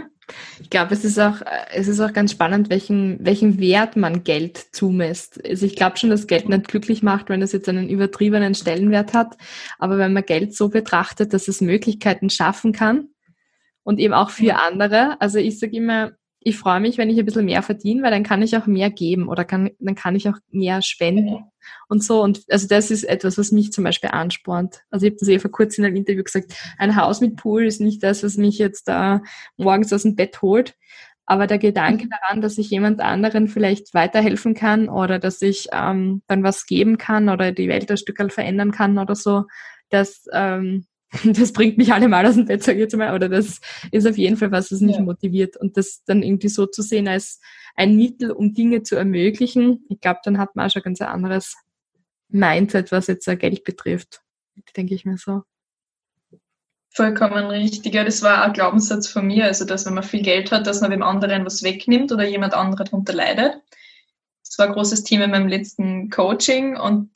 Ich 0.61 0.69
glaube, 0.69 0.93
es 0.93 1.03
ist 1.05 1.19
auch, 1.19 1.41
es 1.71 1.87
ist 1.87 1.99
auch 1.99 2.13
ganz 2.13 2.31
spannend, 2.31 2.69
welchen, 2.69 3.17
welchen 3.25 3.59
Wert 3.59 3.95
man 3.95 4.23
Geld 4.23 4.57
zumisst. 4.71 5.43
Also 5.45 5.65
ich 5.65 5.75
glaube 5.75 5.97
schon, 5.97 6.09
dass 6.09 6.27
Geld 6.27 6.49
nicht 6.49 6.67
glücklich 6.67 7.03
macht, 7.03 7.29
wenn 7.29 7.41
es 7.41 7.51
jetzt 7.51 7.69
einen 7.69 7.89
übertriebenen 7.89 8.55
Stellenwert 8.55 9.13
hat. 9.13 9.37
Aber 9.77 9.97
wenn 9.97 10.13
man 10.13 10.25
Geld 10.25 10.55
so 10.55 10.69
betrachtet, 10.69 11.33
dass 11.33 11.47
es 11.47 11.61
Möglichkeiten 11.61 12.29
schaffen 12.29 12.71
kann 12.71 13.09
und 13.83 13.99
eben 13.99 14.13
auch 14.13 14.29
für 14.29 14.55
andere. 14.55 15.19
Also 15.19 15.39
ich 15.39 15.59
sage 15.59 15.77
immer, 15.77 16.11
ich 16.41 16.57
freue 16.57 16.79
mich, 16.79 16.97
wenn 16.97 17.09
ich 17.09 17.19
ein 17.19 17.25
bisschen 17.25 17.45
mehr 17.45 17.63
verdiene, 17.63 18.03
weil 18.03 18.11
dann 18.11 18.23
kann 18.23 18.41
ich 18.41 18.55
auch 18.55 18.65
mehr 18.65 18.89
geben 18.89 19.27
oder 19.27 19.43
kann, 19.43 19.71
dann 19.79 19.95
kann 19.95 20.15
ich 20.15 20.29
auch 20.29 20.37
mehr 20.51 20.81
spenden 20.81 21.45
und 21.87 22.03
so. 22.03 22.21
Und 22.21 22.43
also 22.49 22.67
das 22.67 22.91
ist 22.91 23.03
etwas, 23.03 23.37
was 23.37 23.51
mich 23.51 23.71
zum 23.71 23.83
Beispiel 23.83 24.09
anspornt. 24.11 24.81
Also 24.89 25.05
ich 25.05 25.11
habe 25.11 25.19
das 25.19 25.29
eh 25.29 25.39
vor 25.39 25.51
kurzem 25.51 25.83
in 25.83 25.87
einem 25.87 25.97
Interview 25.97 26.23
gesagt, 26.23 26.53
ein 26.77 26.95
Haus 26.95 27.21
mit 27.21 27.35
Pool 27.35 27.65
ist 27.65 27.81
nicht 27.81 28.03
das, 28.03 28.23
was 28.23 28.37
mich 28.37 28.57
jetzt 28.57 28.87
da 28.87 29.21
morgens 29.57 29.93
aus 29.93 30.03
dem 30.03 30.15
Bett 30.15 30.41
holt. 30.41 30.75
Aber 31.25 31.45
der 31.45 31.59
Gedanke 31.59 32.05
mhm. 32.05 32.09
daran, 32.09 32.41
dass 32.41 32.57
ich 32.57 32.71
jemand 32.71 33.01
anderen 33.01 33.47
vielleicht 33.47 33.93
weiterhelfen 33.93 34.55
kann 34.55 34.89
oder 34.89 35.19
dass 35.19 35.41
ich 35.43 35.67
ähm, 35.71 36.23
dann 36.27 36.43
was 36.43 36.65
geben 36.65 36.97
kann 36.97 37.29
oder 37.29 37.51
die 37.51 37.69
Welt 37.69 37.89
ein 37.91 37.97
Stück 37.97 38.19
verändern 38.31 38.71
kann 38.71 38.97
oder 38.97 39.15
so, 39.15 39.45
das, 39.89 40.25
ähm, 40.33 40.85
das 41.23 41.53
bringt 41.53 41.77
mich 41.77 41.91
alle 41.91 42.07
mal 42.07 42.25
aus 42.25 42.35
dem 42.35 42.45
Bett, 42.45 42.63
sage 42.63 42.77
ich 42.77 42.83
jetzt 42.83 42.95
mal, 42.95 43.15
oder 43.15 43.29
das 43.29 43.59
ist 43.91 44.07
auf 44.07 44.17
jeden 44.17 44.37
Fall 44.37 44.51
was, 44.51 44.71
was 44.71 44.81
mich 44.81 44.97
ja. 44.97 45.01
motiviert. 45.01 45.57
Und 45.57 45.77
das 45.77 46.03
dann 46.05 46.21
irgendwie 46.21 46.49
so 46.49 46.65
zu 46.65 46.81
sehen 46.81 47.07
als 47.07 47.39
ein 47.75 47.95
Mittel, 47.95 48.31
um 48.31 48.53
Dinge 48.53 48.83
zu 48.83 48.95
ermöglichen, 48.95 49.85
ich 49.89 49.99
glaube, 50.01 50.19
dann 50.23 50.37
hat 50.37 50.55
man 50.55 50.67
auch 50.67 50.71
schon 50.71 50.83
ganz 50.83 51.01
ein 51.01 51.07
anderes 51.07 51.55
Mindset, 52.29 52.91
was 52.91 53.07
jetzt 53.07 53.25
Geld 53.25 53.63
betrifft, 53.63 54.21
denke 54.75 54.93
ich 54.93 55.05
mir 55.05 55.17
so. 55.17 55.43
Vollkommen 56.91 57.45
richtig. 57.45 57.93
Ja, 57.93 58.03
das 58.03 58.21
war 58.23 58.43
ein 58.43 58.53
Glaubenssatz 58.53 59.07
von 59.07 59.25
mir, 59.27 59.45
also 59.45 59.63
dass 59.65 59.85
wenn 59.85 59.93
man 59.93 60.03
viel 60.03 60.21
Geld 60.21 60.51
hat, 60.51 60.67
dass 60.67 60.81
man 60.81 60.91
dem 60.91 61.03
anderen 61.03 61.45
was 61.45 61.63
wegnimmt 61.63 62.11
oder 62.11 62.27
jemand 62.27 62.53
anderer 62.53 62.83
darunter 62.83 63.13
leidet. 63.13 63.61
Das 64.43 64.57
war 64.57 64.67
ein 64.67 64.73
großes 64.73 65.03
Thema 65.03 65.25
in 65.25 65.31
meinem 65.31 65.47
letzten 65.47 66.09
Coaching 66.09 66.77
und 66.77 67.11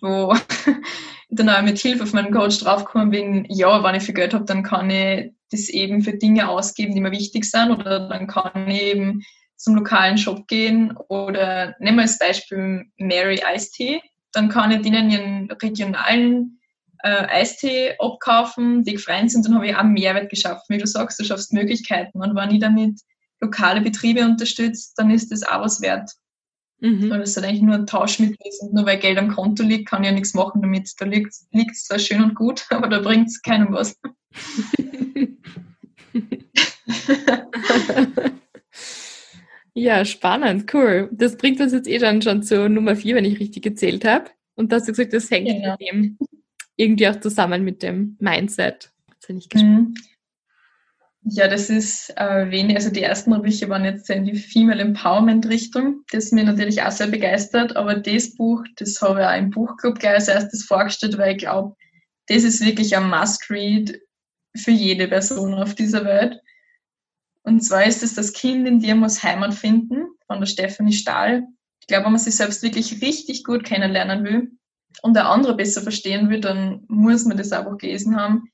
wo 0.00 0.34
dann 1.30 1.48
auch 1.48 1.62
mit 1.62 1.78
Hilfe 1.78 2.06
von 2.06 2.22
meinem 2.22 2.32
Coach 2.32 2.58
draufgekommen 2.58 3.10
bin, 3.10 3.46
ja, 3.48 3.82
wenn 3.82 3.94
ich 3.94 4.02
viel 4.02 4.14
Geld 4.14 4.34
habe, 4.34 4.44
dann 4.44 4.62
kann 4.62 4.90
ich 4.90 5.32
das 5.50 5.68
eben 5.68 6.02
für 6.02 6.12
Dinge 6.12 6.48
ausgeben, 6.48 6.94
die 6.94 7.00
mir 7.00 7.12
wichtig 7.12 7.44
sind 7.44 7.70
oder 7.70 8.08
dann 8.08 8.26
kann 8.26 8.68
ich 8.68 8.82
eben 8.82 9.22
zum 9.56 9.74
lokalen 9.74 10.16
Shop 10.16 10.46
gehen 10.48 10.96
oder 11.08 11.74
nehmen 11.80 11.98
wir 11.98 12.02
als 12.02 12.18
Beispiel 12.18 12.86
Mary 12.96 13.40
Tea, 13.74 14.00
dann 14.32 14.48
kann 14.48 14.70
ich 14.70 14.82
denen 14.82 15.10
ihren 15.10 15.50
regionalen 15.50 16.60
äh, 17.02 17.26
Eistee 17.26 17.94
abkaufen, 17.98 18.84
die 18.84 18.92
gefreien 18.92 19.28
sind, 19.28 19.44
dann 19.44 19.54
habe 19.54 19.66
ich 19.66 19.76
auch 19.76 19.84
Mehrwert 19.84 20.30
geschaffen. 20.30 20.64
Wie 20.68 20.78
du 20.78 20.86
sagst, 20.86 21.18
du 21.18 21.24
schaffst 21.24 21.52
Möglichkeiten 21.52 22.22
und 22.22 22.34
wenn 22.34 22.50
ich 22.50 22.60
damit 22.60 23.00
lokale 23.40 23.80
Betriebe 23.80 24.24
unterstütze, 24.24 24.92
dann 24.96 25.10
ist 25.10 25.32
das 25.32 25.42
auch 25.42 25.60
was 25.62 25.80
wert. 25.80 26.10
Mhm. 26.80 27.10
Weil 27.10 27.20
es 27.22 27.36
halt 27.36 27.46
eigentlich 27.46 27.62
nur 27.62 27.74
ein 27.74 27.86
Tauschmittel 27.86 28.38
und 28.60 28.72
nur 28.72 28.86
weil 28.86 28.98
Geld 28.98 29.18
am 29.18 29.34
Konto 29.34 29.62
liegt, 29.62 29.88
kann 29.88 30.02
ich 30.02 30.08
ja 30.08 30.14
nichts 30.14 30.34
machen 30.34 30.62
damit. 30.62 30.92
Da 30.98 31.04
liegt 31.04 31.32
es 31.32 31.84
zwar 31.84 31.98
schön 31.98 32.22
und 32.22 32.34
gut, 32.34 32.64
aber 32.70 32.88
da 32.88 33.00
bringt 33.00 33.28
es 33.28 33.42
keinem 33.42 33.72
was. 33.72 33.98
ja, 39.74 40.04
spannend, 40.04 40.72
cool. 40.74 41.08
Das 41.12 41.36
bringt 41.36 41.60
uns 41.60 41.72
jetzt 41.72 41.88
eh 41.88 41.98
dann 41.98 42.22
schon 42.22 42.42
zur 42.42 42.68
Nummer 42.68 42.96
vier, 42.96 43.14
wenn 43.14 43.24
ich 43.24 43.38
richtig 43.40 43.62
gezählt 43.62 44.04
habe. 44.04 44.30
Und 44.54 44.72
da 44.72 44.76
hast 44.76 44.88
du 44.88 44.92
gesagt, 44.92 45.12
das 45.12 45.30
hängt 45.30 45.48
genau. 45.48 45.76
mit 45.78 45.88
dem 45.88 46.18
irgendwie 46.76 47.08
auch 47.08 47.20
zusammen 47.20 47.62
mit 47.62 47.82
dem 47.82 48.16
Mindset. 48.20 48.90
Jetzt 49.12 49.26
bin 49.26 49.36
ich 49.36 49.48
gespannt. 49.48 49.90
Mhm. 49.90 49.94
Ja, 51.22 51.48
das 51.48 51.68
ist 51.68 52.16
äh, 52.16 52.50
wenig. 52.50 52.76
Also 52.76 52.90
die 52.90 53.02
ersten 53.02 53.42
Bücher 53.42 53.68
waren 53.68 53.84
jetzt 53.84 54.08
in 54.08 54.24
die 54.24 54.36
Female 54.36 54.80
Empowerment 54.80 55.46
Richtung. 55.48 56.02
Das 56.12 56.32
mir 56.32 56.44
natürlich 56.44 56.82
auch 56.82 56.90
sehr 56.90 57.08
begeistert. 57.08 57.76
Aber 57.76 57.94
das 57.94 58.34
Buch, 58.34 58.64
das 58.76 59.00
habe 59.02 59.20
ich 59.20 59.26
auch 59.26 59.36
im 59.36 59.50
Buchclub 59.50 59.98
gleich 59.98 60.14
als 60.14 60.28
erstes 60.28 60.64
vorgestellt, 60.64 61.18
weil 61.18 61.32
ich 61.32 61.38
glaube, 61.38 61.76
das 62.28 62.42
ist 62.42 62.64
wirklich 62.64 62.96
ein 62.96 63.10
Must-Read 63.10 64.00
für 64.56 64.70
jede 64.70 65.08
Person 65.08 65.54
auf 65.54 65.74
dieser 65.74 66.04
Welt. 66.04 66.40
Und 67.42 67.60
zwar 67.60 67.84
ist 67.84 68.02
es 68.02 68.14
das 68.14 68.32
Kind 68.32 68.66
in 68.66 68.80
dir 68.80 68.94
muss 68.94 69.22
Heimat 69.22 69.54
finden 69.54 70.06
von 70.26 70.40
der 70.40 70.46
Stephanie 70.46 70.92
Stahl. 70.92 71.42
Ich 71.80 71.86
glaube, 71.86 72.06
wenn 72.06 72.12
man 72.12 72.20
sich 72.20 72.36
selbst 72.36 72.62
wirklich 72.62 73.02
richtig 73.02 73.44
gut 73.44 73.64
kennenlernen 73.64 74.24
will 74.24 74.52
und 75.02 75.14
der 75.14 75.28
andere 75.28 75.54
besser 75.54 75.82
verstehen 75.82 76.30
will, 76.30 76.40
dann 76.40 76.84
muss 76.88 77.24
man 77.24 77.36
das 77.36 77.52
einfach 77.52 77.76
gelesen 77.76 78.16
haben 78.16 78.50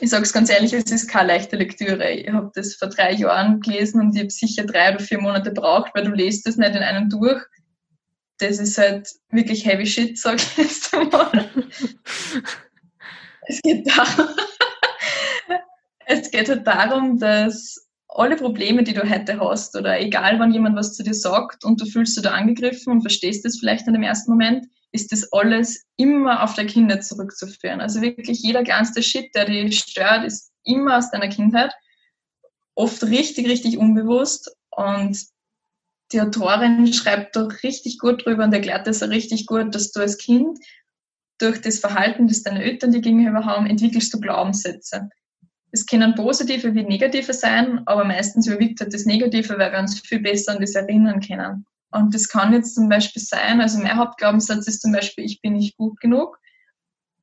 ich 0.00 0.10
sage 0.10 0.22
es 0.22 0.32
ganz 0.32 0.48
ehrlich, 0.50 0.72
es 0.72 0.90
ist 0.90 1.08
keine 1.08 1.28
leichte 1.28 1.56
Lektüre. 1.56 2.10
Ich 2.10 2.28
habe 2.30 2.50
das 2.54 2.74
vor 2.74 2.88
drei 2.88 3.12
Jahren 3.12 3.60
gelesen 3.60 4.00
und 4.00 4.14
ich 4.14 4.20
habe 4.20 4.30
sicher 4.30 4.64
drei 4.64 4.94
oder 4.94 5.00
vier 5.00 5.20
Monate 5.20 5.50
braucht, 5.50 5.94
weil 5.94 6.04
du 6.04 6.12
lest 6.12 6.46
das 6.46 6.56
nicht 6.56 6.70
in 6.70 6.82
einem 6.82 7.10
durch. 7.10 7.42
Das 8.38 8.58
ist 8.58 8.78
halt 8.78 9.10
wirklich 9.30 9.66
heavy 9.66 9.86
shit, 9.86 10.16
sag 10.16 10.36
ich 10.36 10.56
jetzt 10.56 10.94
einmal. 10.94 11.50
es 13.48 13.60
geht 13.62 13.88
darum, 13.88 14.28
es 16.06 16.30
geht 16.30 16.48
halt 16.48 16.66
darum, 16.66 17.18
dass 17.18 17.88
alle 18.08 18.36
Probleme, 18.36 18.84
die 18.84 18.94
du 18.94 19.08
heute 19.08 19.40
hast, 19.40 19.76
oder 19.76 20.00
egal 20.00 20.38
wann 20.38 20.52
jemand 20.52 20.76
was 20.76 20.94
zu 20.94 21.02
dir 21.02 21.14
sagt 21.14 21.64
und 21.64 21.80
du 21.80 21.86
fühlst 21.86 22.16
dich 22.16 22.22
da 22.22 22.30
angegriffen 22.30 22.92
und 22.92 23.02
verstehst 23.02 23.44
es 23.44 23.58
vielleicht 23.58 23.86
in 23.88 23.94
dem 23.94 24.02
ersten 24.04 24.30
Moment, 24.30 24.66
ist 24.92 25.12
das 25.12 25.32
alles 25.32 25.86
immer 25.96 26.42
auf 26.42 26.54
der 26.54 26.66
Kindheit 26.66 27.04
zurückzuführen. 27.04 27.80
Also 27.80 28.00
wirklich 28.00 28.40
jeder 28.40 28.62
kleinste 28.62 29.02
Shit, 29.02 29.34
der 29.34 29.44
dich 29.44 29.80
stört, 29.80 30.24
ist 30.24 30.50
immer 30.64 30.98
aus 30.98 31.10
deiner 31.10 31.28
Kindheit. 31.28 31.72
Oft 32.74 33.02
richtig, 33.04 33.48
richtig 33.48 33.78
unbewusst. 33.78 34.54
Und 34.70 35.18
die 36.12 36.20
Autorin 36.20 36.92
schreibt 36.92 37.36
da 37.36 37.42
richtig 37.62 37.98
gut 37.98 38.24
drüber 38.24 38.44
und 38.44 38.52
erklärt 38.52 38.86
das 38.86 39.02
auch 39.02 39.08
richtig 39.08 39.46
gut, 39.46 39.74
dass 39.74 39.92
du 39.92 40.00
als 40.00 40.16
Kind 40.16 40.58
durch 41.38 41.60
das 41.60 41.78
Verhalten, 41.78 42.26
das 42.26 42.42
deine 42.42 42.62
Eltern 42.62 42.92
dir 42.92 43.00
gegenüber 43.00 43.44
haben, 43.44 43.66
entwickelst 43.66 44.12
du 44.12 44.20
Glaubenssätze. 44.20 45.10
Es 45.70 45.86
können 45.86 46.14
positive 46.14 46.74
wie 46.74 46.82
negative 46.82 47.34
sein, 47.34 47.82
aber 47.86 48.04
meistens 48.04 48.46
überwiegt 48.46 48.80
halt 48.80 48.94
das 48.94 49.04
Negative, 49.04 49.58
weil 49.58 49.70
wir 49.70 49.78
uns 49.78 50.00
viel 50.00 50.20
besser 50.20 50.52
an 50.52 50.60
das 50.60 50.74
erinnern 50.74 51.20
können. 51.20 51.66
Und 51.90 52.14
das 52.14 52.28
kann 52.28 52.52
jetzt 52.52 52.74
zum 52.74 52.88
Beispiel 52.88 53.22
sein, 53.22 53.60
also 53.60 53.78
mein 53.78 53.96
Hauptglaubenssatz 53.96 54.66
ist 54.66 54.82
zum 54.82 54.92
Beispiel, 54.92 55.24
ich 55.24 55.40
bin 55.40 55.54
nicht 55.54 55.76
gut 55.76 55.98
genug. 56.00 56.38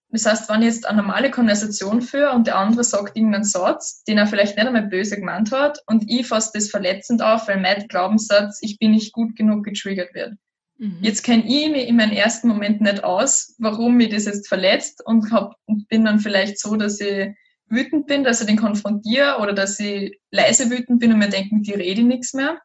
Das 0.10 0.26
heißt, 0.26 0.50
wenn 0.50 0.62
ich 0.62 0.68
jetzt 0.68 0.86
eine 0.86 1.02
normale 1.02 1.30
Konversation 1.30 2.02
führe 2.02 2.32
und 2.32 2.48
der 2.48 2.58
andere 2.58 2.84
sagt 2.84 3.18
irgendeinen 3.18 3.44
Satz, 3.44 4.04
den 4.06 4.18
er 4.18 4.28
vielleicht 4.28 4.56
nicht 4.56 4.66
einmal 4.66 4.88
böse 4.88 5.18
gemeint 5.18 5.52
hat, 5.52 5.80
und 5.88 6.10
ich 6.10 6.26
fasse 6.26 6.52
das 6.54 6.70
verletzend 6.70 7.22
auf, 7.22 7.48
weil 7.48 7.60
mein 7.60 7.88
Glaubenssatz, 7.88 8.60
ich 8.62 8.80
bin 8.80 8.92
nicht 8.92 9.12
gut 9.12 9.36
genug, 9.36 9.66
getriggert 9.66 10.14
wird. 10.14 10.36
Mhm. 10.78 11.00
Jetzt 11.02 11.24
kenne 11.24 11.44
ich 11.46 11.70
mich 11.70 11.88
in 11.88 11.98
meinem 11.98 12.14
ersten 12.14 12.48
Moment 12.48 12.82
nicht 12.82 13.04
aus, 13.04 13.56
warum 13.60 13.96
mich 13.96 14.10
das 14.10 14.26
jetzt 14.26 14.48
verletzt 14.48 15.06
und, 15.06 15.32
hab, 15.32 15.56
und 15.66 15.88
bin 15.90 16.06
dann 16.06 16.20
vielleicht 16.20 16.60
so, 16.60 16.76
dass 16.76 17.00
ich 17.00 17.36
wütend 17.68 18.08
bin, 18.08 18.24
dass 18.24 18.42
ich 18.42 18.48
den 18.48 18.58
konfrontiere 18.58 19.40
oder 19.42 19.54
dass 19.54 19.80
ich 19.80 20.20
leise 20.32 20.70
wütend 20.70 21.00
bin 21.00 21.12
und 21.12 21.20
mir 21.20 21.30
denke, 21.30 21.60
dir 21.62 21.78
rede 21.78 22.02
ich 22.02 22.08
nichts 22.08 22.34
mehr. 22.34 22.62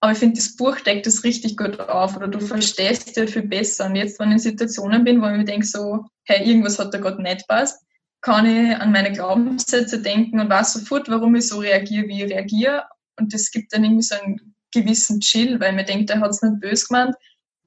Aber 0.00 0.12
ich 0.12 0.18
finde, 0.18 0.36
das 0.36 0.56
Buch 0.56 0.78
deckt 0.80 1.06
das 1.06 1.24
richtig 1.24 1.56
gut 1.56 1.80
auf 1.80 2.16
oder 2.16 2.28
du 2.28 2.38
verstehst 2.38 3.16
ja 3.16 3.26
viel 3.26 3.46
besser. 3.46 3.86
Und 3.86 3.96
jetzt, 3.96 4.20
wenn 4.20 4.28
ich 4.28 4.34
in 4.34 4.38
Situationen 4.38 5.04
bin, 5.04 5.22
wo 5.22 5.26
ich 5.26 5.36
mir 5.36 5.44
denke, 5.44 5.66
so, 5.66 6.04
hey, 6.24 6.46
irgendwas 6.46 6.78
hat 6.78 6.92
da 6.92 6.98
gerade 6.98 7.22
nicht 7.22 7.48
passt, 7.48 7.82
kann 8.20 8.46
ich 8.46 8.76
an 8.76 8.92
meine 8.92 9.12
Glaubenssätze 9.12 10.02
denken 10.02 10.40
und 10.40 10.50
weiß 10.50 10.74
sofort, 10.74 11.08
warum 11.08 11.34
ich 11.36 11.48
so 11.48 11.58
reagiere, 11.58 12.08
wie 12.08 12.24
ich 12.24 12.30
reagiere. 12.32 12.84
Und 13.18 13.32
das 13.32 13.50
gibt 13.50 13.72
dann 13.72 13.84
irgendwie 13.84 14.02
so 14.02 14.16
einen 14.16 14.54
gewissen 14.72 15.20
Chill, 15.20 15.60
weil 15.60 15.72
mir 15.72 15.84
denkt, 15.84 16.10
der 16.10 16.20
hat 16.20 16.30
es 16.30 16.42
nicht 16.42 16.60
böse 16.60 16.86
gemeint. 16.88 17.14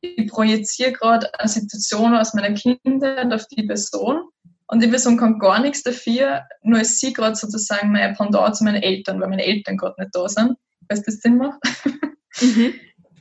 Ich 0.02 0.28
projiziere 0.28 0.94
gerade 0.94 1.34
eine 1.40 1.50
Situation 1.50 2.16
aus 2.16 2.34
meiner 2.34 2.54
Kindheit 2.54 3.34
auf 3.34 3.46
die 3.48 3.64
Person 3.64 4.24
Und 4.68 4.84
die 4.84 4.88
Person 4.88 5.18
kann 5.18 5.40
gar 5.40 5.60
nichts 5.60 5.84
dafür, 5.84 6.44
nur 6.62 6.80
ist 6.80 7.00
sie 7.00 7.12
gerade 7.12 7.36
sozusagen 7.36 7.92
mein 7.92 8.14
Pendant 8.16 8.56
zu 8.56 8.64
meinen 8.64 8.82
Eltern, 8.82 9.20
weil 9.20 9.30
meine 9.30 9.46
Eltern 9.46 9.78
gerade 9.78 9.96
nicht 10.00 10.14
da 10.14 10.30
sind. 10.30 10.56
Weißt 10.88 11.08
du, 11.08 11.12
das 11.12 11.22
Sinn 11.22 11.38
macht? 11.38 11.60
Mhm. 12.42 12.74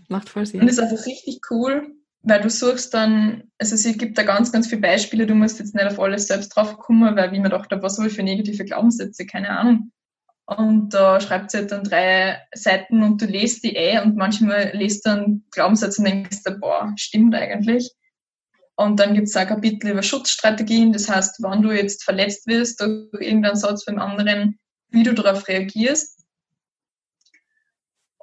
Macht 0.09 0.29
voll 0.29 0.47
Sinn. 0.47 0.61
Und 0.61 0.67
das 0.67 0.79
ist 0.79 0.83
einfach 0.83 1.07
richtig 1.07 1.41
cool, 1.51 1.95
weil 2.23 2.41
du 2.41 2.51
suchst 2.51 2.95
dann, 2.95 3.45
also 3.59 3.75
es 3.75 3.99
gibt 3.99 4.19
da 4.19 4.23
ganz, 4.23 4.51
ganz 4.53 4.67
viele 4.67 4.81
Beispiele, 4.81 5.27
du 5.27 5.35
musst 5.35 5.59
jetzt 5.59 5.75
nicht 5.75 5.87
auf 5.87 6.01
alles 6.01 6.27
selbst 6.27 6.51
drauf 6.51 6.79
kommen, 6.79 7.17
weil 7.17 7.33
wie 7.33 7.41
man 7.41 7.51
dachte, 7.51 7.81
was 7.83 7.97
soll 7.97 8.07
ich 8.07 8.15
für 8.15 8.23
negative 8.23 8.65
Glaubenssätze, 8.65 9.27
keine 9.27 9.51
Ahnung. 9.51 9.93
Und 10.47 10.95
da 10.95 11.21
schreibt 11.21 11.51
sie 11.51 11.59
halt 11.59 11.73
dann 11.73 11.85
drei 11.85 12.39
Seiten 12.55 13.03
und 13.03 13.21
du 13.21 13.27
lest 13.27 13.65
die 13.65 13.77
eh 13.77 14.01
und 14.01 14.17
manchmal 14.17 14.71
lest 14.73 15.05
du 15.05 15.11
einen 15.11 15.47
Glaubenssatz 15.51 15.99
und 15.99 16.07
denkst 16.07 16.43
du, 16.43 16.59
boah, 16.59 16.91
stimmt 16.97 17.35
eigentlich. 17.35 17.91
Und 18.75 18.99
dann 18.99 19.13
gibt 19.13 19.29
es 19.29 19.37
ein 19.37 19.47
Kapitel 19.47 19.91
über 19.91 20.03
Schutzstrategien, 20.03 20.93
das 20.93 21.09
heißt, 21.09 21.43
wann 21.43 21.63
du 21.63 21.73
jetzt 21.73 22.03
verletzt 22.03 22.47
wirst 22.47 22.81
durch 22.81 23.09
irgendeinen 23.13 23.57
Satz 23.57 23.85
vom 23.85 23.99
anderen, 23.99 24.59
wie 24.91 25.03
du 25.03 25.13
darauf 25.13 25.49
reagierst 25.49 26.19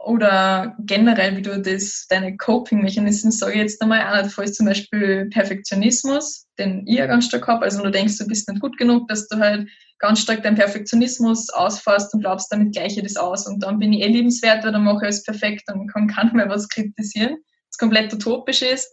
oder 0.06 0.76
generell, 0.86 1.36
wie 1.36 1.42
du 1.42 1.60
das, 1.60 2.06
deine 2.08 2.38
Coping-Mechanismen, 2.38 3.32
sage 3.32 3.54
ich 3.54 3.60
jetzt 3.60 3.82
einmal, 3.82 4.24
ist 4.24 4.56
zum 4.56 4.68
Beispiel 4.68 5.28
Perfektionismus, 5.32 6.46
den 6.60 6.86
ich 6.86 6.98
ja 6.98 7.08
ganz 7.08 7.26
stark 7.26 7.48
habe. 7.48 7.66
Also, 7.66 7.82
du 7.82 7.90
denkst, 7.90 8.20
du 8.20 8.28
bist 8.28 8.48
nicht 8.48 8.62
gut 8.62 8.78
genug, 8.78 9.08
dass 9.08 9.28
du 9.28 9.40
halt 9.40 9.68
ganz 9.98 10.20
stark 10.20 10.44
deinen 10.44 10.58
Perfektionismus 10.58 11.50
ausfasst 11.50 12.14
und 12.14 12.20
glaubst, 12.20 12.52
damit 12.52 12.74
gleiche 12.74 13.02
das 13.02 13.18
aus. 13.18 13.48
Und 13.48 13.64
dann 13.64 13.80
bin 13.80 13.94
ich 13.94 14.04
eh 14.04 14.08
liebenswert, 14.08 14.64
weil 14.64 14.72
dann 14.72 14.84
mache 14.84 14.98
ich 14.98 15.04
alles 15.06 15.24
perfekt, 15.24 15.64
dann 15.66 15.88
kann 15.88 16.08
keiner 16.16 16.34
mehr 16.34 16.50
was 16.50 16.70
kritisieren, 16.70 17.38
das 17.72 17.80
komplett 17.80 18.14
utopisch 18.14 18.62
ist. 18.62 18.88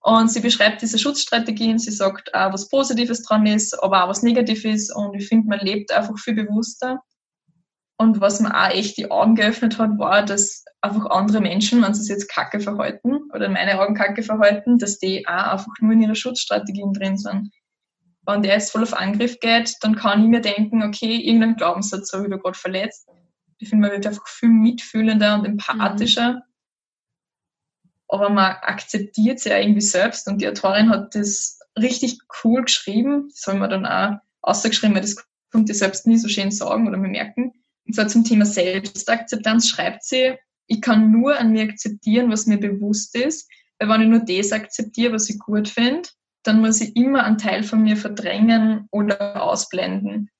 Und 0.00 0.28
sie 0.28 0.40
beschreibt 0.40 0.82
diese 0.82 0.98
Schutzstrategien, 0.98 1.78
sie 1.78 1.92
sagt 1.92 2.34
auch, 2.34 2.52
was 2.52 2.68
Positives 2.68 3.22
dran 3.22 3.46
ist, 3.46 3.80
aber 3.80 4.02
auch 4.02 4.08
was 4.08 4.24
Negatives. 4.24 4.90
Und 4.92 5.14
ich 5.14 5.28
finde, 5.28 5.46
man 5.46 5.60
lebt 5.60 5.92
einfach 5.92 6.18
viel 6.18 6.34
bewusster. 6.34 7.00
Und 8.00 8.20
was 8.20 8.38
mir 8.38 8.54
auch 8.54 8.70
echt 8.70 8.96
die 8.96 9.10
Augen 9.10 9.34
geöffnet 9.34 9.76
hat, 9.78 9.98
war, 9.98 10.24
dass 10.24 10.64
einfach 10.80 11.06
andere 11.06 11.40
Menschen, 11.40 11.82
wenn 11.82 11.94
sie 11.94 12.02
sich 12.02 12.10
jetzt 12.10 12.28
kacke 12.28 12.60
verhalten 12.60 13.28
oder 13.34 13.46
in 13.46 13.52
meine 13.52 13.80
Augen 13.80 13.96
kacke 13.96 14.22
verhalten, 14.22 14.78
dass 14.78 15.00
die 15.00 15.26
auch 15.26 15.52
einfach 15.52 15.72
nur 15.80 15.92
in 15.92 16.02
ihrer 16.02 16.14
Schutzstrategien 16.14 16.92
drin 16.92 17.18
sind. 17.18 17.50
Wenn 18.24 18.42
der 18.42 18.54
jetzt 18.54 18.70
voll 18.70 18.84
auf 18.84 18.94
Angriff 18.94 19.40
geht, 19.40 19.74
dann 19.80 19.96
kann 19.96 20.22
ich 20.22 20.28
mir 20.28 20.40
denken, 20.40 20.84
okay, 20.84 21.16
irgendein 21.16 21.56
Glaubenssatz 21.56 22.12
habe 22.12 22.24
ich 22.24 22.30
da 22.30 22.36
gerade 22.36 22.56
verletzt. 22.56 23.08
Ich 23.58 23.68
finde, 23.68 23.88
man 23.88 23.96
wird 23.96 24.06
einfach 24.06 24.28
viel 24.28 24.50
mitfühlender 24.50 25.34
und 25.34 25.44
empathischer. 25.44 26.34
Mhm. 26.34 26.42
Aber 28.06 28.30
man 28.30 28.52
akzeptiert 28.62 29.40
sie 29.40 29.48
ja 29.48 29.58
irgendwie 29.58 29.80
selbst 29.80 30.28
und 30.28 30.40
die 30.40 30.48
Autorin 30.48 30.90
hat 30.90 31.16
das 31.16 31.58
richtig 31.76 32.20
cool 32.44 32.62
geschrieben. 32.62 33.28
Das 33.30 33.40
soll 33.40 33.56
man 33.56 33.70
dann 33.70 33.86
auch 33.86 34.18
ausgeschrieben, 34.40 34.94
weil 34.94 35.02
das 35.02 35.16
kommt 35.50 35.68
dir 35.68 35.74
selbst 35.74 36.06
nie 36.06 36.16
so 36.16 36.28
schön 36.28 36.52
sagen 36.52 36.86
oder 36.86 36.96
bemerken 36.96 37.54
und 37.88 37.94
zwar 37.94 38.06
zum 38.06 38.22
Thema 38.22 38.44
Selbstakzeptanz 38.44 39.68
schreibt 39.68 40.04
sie, 40.04 40.34
ich 40.66 40.82
kann 40.82 41.10
nur 41.10 41.38
an 41.38 41.50
mir 41.52 41.64
akzeptieren, 41.64 42.30
was 42.30 42.46
mir 42.46 42.60
bewusst 42.60 43.16
ist, 43.16 43.50
weil 43.78 43.88
wenn 43.88 44.02
ich 44.02 44.08
nur 44.08 44.20
das 44.20 44.52
akzeptiere, 44.52 45.14
was 45.14 45.30
ich 45.30 45.38
gut 45.38 45.68
finde, 45.68 46.08
dann 46.42 46.60
muss 46.60 46.82
ich 46.82 46.94
immer 46.94 47.24
einen 47.24 47.38
Teil 47.38 47.62
von 47.62 47.82
mir 47.82 47.96
verdrängen 47.96 48.86
oder 48.90 49.42
ausblenden. 49.42 50.30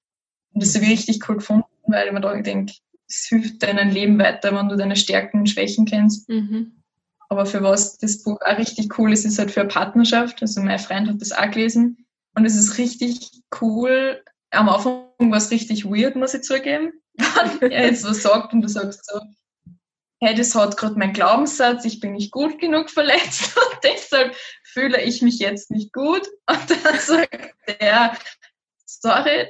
Und 0.53 0.63
das 0.63 0.75
habe 0.75 0.85
ich 0.85 0.91
richtig 0.91 1.27
cool 1.29 1.37
gefunden, 1.37 1.65
weil 1.87 2.07
ich 2.07 2.13
mir 2.13 2.21
da 2.21 2.39
denke, 2.41 2.75
es 3.09 3.27
hilft 3.29 3.63
deinem 3.63 3.89
Leben 3.89 4.19
weiter, 4.19 4.55
wenn 4.55 4.69
du 4.69 4.77
deine 4.77 4.97
Stärken 4.97 5.41
und 5.41 5.49
Schwächen 5.49 5.87
kennst. 5.87 6.29
Mhm. 6.29 6.83
Aber 7.31 7.47
für 7.47 7.63
was 7.63 7.97
das 7.97 8.23
Buch 8.23 8.39
auch 8.43 8.59
richtig 8.59 8.99
cool 8.99 9.13
ist, 9.13 9.25
ist 9.25 9.39
halt 9.39 9.51
für 9.51 9.61
eine 9.61 9.69
Partnerschaft. 9.69 10.43
Also 10.43 10.61
mein 10.61 10.79
Freund 10.79 11.09
hat 11.09 11.21
das 11.21 11.33
auch 11.33 11.51
gelesen. 11.51 12.05
Und 12.35 12.45
es 12.45 12.57
ist 12.57 12.77
richtig 12.77 13.31
cool. 13.61 14.23
Am 14.51 14.69
Anfang 14.69 15.08
war 15.19 15.39
es 15.39 15.51
richtig 15.51 15.85
weird, 15.85 16.17
muss 16.17 16.35
ich 16.35 16.43
zugeben 16.43 16.93
wenn 17.61 17.71
er 17.73 17.87
jetzt 17.87 18.05
was 18.05 18.23
sagt 18.23 18.53
und 18.53 18.63
du 18.63 18.69
sagst 18.69 19.05
so, 19.07 19.21
hey, 20.21 20.35
das 20.35 20.55
hat 20.55 20.77
gerade 20.77 20.99
mein 20.99 21.13
Glaubenssatz, 21.13 21.85
ich 21.85 22.01
bin 22.01 22.13
nicht 22.13 22.33
gut 22.33 22.59
genug 22.59 22.91
verletzt 22.91 23.57
und 23.57 23.79
deshalb 23.85 24.35
fühle 24.65 25.01
ich 25.03 25.23
mich 25.23 25.39
jetzt 25.39 25.71
nicht 25.71 25.93
gut. 25.93 26.27
Und 26.49 26.71
dann 26.71 26.99
sagt 26.99 27.55
er, 27.79 28.17
sorry, 28.85 29.49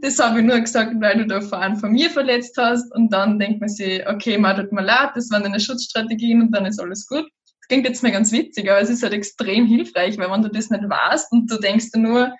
das 0.00 0.18
habe 0.18 0.40
ich 0.40 0.44
nur 0.44 0.60
gesagt, 0.60 0.92
weil 1.00 1.18
du 1.18 1.26
da 1.26 1.40
vorhin 1.40 1.76
von 1.76 1.92
mir 1.92 2.10
verletzt 2.10 2.56
hast. 2.56 2.92
Und 2.94 3.12
dann 3.12 3.38
denkt 3.38 3.60
man 3.60 3.68
sich, 3.68 4.06
okay, 4.08 4.38
mal 4.38 4.54
tut 4.54 4.72
mir 4.72 4.82
leid, 4.82 5.10
das 5.14 5.30
waren 5.30 5.42
deine 5.42 5.60
Schutzstrategien 5.60 6.42
und 6.42 6.52
dann 6.52 6.66
ist 6.66 6.80
alles 6.80 7.06
gut. 7.06 7.28
Das 7.44 7.68
klingt 7.68 7.86
jetzt 7.86 8.02
mal 8.02 8.12
ganz 8.12 8.30
witzig, 8.30 8.70
aber 8.70 8.80
es 8.80 8.90
ist 8.90 9.02
halt 9.02 9.12
extrem 9.12 9.66
hilfreich, 9.66 10.16
weil 10.18 10.30
wenn 10.30 10.42
du 10.42 10.50
das 10.50 10.70
nicht 10.70 10.88
weißt 10.88 11.32
und 11.32 11.50
du 11.50 11.58
denkst 11.58 11.88
nur 11.94 12.32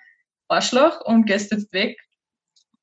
Arschloch 0.47 1.01
und 1.01 1.25
gehst 1.25 1.51
jetzt 1.51 1.71
weg, 1.73 1.97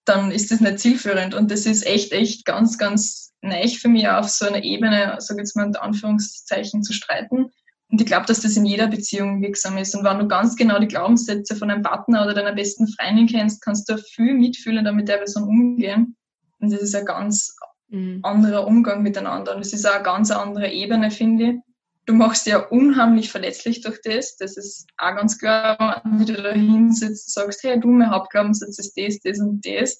dann 0.04 0.30
ist 0.30 0.50
das 0.50 0.60
nicht 0.60 0.78
zielführend. 0.78 1.34
Und 1.34 1.50
das 1.50 1.66
ist 1.66 1.86
echt, 1.86 2.12
echt 2.12 2.44
ganz, 2.44 2.78
ganz 2.78 3.32
neich 3.40 3.78
für 3.78 3.88
mich 3.88 4.08
auf 4.08 4.28
so 4.28 4.46
einer 4.46 4.62
Ebene, 4.62 5.16
sage 5.18 5.40
jetzt 5.40 5.56
mal 5.56 5.66
in 5.66 5.76
Anführungszeichen, 5.76 6.82
zu 6.82 6.92
streiten. 6.92 7.50
Und 7.90 8.00
ich 8.00 8.06
glaube, 8.06 8.26
dass 8.26 8.40
das 8.40 8.56
in 8.56 8.64
jeder 8.64 8.88
Beziehung 8.88 9.40
wirksam 9.40 9.78
ist. 9.78 9.94
Und 9.94 10.04
wenn 10.04 10.18
du 10.18 10.26
ganz 10.26 10.56
genau 10.56 10.78
die 10.78 10.88
Glaubenssätze 10.88 11.54
von 11.54 11.68
deinem 11.68 11.82
Partner 11.82 12.24
oder 12.24 12.34
deiner 12.34 12.52
besten 12.52 12.88
Freundin 12.88 13.26
kennst, 13.26 13.62
kannst 13.62 13.88
du 13.88 13.98
viel 13.98 14.34
mitfühlen, 14.34 14.84
damit 14.84 15.08
der 15.08 15.18
Person 15.18 15.44
umgehen. 15.44 16.16
Und 16.58 16.72
das 16.72 16.82
ist 16.82 16.94
ein 16.94 17.04
ganz 17.04 17.54
mhm. 17.88 18.20
anderer 18.22 18.66
Umgang 18.66 19.02
miteinander. 19.02 19.54
Und 19.54 19.60
es 19.60 19.72
ist 19.72 19.86
auch 19.86 19.94
eine 19.94 20.02
ganz 20.02 20.30
andere 20.30 20.70
Ebene, 20.70 21.10
finde 21.10 21.44
ich. 21.44 21.56
Du 22.06 22.12
machst 22.12 22.46
ja 22.46 22.58
unheimlich 22.58 23.30
verletzlich 23.30 23.80
durch 23.80 24.00
das. 24.02 24.36
Das 24.36 24.56
ist 24.56 24.86
auch 24.98 25.16
ganz 25.16 25.38
klar, 25.38 26.02
wenn 26.04 26.26
du 26.26 26.34
da 26.34 26.52
hinsitzt 26.52 27.28
und 27.28 27.44
sagst, 27.44 27.62
hey, 27.62 27.80
du, 27.80 27.88
mein 27.88 28.10
Hauptglaubenssatz 28.10 28.78
ist 28.78 28.94
das, 28.96 29.20
das 29.20 29.40
und 29.40 29.64
das. 29.66 29.98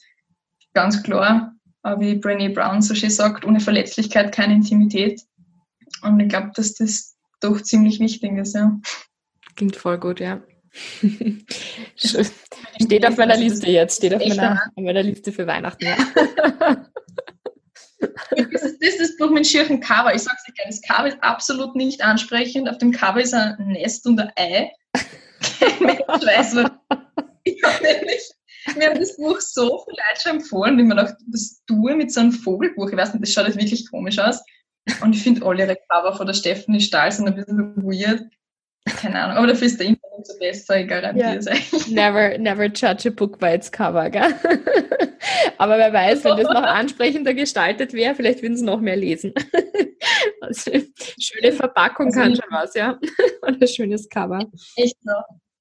Ganz 0.74 1.02
klar, 1.02 1.54
wie 1.98 2.12
Brené 2.14 2.52
Brown 2.52 2.82
so 2.82 2.94
schön 2.94 3.10
sagt, 3.10 3.44
ohne 3.44 3.60
Verletzlichkeit 3.60 4.34
keine 4.34 4.54
Intimität. 4.54 5.22
Und 6.02 6.20
ich 6.20 6.28
glaube, 6.28 6.50
dass 6.54 6.74
das 6.74 7.16
doch 7.40 7.60
ziemlich 7.62 8.00
wichtig 8.00 8.36
ist, 8.38 8.54
ja. 8.54 8.78
Klingt 9.56 9.76
voll 9.76 9.98
gut, 9.98 10.20
ja. 10.20 10.42
steht 11.96 13.06
auf 13.06 13.16
meiner 13.16 13.36
Liste 13.36 13.70
jetzt, 13.70 13.98
steht 13.98 14.14
auf 14.14 14.26
meiner, 14.26 14.60
auf 14.74 14.82
meiner 14.84 15.02
Liste 15.02 15.30
für 15.30 15.46
Weihnachten, 15.46 15.84
ja. 15.84 15.96
das, 18.52 18.62
ist, 18.62 19.00
das 19.00 19.16
Buch 19.16 19.30
mit 19.30 19.46
schirchen 19.46 19.80
Cover. 19.80 20.14
Ich 20.14 20.22
sag's 20.22 20.44
dir 20.44 20.52
gleich, 20.52 20.68
das 20.68 20.82
Cover 20.82 21.08
ist 21.08 21.18
absolut 21.22 21.76
nicht 21.76 22.02
ansprechend. 22.02 22.68
Auf 22.68 22.78
dem 22.78 22.92
Cover 22.92 23.20
ist 23.20 23.34
ein 23.34 23.56
Nest 23.68 24.06
und 24.06 24.20
ein 24.20 24.32
Ei. 24.36 24.70
Kein 25.58 25.88
weiß, 25.88 26.56
was. 26.56 26.70
Ich 27.46 27.62
habe 27.62 27.84
nämlich 27.84 28.34
mir 28.76 28.90
haben 28.90 28.98
das 28.98 29.16
Buch 29.16 29.40
so 29.40 29.84
viel 29.84 29.94
Leute 29.94 30.22
schon 30.22 30.36
empfohlen, 30.36 30.78
wie 30.78 30.82
man 30.82 30.96
dachte, 30.96 31.16
das 31.28 31.62
tue 31.66 31.94
mit 31.94 32.12
so 32.12 32.20
einem 32.20 32.32
Vogelbuch. 32.32 32.88
Ich 32.88 32.96
weiß 32.96 33.12
nicht, 33.12 33.22
das 33.22 33.32
schaut 33.32 33.46
jetzt 33.46 33.58
wirklich 33.58 33.90
komisch 33.90 34.18
aus. 34.18 34.42
Und 35.02 35.14
ich 35.14 35.22
finde 35.22 35.44
alle 35.46 35.64
ihre 35.64 35.76
Cover 35.88 36.14
von 36.16 36.26
der 36.26 36.34
Stephanie 36.34 36.80
Stahl 36.80 37.10
sind 37.12 37.26
ein 37.26 37.34
bisschen 37.34 37.76
weird. 37.76 38.22
Keine 38.86 39.22
Ahnung, 39.22 39.38
aber 39.38 39.46
dafür 39.46 39.66
ist 39.66 39.80
der 39.80 39.86
Internet 39.86 40.26
so 40.26 40.38
besser, 40.38 40.80
ich 40.80 40.88
garantiere 40.88 41.36
es 41.36 41.46
yeah. 41.46 42.10
Never, 42.12 42.38
never 42.38 42.66
judge 42.66 43.08
a 43.08 43.10
book 43.10 43.38
by 43.38 43.54
its 43.54 43.72
cover, 43.72 44.10
gell? 44.10 44.34
aber 45.58 45.78
wer 45.78 45.92
weiß, 45.92 46.24
wenn 46.24 46.36
das 46.36 46.48
noch 46.48 46.62
ansprechender 46.62 47.32
gestaltet 47.32 47.94
wäre, 47.94 48.14
vielleicht 48.14 48.42
würden 48.42 48.56
sie 48.56 48.64
noch 48.64 48.80
mehr 48.80 48.96
lesen. 48.96 49.32
Also, 50.42 50.72
schöne 51.18 51.52
Verpackung 51.52 52.06
also, 52.06 52.20
kann 52.20 52.36
schon 52.36 52.50
was, 52.50 52.74
ja? 52.74 52.98
Und 53.40 53.62
ein 53.62 53.66
schönes 53.66 54.06
Cover. 54.10 54.40
Echt 54.76 54.96
so. 55.02 55.12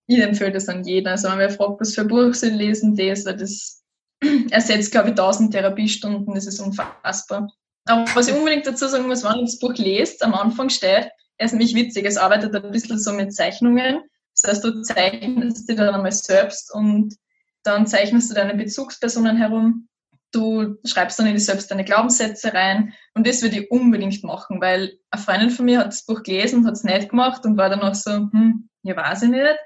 Ich 0.07 0.19
empfehle 0.19 0.51
das 0.51 0.67
an 0.67 0.83
jeden. 0.83 1.07
Also 1.07 1.29
wenn 1.29 1.39
wer 1.39 1.49
fragt, 1.49 1.79
was 1.79 1.95
für 1.95 2.03
Buch 2.03 2.33
sie 2.33 2.49
lesen, 2.49 2.93
das, 2.95 3.23
das 3.23 3.83
ersetzt, 4.51 4.91
glaube 4.91 5.09
ich, 5.09 5.11
1000 5.11 5.53
Therapiestunden, 5.53 6.33
das 6.33 6.45
ist 6.45 6.59
unfassbar. 6.59 7.49
Aber 7.85 8.05
was 8.13 8.27
ich 8.27 8.33
unbedingt 8.33 8.67
dazu 8.67 8.87
sagen 8.87 9.07
muss, 9.07 9.23
wenn 9.23 9.37
ihr 9.37 9.45
das 9.45 9.59
Buch 9.59 9.73
lest, 9.77 10.23
am 10.23 10.33
Anfang 10.33 10.69
steht, 10.69 11.09
er 11.43 11.47
ist 11.47 11.51
nämlich 11.51 11.75
witzig, 11.75 12.05
es 12.05 12.15
arbeitet 12.15 12.55
ein 12.55 12.71
bisschen 12.71 12.97
so 12.97 13.11
mit 13.11 13.35
Zeichnungen. 13.35 14.01
Das 14.33 14.49
heißt, 14.49 14.63
du 14.63 14.81
zeichnest 14.81 15.69
die 15.69 15.75
dann 15.75 15.93
einmal 15.93 16.13
selbst 16.13 16.73
und 16.73 17.15
dann 17.63 17.85
zeichnest 17.85 18.31
du 18.31 18.33
deine 18.33 18.55
Bezugspersonen 18.55 19.35
herum. 19.35 19.89
Du 20.31 20.77
schreibst 20.85 21.19
dann 21.19 21.27
in 21.27 21.33
dich 21.33 21.45
selbst 21.45 21.69
deine 21.69 21.83
Glaubenssätze 21.83 22.53
rein 22.53 22.93
und 23.13 23.27
das 23.27 23.41
würde 23.41 23.59
ich 23.59 23.71
unbedingt 23.71 24.23
machen, 24.23 24.61
weil 24.61 24.97
eine 25.11 25.21
Freundin 25.21 25.49
von 25.49 25.65
mir 25.65 25.79
hat 25.79 25.87
das 25.87 26.05
Buch 26.05 26.23
gelesen 26.23 26.59
und 26.59 26.65
hat 26.65 26.75
es 26.75 26.85
nicht 26.85 27.09
gemacht 27.09 27.45
und 27.45 27.57
war 27.57 27.69
dann 27.69 27.81
auch 27.81 27.93
so, 27.93 28.11
hm, 28.11 28.69
ja, 28.83 28.95
weiß 28.95 29.23
ich 29.23 29.29
nicht. 29.29 29.57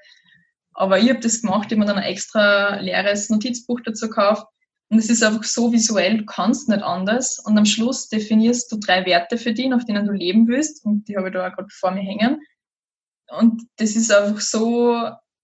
Aber 0.74 0.98
ich 0.98 1.10
habe 1.10 1.20
das 1.20 1.42
gemacht, 1.42 1.68
ich 1.68 1.74
habe 1.74 1.82
mir 1.82 1.86
dann 1.86 1.98
ein 1.98 2.12
extra 2.12 2.80
leeres 2.80 3.30
Notizbuch 3.30 3.82
dazu 3.86 4.10
gekauft 4.10 4.48
und 4.90 5.00
es 5.00 5.10
ist 5.10 5.24
einfach 5.24 5.44
so 5.44 5.72
visuell, 5.74 6.20
du 6.20 6.26
kannst 6.26 6.70
nicht 6.70 6.82
anders. 6.82 7.40
Und 7.40 7.58
am 7.58 7.66
Schluss 7.66 8.08
definierst 8.08 8.72
du 8.72 8.78
drei 8.78 9.06
Werte 9.06 9.38
für 9.38 9.54
dich, 9.54 9.68
nach 9.68 9.84
denen 9.84 10.06
du 10.06 10.14
leben 10.14 10.48
willst. 10.48 10.86
Und 10.86 11.08
die 11.08 11.18
habe 11.18 11.28
ich 11.28 11.34
da 11.34 11.46
auch 11.46 11.54
gerade 11.54 11.70
vor 11.70 11.92
mir 11.92 12.02
hängen. 12.02 12.42
Und 13.30 13.64
das 13.78 13.98
ist 13.98 14.12
einfach 14.12 14.40
so 14.40 14.96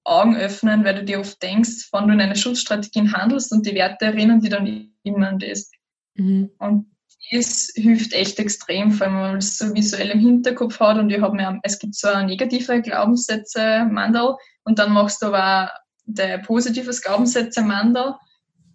Augen 0.05 0.37
öffnen, 0.37 0.85
weil 0.85 0.95
du 0.95 1.03
dir 1.03 1.19
oft 1.19 1.41
denkst, 1.43 1.89
wenn 1.91 2.07
du 2.07 2.13
in 2.13 2.21
einer 2.21 2.35
Schutzstrategie 2.35 3.09
handelst 3.11 3.51
und 3.51 3.65
die 3.65 3.75
Werte 3.75 4.05
erinnern 4.05 4.39
die 4.39 4.49
dann 4.49 4.93
immer 5.03 5.27
an 5.27 5.39
das. 5.39 5.69
Mhm. 6.15 6.51
Und 6.59 6.93
das 7.31 7.71
hilft 7.75 8.13
echt 8.13 8.39
extrem, 8.39 8.91
vor 8.91 9.07
allem 9.07 9.15
wenn 9.15 9.21
man 9.21 9.37
es 9.37 9.57
so 9.57 9.73
visuell 9.73 10.09
im 10.11 10.19
Hinterkopf 10.19 10.79
hat 10.79 10.97
und 10.97 11.09
ich 11.09 11.21
habe 11.21 11.35
mir, 11.35 11.59
es 11.63 11.79
gibt 11.79 11.95
so 11.95 12.07
negative 12.21 12.81
Glaubenssätze, 12.81 13.85
Mandel, 13.89 14.35
und 14.65 14.77
dann 14.77 14.93
machst 14.93 15.21
du 15.21 15.27
aber 15.27 15.71
der 16.05 16.39
positives 16.39 17.01
Glaubenssätze-Mandel. 17.01 18.15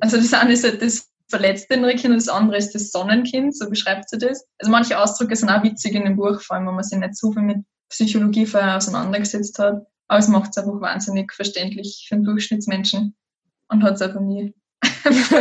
Also 0.01 0.16
das 0.16 0.32
eine 0.32 0.53
ist 0.53 0.64
halt 0.64 0.82
das 0.82 1.11
verletzte 1.28 1.74
Kind 1.74 2.05
und 2.05 2.14
das 2.14 2.28
andere 2.28 2.57
ist 2.57 2.74
das 2.74 2.90
Sonnenkind, 2.90 3.57
so 3.57 3.68
beschreibt 3.68 4.09
sie 4.09 4.18
das. 4.18 4.46
Also 4.59 4.70
manche 4.70 4.99
Ausdrücke 4.99 5.36
sind 5.36 5.51
auch 5.51 5.62
witzig 5.62 5.94
in 5.94 6.05
dem 6.05 6.16
Buch, 6.16 6.40
vor 6.40 6.57
allem 6.57 6.66
wenn 6.66 6.74
man 6.74 6.84
sich 6.84 6.99
nicht 6.99 7.16
so 7.16 7.32
viel 7.32 7.42
mit 7.42 7.59
Psychologie 7.90 8.46
vorher 8.46 8.76
auseinandergesetzt 8.76 9.59
hat. 9.59 9.86
Aber 10.09 10.18
es 10.18 10.28
macht 10.28 10.51
es 10.51 10.59
einfach 10.59 10.80
wahnsinnig 10.80 11.32
verständlich 11.32 12.07
für 12.09 12.16
den 12.16 12.24
Durchschnittsmenschen 12.24 13.14
und 13.68 13.82
hat 13.82 13.96
es 13.96 14.03
einfach 14.03 14.20
nie 14.20 14.55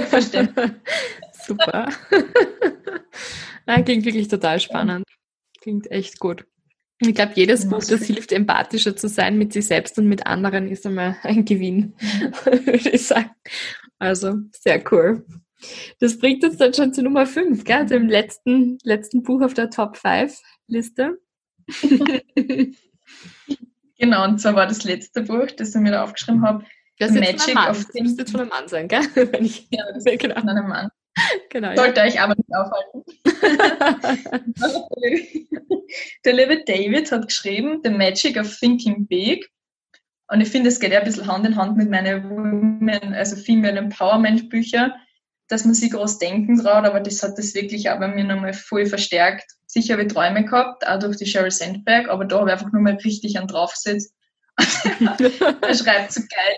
verstanden. 0.09 0.75
Super. 1.45 1.87
Nein, 3.65 3.85
klingt 3.85 4.05
wirklich 4.05 4.27
total 4.27 4.59
spannend. 4.59 5.05
Klingt 5.61 5.89
echt 5.91 6.19
gut. 6.19 6.45
Ich 6.99 7.13
glaube, 7.13 7.33
jedes 7.35 7.69
Buch, 7.69 7.83
das 7.83 8.03
hilft, 8.03 8.31
empathischer 8.31 8.95
zu 8.95 9.07
sein 9.07 9.37
mit 9.37 9.53
sich 9.53 9.67
selbst 9.67 9.97
und 9.99 10.07
mit 10.07 10.25
anderen, 10.25 10.67
ist 10.67 10.85
einmal 10.85 11.15
ein 11.21 11.45
Gewinn, 11.45 11.93
würde 12.43 12.89
ich 12.89 13.05
sagen. 13.05 13.29
Also, 13.99 14.35
sehr 14.51 14.83
cool. 14.91 15.25
Das 15.99 16.19
bringt 16.19 16.43
uns 16.43 16.57
dann 16.57 16.73
schon 16.73 16.93
zu 16.93 17.01
Nummer 17.01 17.25
5, 17.25 17.63
gell? 17.63 17.77
Also 17.77 17.95
im 17.95 18.07
letzten, 18.07 18.77
letzten 18.83 19.23
Buch 19.23 19.41
auf 19.41 19.53
der 19.53 19.69
Top 19.69 19.97
5 19.97 20.39
Liste. 20.67 21.17
genau, 23.97 24.23
und 24.23 24.39
zwar 24.39 24.55
war 24.55 24.67
das 24.67 24.83
letzte 24.83 25.23
Buch, 25.23 25.47
das 25.57 25.73
ich 25.73 25.81
mir 25.81 25.91
da 25.91 26.03
aufgeschrieben 26.03 26.43
habe. 26.43 26.63
Das 26.99 27.11
Magic 27.11 27.55
of 27.55 27.85
Das 27.85 27.93
müsste 27.93 28.21
jetzt 28.21 28.31
von 28.31 28.41
einem 28.41 28.49
Mann 28.49 28.67
sein, 28.67 28.87
gell? 28.87 29.01
Wenn 29.15 29.45
ich, 29.45 29.67
ja, 29.71 29.83
das 29.93 30.05
ist 30.11 30.19
genau. 30.19 30.39
von 30.39 30.49
einem 30.49 30.67
Mann. 30.67 30.89
Genau, 31.49 31.75
Sollte 31.75 32.01
ja. 32.01 32.05
euch 32.05 32.21
aber 32.21 32.35
nicht 32.35 32.49
aufhalten. 32.55 33.03
der 36.23 36.33
liebe 36.33 36.63
David 36.63 37.11
hat 37.11 37.27
geschrieben, 37.27 37.81
The 37.83 37.89
Magic 37.89 38.37
of 38.37 38.55
Thinking 38.59 39.07
Big. 39.07 39.49
Und 40.29 40.41
ich 40.41 40.49
finde, 40.49 40.69
es 40.69 40.79
geht 40.79 40.91
ja 40.91 40.99
ein 40.99 41.05
bisschen 41.05 41.27
Hand 41.27 41.45
in 41.45 41.55
Hand 41.55 41.77
mit 41.77 41.89
meinen 41.89 42.29
Women, 42.29 43.13
also 43.13 43.35
Female 43.35 43.77
Empowerment 43.77 44.49
Büchern 44.49 44.93
dass 45.47 45.65
man 45.65 45.73
sich 45.73 45.91
groß 45.91 46.19
denken 46.19 46.61
traut, 46.61 46.85
aber 46.85 46.99
das 46.99 47.23
hat 47.23 47.37
das 47.37 47.53
wirklich 47.53 47.89
auch 47.89 47.99
bei 47.99 48.07
mir 48.07 48.23
nochmal 48.23 48.53
voll 48.53 48.85
verstärkt. 48.85 49.49
Sicher 49.65 49.93
habe 49.93 50.03
ich 50.03 50.13
Träume 50.13 50.45
gehabt, 50.45 50.85
auch 50.85 50.99
durch 50.99 51.17
die 51.17 51.25
Sheryl 51.25 51.51
Sandberg, 51.51 52.09
aber 52.09 52.25
da 52.25 52.39
habe 52.39 52.49
ich 52.49 52.53
einfach 52.53 52.71
nochmal 52.71 52.95
richtig 52.95 53.37
einen 53.37 53.47
draufgesetzt. 53.47 54.13
er 54.57 55.75
schreibt 55.75 56.11
so 56.11 56.21
geil. 56.21 56.57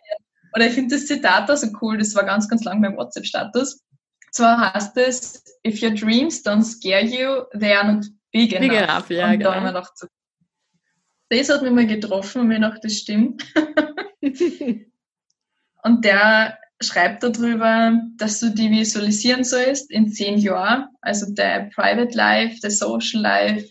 Oder 0.56 0.68
ich 0.68 0.74
finde 0.74 0.96
das 0.96 1.06
Zitat 1.06 1.50
auch 1.52 1.58
so 1.58 1.68
cool, 1.82 1.98
das 1.98 2.16
war 2.16 2.24
ganz, 2.24 2.48
ganz 2.48 2.64
lang 2.64 2.82
beim 2.82 2.98
WhatsApp-Status. 2.98 3.84
Zwar 4.32 4.74
heißt 4.74 4.98
es, 4.98 5.44
if 5.66 5.82
your 5.82 5.92
dreams 5.92 6.44
don't 6.44 6.64
scare 6.64 7.04
you, 7.04 7.44
they 7.60 7.74
are 7.74 7.94
not 7.94 8.06
big 8.32 8.54
enough. 8.54 8.70
Big 8.70 8.72
enough 8.72 9.10
ja, 9.10 9.26
und 9.26 9.40
genau. 9.40 9.50
da 9.52 9.56
habe 9.56 9.68
ich 9.68 9.74
gedacht, 9.74 9.98
so, 9.98 10.08
das 11.30 11.50
hat 11.50 11.62
mich 11.62 11.72
mal 11.72 11.88
getroffen 11.88 12.42
und 12.42 12.48
mir 12.48 12.56
gedacht, 12.56 12.80
das 12.84 12.98
stimmt. 12.98 13.46
und 15.84 16.06
der 16.06 16.58
schreibt 16.82 17.24
darüber, 17.24 18.00
dass 18.18 18.40
du 18.40 18.50
die 18.50 18.72
visualisieren 18.72 19.44
sollst 19.44 19.92
in 19.92 20.12
zehn 20.12 20.38
Jahren, 20.38 20.88
also 21.02 21.34
der 21.34 21.70
Private 21.76 22.16
Life, 22.16 22.60
der 22.62 22.72
Social 22.72 23.22
Life 23.22 23.68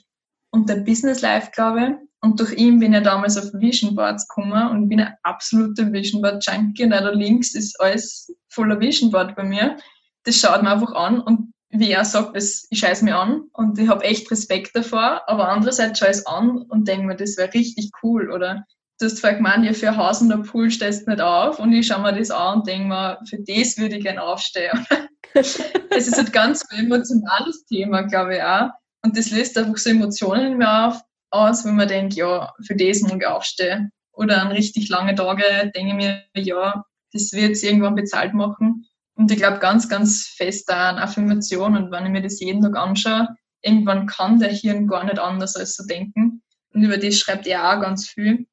und 0.51 0.69
der 0.69 0.77
Business 0.77 1.23
Life, 1.23 1.51
glaube 1.55 1.81
ich. 1.81 2.09
Und 2.21 2.41
durch 2.41 2.53
ihn 2.55 2.81
bin 2.81 2.95
ich 2.95 3.03
damals 3.05 3.37
auf 3.37 3.53
Vision 3.55 3.95
Boards 3.95 4.27
gekommen 4.27 4.71
und 4.71 4.89
bin 4.89 5.01
ein 5.01 5.15
absoluter 5.23 5.93
Vision 5.93 6.21
Board 6.21 6.45
Junkie 6.45 6.85
und 6.85 6.93
auch 6.93 7.01
da 7.01 7.11
links 7.11 7.55
ist 7.55 7.81
alles 7.81 8.35
voller 8.49 8.81
Vision 8.81 9.11
Board 9.11 9.37
bei 9.37 9.45
mir. 9.45 9.77
Das 10.25 10.37
schaut 10.37 10.63
mir 10.63 10.73
einfach 10.73 10.93
an 10.95 11.21
und 11.21 11.53
wie 11.71 11.91
er 11.91 12.05
sagt, 12.05 12.35
das, 12.35 12.67
ich 12.71 12.79
scheiß 12.79 13.03
mir 13.03 13.17
an 13.17 13.43
und 13.53 13.79
ich 13.79 13.89
habe 13.89 14.05
echt 14.05 14.31
Respekt 14.31 14.75
davor, 14.75 15.23
aber 15.27 15.49
andererseits 15.49 15.99
schaue 15.99 16.11
ich 16.11 16.17
es 16.17 16.27
an 16.27 16.63
und 16.69 16.89
denke 16.89 17.07
mir, 17.07 17.17
das 17.17 17.37
wäre 17.37 17.53
richtig 17.53 17.91
cool 18.03 18.31
oder 18.31 18.65
du 18.99 19.07
hast 19.07 19.21
vorher 19.21 19.39
gemeint, 19.39 19.65
ja, 19.65 19.73
für 19.73 19.97
Haus 19.97 20.21
und 20.21 20.29
der 20.29 20.39
Pool 20.39 20.71
stehst 20.71 21.07
du 21.07 21.11
nicht 21.11 21.23
auf. 21.23 21.59
Und 21.59 21.73
ich 21.73 21.87
schaue 21.87 22.03
mir 22.03 22.13
das 22.13 22.31
an 22.31 22.59
und 22.59 22.67
denke 22.67 22.89
mir, 22.89 23.19
für 23.29 23.39
das 23.39 23.79
würde 23.79 23.97
ich 23.97 24.05
gerne 24.05 24.23
aufstehen. 24.23 24.87
das 25.35 25.59
ist 25.91 26.19
ein 26.19 26.33
ganz 26.33 26.65
emotionales 26.77 27.65
Thema, 27.67 28.03
glaube 28.03 28.37
ich 28.37 28.43
auch. 28.43 28.71
Und 29.05 29.17
das 29.17 29.31
löst 29.31 29.57
einfach 29.57 29.77
so 29.77 29.91
Emotionen 29.91 30.53
in 30.53 30.59
mir 30.59 30.89
auf, 30.89 31.01
aus, 31.31 31.65
wenn 31.65 31.77
man 31.77 31.89
denkt, 31.89 32.15
ja, 32.15 32.53
für 32.67 32.75
das 32.75 33.01
muss 33.03 33.13
ich 33.13 33.27
aufstehen. 33.27 33.93
Oder 34.13 34.43
an 34.43 34.49
richtig 34.49 34.89
lange 34.89 35.15
Tage 35.15 35.71
denke 35.75 35.91
ich 35.91 35.95
mir, 35.95 36.25
ja, 36.35 36.85
das 37.13 37.33
wird 37.33 37.53
es 37.53 37.63
irgendwann 37.63 37.95
bezahlt 37.95 38.35
machen. 38.35 38.87
Und 39.19 39.33
ich 39.33 39.39
glaube 39.39 39.59
ganz, 39.59 39.89
ganz 39.89 40.29
fest 40.29 40.71
an 40.71 40.97
Affirmation. 40.97 41.77
Und 41.77 41.91
wenn 41.91 42.07
ich 42.07 42.13
mir 42.13 42.23
das 42.23 42.39
jeden 42.39 42.63
Tag 42.63 42.77
anschaue, 42.77 43.29
irgendwann 43.63 44.07
kann 44.07 44.39
der 44.39 44.53
Hirn 44.53 44.87
gar 44.87 45.03
nicht 45.03 45.19
anders 45.19 45.57
als 45.57 45.75
so 45.75 45.85
denken. 45.85 46.41
Und 46.73 46.85
über 46.85 46.99
das 46.99 47.19
schreibt 47.19 47.49
er 47.49 47.69
auch 47.69 47.83
ganz 47.83 48.07
viel. 48.09 48.47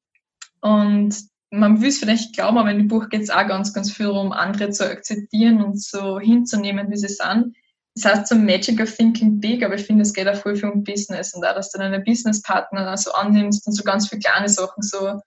Und 0.60 1.14
man 1.50 1.80
will 1.80 1.88
es 1.88 1.98
vielleicht 1.98 2.34
glauben, 2.34 2.58
aber 2.58 2.72
in 2.72 2.78
dem 2.78 2.88
Buch 2.88 3.08
geht 3.08 3.22
es 3.22 3.30
auch 3.30 3.46
ganz, 3.46 3.72
ganz 3.72 3.92
viel 3.92 4.06
darum, 4.06 4.32
andere 4.32 4.70
zu 4.70 4.90
akzeptieren 4.90 5.62
und 5.62 5.80
so 5.80 6.18
hinzunehmen, 6.18 6.90
wie 6.90 6.96
sie 6.96 7.08
sind. 7.08 7.54
Das 7.94 8.04
heißt 8.04 8.26
so 8.26 8.34
Magic 8.34 8.80
of 8.80 8.92
Thinking 8.92 9.38
Big, 9.38 9.64
aber 9.64 9.76
ich 9.76 9.86
finde, 9.86 10.02
es 10.02 10.12
geht 10.12 10.26
auch 10.26 10.34
voll 10.34 10.56
viel 10.56 10.68
um 10.68 10.82
Business 10.82 11.32
und 11.32 11.46
auch, 11.46 11.54
dass 11.54 11.70
du 11.70 11.78
deine 11.78 12.00
Businesspartner 12.00 12.96
so 12.96 13.12
annimmst 13.12 13.64
und 13.68 13.72
so 13.72 13.84
ganz 13.84 14.08
viele 14.08 14.20
kleine 14.20 14.48
Sachen 14.48 14.82
so. 14.82 15.20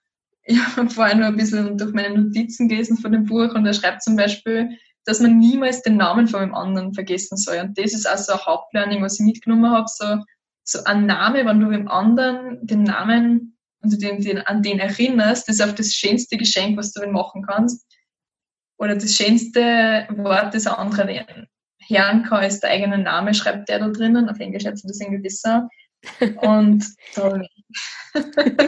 Ich 0.44 0.58
habe 0.76 0.90
vorher 0.90 1.16
nur 1.16 1.26
ein 1.26 1.36
bisschen 1.36 1.78
durch 1.78 1.94
meine 1.94 2.20
Notizen 2.20 2.68
gelesen 2.68 2.98
von 2.98 3.12
dem 3.12 3.24
Buch 3.24 3.54
und 3.54 3.64
er 3.64 3.72
schreibt 3.72 4.02
zum 4.02 4.16
Beispiel, 4.16 4.68
dass 5.04 5.20
man 5.20 5.38
niemals 5.38 5.82
den 5.82 5.96
Namen 5.96 6.28
von 6.28 6.40
dem 6.40 6.54
anderen 6.54 6.94
vergessen 6.94 7.36
soll. 7.36 7.58
Und 7.58 7.78
das 7.78 7.94
ist 7.94 8.08
auch 8.08 8.18
so 8.18 8.32
ein 8.32 8.44
Hauptlearning, 8.44 9.02
was 9.02 9.18
ich 9.18 9.26
mitgenommen 9.26 9.70
habe, 9.70 9.86
so, 9.88 10.18
so 10.64 10.84
ein 10.84 11.06
Name, 11.06 11.44
wenn 11.46 11.60
du 11.60 11.70
dem 11.70 11.88
anderen 11.88 12.64
den 12.66 12.84
Namen 12.84 13.56
und 13.82 13.92
du 13.92 13.96
den, 13.96 14.20
den, 14.20 14.38
an 14.38 14.62
den 14.62 14.78
erinnerst, 14.78 15.48
das 15.48 15.56
ist 15.56 15.62
auch 15.62 15.74
das 15.74 15.94
schönste 15.94 16.36
Geschenk, 16.36 16.76
was 16.76 16.92
du 16.92 17.02
ihm 17.02 17.12
machen 17.12 17.42
kannst. 17.46 17.86
Oder 18.78 18.94
das 18.94 19.12
schönste 19.12 20.06
Wort, 20.10 20.54
das 20.54 20.66
ein 20.66 20.74
anderer 20.74 21.26
hören 21.88 22.22
kann, 22.22 22.44
ist 22.44 22.60
der 22.60 22.70
eigene 22.70 22.98
Name, 22.98 23.34
schreibt 23.34 23.68
der 23.68 23.78
da 23.78 23.88
drinnen. 23.88 24.28
Auf 24.28 24.38
Englisch 24.38 24.64
hat 24.64 24.78
sie 24.78 24.86
das 24.86 25.00
irgendwie 25.00 25.22
besser. 25.22 25.68
Und 26.42 26.84
toll. 27.14 27.46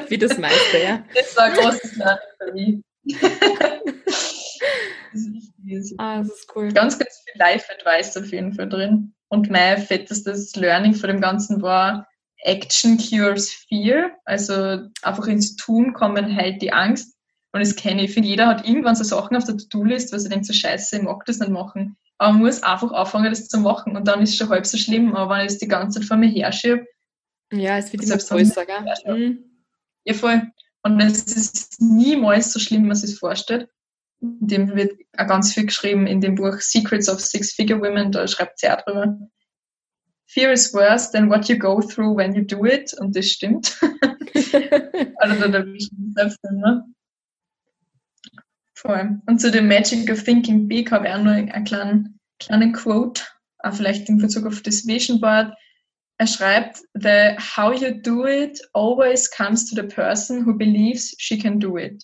Wie 0.09 0.19
das 0.19 0.37
meiste, 0.39 0.83
ja. 0.83 1.05
Das 1.15 1.37
war 1.37 1.45
ein 1.45 1.55
großes 1.55 1.97
Lernen 1.97 2.21
für 2.39 2.53
mich. 2.53 2.83
das 5.13 5.23
ist 5.23 5.53
wichtig. 5.59 5.95
Ah, 5.99 6.19
das 6.19 6.29
ist 6.29 6.53
cool. 6.55 6.73
Ganz, 6.73 6.99
ganz 6.99 7.23
viel 7.25 7.39
Life-Advice 7.39 8.17
auf 8.17 8.31
jeden 8.33 8.53
Fall 8.53 8.69
drin. 8.69 9.15
Und 9.29 9.51
mein 9.51 9.79
fettestes 9.79 10.55
Learning 10.57 10.95
von 10.95 11.09
dem 11.09 11.21
Ganzen 11.21 11.63
war, 11.63 12.09
Action 12.45 12.99
cures 12.99 13.51
fear, 13.51 14.11
also 14.25 14.81
einfach 15.03 15.27
ins 15.27 15.57
Tun 15.57 15.93
kommen 15.93 16.27
hält 16.27 16.61
die 16.61 16.73
Angst. 16.73 17.17
Und 17.53 17.61
das 17.61 17.77
kenne 17.77 18.03
ich. 18.03 18.09
Ich 18.09 18.15
finde, 18.15 18.29
jeder 18.29 18.47
hat 18.47 18.67
irgendwann 18.67 18.97
so 18.97 19.05
Sachen 19.05 19.37
auf 19.37 19.45
der 19.45 19.57
To-Do-List, 19.57 20.13
was 20.13 20.25
er 20.25 20.31
denkt, 20.31 20.47
so 20.47 20.53
scheiße, 20.53 20.97
ich 20.97 21.03
mag 21.03 21.25
das 21.27 21.39
nicht 21.39 21.51
machen. 21.51 21.97
Aber 22.19 22.33
man 22.33 22.43
muss 22.43 22.63
einfach 22.63 22.93
anfangen, 22.93 23.31
das 23.31 23.49
zu 23.49 23.59
machen. 23.59 23.97
Und 23.97 24.09
dann 24.09 24.23
ist 24.23 24.31
es 24.31 24.37
schon 24.37 24.49
halb 24.49 24.67
so 24.67 24.79
schlimm. 24.79 25.15
Aber 25.15 25.35
wenn 25.35 25.43
ich 25.43 25.53
das 25.53 25.59
die 25.59 25.69
ganze 25.69 26.01
Zeit 26.01 26.09
vor 26.09 26.17
mir 26.17 26.29
herschiebe, 26.29 26.87
ja, 27.53 27.77
es 27.77 27.93
wird 27.93 28.03
immer 28.05 28.17
größer, 28.17 28.65
gell? 28.65 28.85
Mhm. 29.07 29.45
Ja, 30.05 30.15
voll. 30.15 30.43
Und 30.83 31.01
es 31.01 31.25
ist 31.25 31.81
niemals 31.81 32.53
so 32.53 32.59
schlimm, 32.59 32.85
wie 32.85 32.89
man 32.89 32.97
sich 32.97 33.19
vorstellt. 33.19 33.69
In 34.23 34.47
dem 34.47 34.77
wird 34.77 34.93
auch 35.17 35.27
ganz 35.27 35.53
viel 35.53 35.67
geschrieben 35.67 36.07
in 36.07 36.21
dem 36.21 36.37
Buch 36.37 36.61
Secrets 36.61 37.09
of 37.09 37.21
Six-Figure 37.21 37.81
Women, 37.81 38.13
da 38.13 38.27
schreibt 38.29 38.61
sie 38.61 38.71
auch 38.71 38.81
drüber. 38.83 39.19
Fear 40.27 40.53
is 40.53 40.73
worse 40.73 41.11
than 41.11 41.29
what 41.29 41.49
you 41.49 41.59
go 41.59 41.81
through 41.81 42.17
when 42.17 42.35
you 42.35 42.43
do 42.43 42.65
it. 42.65 42.95
Und 42.95 43.15
das 43.17 43.27
stimmt. 43.27 43.77
also 45.19 45.49
da 45.49 45.59
bin 45.59 45.75
ich 45.75 45.91
selbst. 46.15 46.39
Voll. 48.75 49.21
Und 49.27 49.41
zu 49.41 49.51
dem 49.51 49.69
Magic 49.69 50.11
of 50.11 50.23
Thinking 50.23 50.69
Big 50.69 50.91
habe 50.91 51.07
ich 51.07 51.13
auch 51.13 51.23
nur 51.23 51.33
einen 51.33 51.65
kleinen, 51.65 52.19
kleinen 52.39 52.73
Quote, 52.73 53.23
auch 53.59 53.75
vielleicht 53.75 54.09
in 54.09 54.19
Bezug 54.19 54.47
auf 54.47 54.63
das 54.63 54.87
Vision 54.87 55.21
Board. 55.21 55.53
Er 56.19 56.27
schreibt, 56.27 56.79
the 56.95 57.37
how 57.39 57.75
you 57.75 58.01
do 58.01 58.27
it 58.27 58.61
always 58.73 59.31
comes 59.31 59.69
to 59.69 59.75
the 59.75 59.87
person 59.87 60.47
who 60.47 60.55
believes 60.55 61.15
she 61.19 61.37
can 61.37 61.59
do 61.59 61.77
it. 61.77 62.03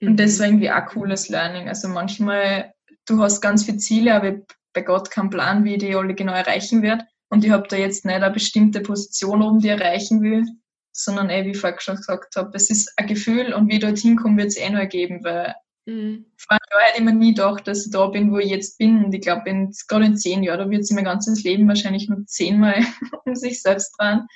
Und 0.00 0.18
das 0.18 0.36
mhm. 0.36 0.40
war 0.40 0.46
irgendwie 0.48 0.70
auch 0.70 0.86
cooles 0.86 1.28
Learning. 1.28 1.68
Also 1.68 1.88
manchmal, 1.88 2.72
du 3.06 3.22
hast 3.22 3.40
ganz 3.40 3.64
viele 3.64 3.78
Ziele, 3.78 4.14
aber 4.14 4.40
bei 4.72 4.82
Gott 4.82 5.10
keinen 5.10 5.30
Plan, 5.30 5.64
wie 5.64 5.78
die 5.78 5.94
alle 5.94 6.14
genau 6.14 6.32
erreichen 6.32 6.82
wird. 6.82 7.02
Und 7.28 7.44
ich 7.44 7.50
habe 7.50 7.68
da 7.68 7.76
jetzt 7.76 8.04
nicht 8.04 8.14
eine 8.14 8.30
bestimmte 8.30 8.80
Position 8.80 9.42
oben, 9.42 9.60
die 9.60 9.68
ich 9.68 9.72
erreichen 9.72 10.22
will, 10.22 10.44
sondern 10.92 11.30
eh, 11.30 11.44
wie 11.44 11.50
ich 11.50 11.58
vorher 11.58 11.80
schon 11.80 11.96
gesagt 11.96 12.34
habe, 12.36 12.50
es 12.54 12.70
ist 12.70 12.92
ein 12.96 13.06
Gefühl 13.06 13.52
und 13.52 13.68
wie 13.68 13.74
ich 13.74 13.80
dorthin 13.80 14.16
komme, 14.16 14.38
wird 14.38 14.48
es 14.48 14.56
eh 14.56 14.68
nur 14.68 14.80
ergeben, 14.80 15.22
weil 15.22 15.54
mhm. 15.86 16.26
vor 16.36 16.52
einem 16.52 16.60
Jahr 16.72 16.88
hätte 16.88 16.98
ich 16.98 17.04
mir 17.04 17.12
nie 17.12 17.34
gedacht, 17.34 17.68
dass 17.68 17.86
ich 17.86 17.92
da 17.92 18.06
bin, 18.06 18.32
wo 18.32 18.38
ich 18.38 18.50
jetzt 18.50 18.78
bin. 18.78 19.04
Und 19.04 19.14
ich 19.14 19.20
glaube, 19.20 19.44
gerade 19.44 20.04
in 20.04 20.16
zehn 20.16 20.42
Jahren, 20.42 20.58
da 20.58 20.70
wird 20.70 20.86
sich 20.86 20.94
mein 20.94 21.04
ganzes 21.04 21.44
Leben 21.44 21.68
wahrscheinlich 21.68 22.08
nur 22.08 22.26
zehnmal 22.26 22.82
um 23.24 23.34
sich 23.34 23.62
selbst 23.62 23.94
drehen. 23.98 24.26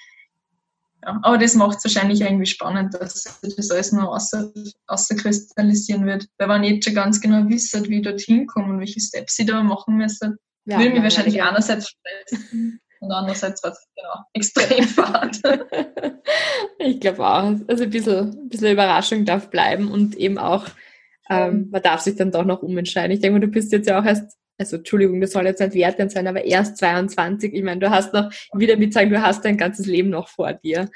Ja, 1.04 1.20
aber 1.22 1.38
das 1.38 1.54
macht 1.54 1.78
es 1.78 1.84
wahrscheinlich 1.84 2.20
irgendwie 2.20 2.46
spannend, 2.46 2.94
dass 2.94 3.24
das 3.42 3.70
alles 3.70 3.92
nur 3.92 4.14
außer, 4.14 4.50
außerkristallisieren 4.86 6.06
wird. 6.06 6.26
Weil 6.38 6.48
man 6.48 6.64
jetzt 6.64 6.84
schon 6.84 6.94
ganz 6.94 7.20
genau 7.20 7.48
wisst, 7.48 7.74
wie 7.88 7.98
ich 7.98 8.02
dorthin 8.02 8.46
komme 8.46 8.72
und 8.72 8.80
welche 8.80 9.00
Steps 9.00 9.38
ich 9.38 9.46
da 9.46 9.62
machen 9.62 9.96
müsste, 9.96 10.36
ja, 10.64 10.78
würde 10.78 10.92
mich 10.92 11.02
wahrscheinlich 11.02 11.34
ja. 11.34 11.48
einerseits 11.48 11.90
stressen 11.90 12.80
und 13.00 13.12
andererseits 13.12 13.62
war 13.62 13.72
es 13.72 13.86
genau 13.94 14.14
extrem 14.32 14.84
fad. 14.88 15.38
ich 16.78 17.00
glaube 17.00 17.26
auch. 17.26 17.54
Also 17.68 17.84
ein 17.84 17.90
bisschen, 17.90 18.30
ein 18.30 18.48
bisschen 18.48 18.72
Überraschung 18.72 19.26
darf 19.26 19.50
bleiben 19.50 19.90
und 19.90 20.16
eben 20.16 20.38
auch 20.38 20.66
Ähm, 21.30 21.68
man 21.70 21.82
darf 21.82 22.00
sich 22.00 22.16
dann 22.16 22.32
doch 22.32 22.44
noch 22.44 22.62
umentscheiden. 22.62 23.12
Ich 23.12 23.20
denke 23.20 23.38
mal, 23.38 23.46
du 23.46 23.50
bist 23.50 23.72
jetzt 23.72 23.88
ja 23.88 23.98
auch 23.98 24.04
erst, 24.04 24.36
also 24.58 24.76
Entschuldigung, 24.76 25.20
das 25.20 25.32
soll 25.32 25.46
jetzt 25.46 25.60
nicht 25.60 25.74
wertend 25.74 26.12
sein, 26.12 26.26
aber 26.26 26.44
erst 26.44 26.76
22. 26.78 27.52
Ich 27.54 27.62
meine, 27.62 27.80
du 27.80 27.90
hast 27.90 28.12
noch, 28.12 28.30
wieder 28.54 28.76
mit 28.76 28.92
sagen, 28.92 29.10
du 29.10 29.20
hast 29.20 29.44
dein 29.44 29.56
ganzes 29.56 29.86
Leben 29.86 30.10
noch 30.10 30.28
vor 30.28 30.52
dir. 30.52 30.90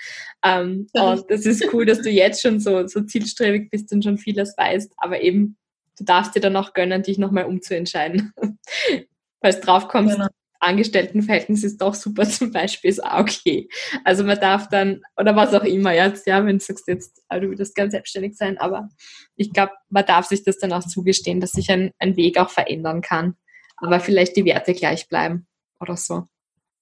Ähm, 0.44 0.86
und 0.92 1.24
das 1.28 1.44
ist 1.44 1.72
cool, 1.72 1.84
dass 1.84 2.02
du 2.02 2.10
jetzt 2.10 2.40
schon 2.40 2.60
so, 2.60 2.86
so 2.86 3.00
zielstrebig 3.00 3.70
bist 3.70 3.92
und 3.92 4.04
schon 4.04 4.18
vieles 4.18 4.56
weißt, 4.56 4.92
aber 4.96 5.20
eben, 5.22 5.56
du 5.98 6.04
darfst 6.04 6.36
dir 6.36 6.40
dann 6.40 6.56
auch 6.56 6.72
gönnen, 6.72 7.02
dich 7.02 7.18
nochmal 7.18 7.44
umzuentscheiden. 7.44 8.32
Falls 9.40 9.60
drauf 9.60 9.88
kommst, 9.88 10.16
genau. 10.16 10.28
Angestelltenverhältnis 10.60 11.62
ist 11.62 11.80
doch 11.80 11.94
super 11.94 12.24
zum 12.28 12.52
Beispiel, 12.52 12.90
ist 12.90 13.02
auch 13.02 13.20
okay. 13.20 13.68
Also 14.04 14.24
man 14.24 14.38
darf 14.40 14.68
dann, 14.68 15.02
oder 15.16 15.36
was 15.36 15.54
auch 15.54 15.64
immer 15.64 15.92
jetzt, 15.92 16.26
ja, 16.26 16.44
wenn 16.44 16.58
du 16.58 16.64
sagst 16.64 16.88
jetzt, 16.88 17.22
ah, 17.28 17.38
du 17.38 17.48
würdest 17.48 17.74
ganz 17.74 17.92
selbstständig 17.92 18.36
sein, 18.36 18.58
aber 18.58 18.88
ich 19.36 19.52
glaube, 19.52 19.72
man 19.88 20.06
darf 20.06 20.26
sich 20.26 20.44
das 20.44 20.58
dann 20.58 20.72
auch 20.72 20.84
zugestehen, 20.84 21.40
dass 21.40 21.52
sich 21.52 21.70
ein, 21.70 21.92
ein 21.98 22.16
Weg 22.16 22.38
auch 22.38 22.50
verändern 22.50 23.02
kann, 23.02 23.36
aber 23.80 24.00
vielleicht 24.00 24.36
die 24.36 24.44
Werte 24.44 24.74
gleich 24.74 25.08
bleiben 25.08 25.46
oder 25.80 25.96
so. 25.96 26.24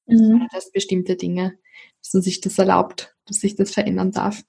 Mhm. 0.07 0.49
Das 0.53 0.71
bestimmte 0.71 1.17
Dinge, 1.17 1.59
dass 2.03 2.15
man 2.15 2.23
sich 2.23 2.41
das 2.41 2.59
erlaubt, 2.59 3.15
dass 3.27 3.41
sich 3.41 3.57
das 3.57 3.73
verändern 3.73 4.13
darf. 4.13 4.43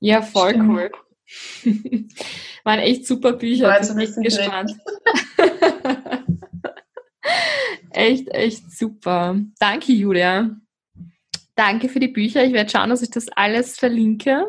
Ja, 0.00 0.22
voll 0.22 0.50
Stimmt. 0.50 0.70
cool. 0.70 0.90
Waren 2.64 2.80
echt 2.80 3.06
super 3.06 3.32
Bücher. 3.32 3.72
Also, 3.72 3.96
ich 3.98 4.14
bin 4.14 4.22
gespannt. 4.22 4.72
echt, 7.90 8.28
echt 8.28 8.70
super. 8.70 9.40
Danke, 9.58 9.92
Julia. 9.92 10.56
Danke 11.56 11.88
für 11.88 12.00
die 12.00 12.08
Bücher. 12.08 12.44
Ich 12.44 12.52
werde 12.52 12.70
schauen, 12.70 12.90
dass 12.90 13.02
ich 13.02 13.10
das 13.10 13.28
alles 13.28 13.78
verlinke. 13.78 14.44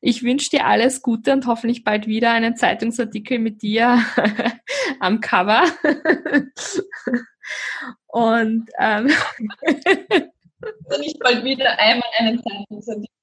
Ich 0.00 0.22
wünsche 0.22 0.50
dir 0.50 0.66
alles 0.66 1.02
Gute 1.02 1.32
und 1.32 1.46
hoffentlich 1.46 1.82
bald 1.82 2.06
wieder 2.06 2.30
einen 2.32 2.56
Zeitungsartikel 2.56 3.38
mit 3.38 3.62
dir 3.62 4.02
am 5.00 5.20
Cover. 5.20 5.64
und 8.06 8.70
ähm, 8.78 9.06
nicht 11.00 11.18
bald 11.18 11.44
wieder 11.44 11.78
einmal 11.78 12.08
einen 12.18 12.42
Zeitungsartikel. 12.42 13.14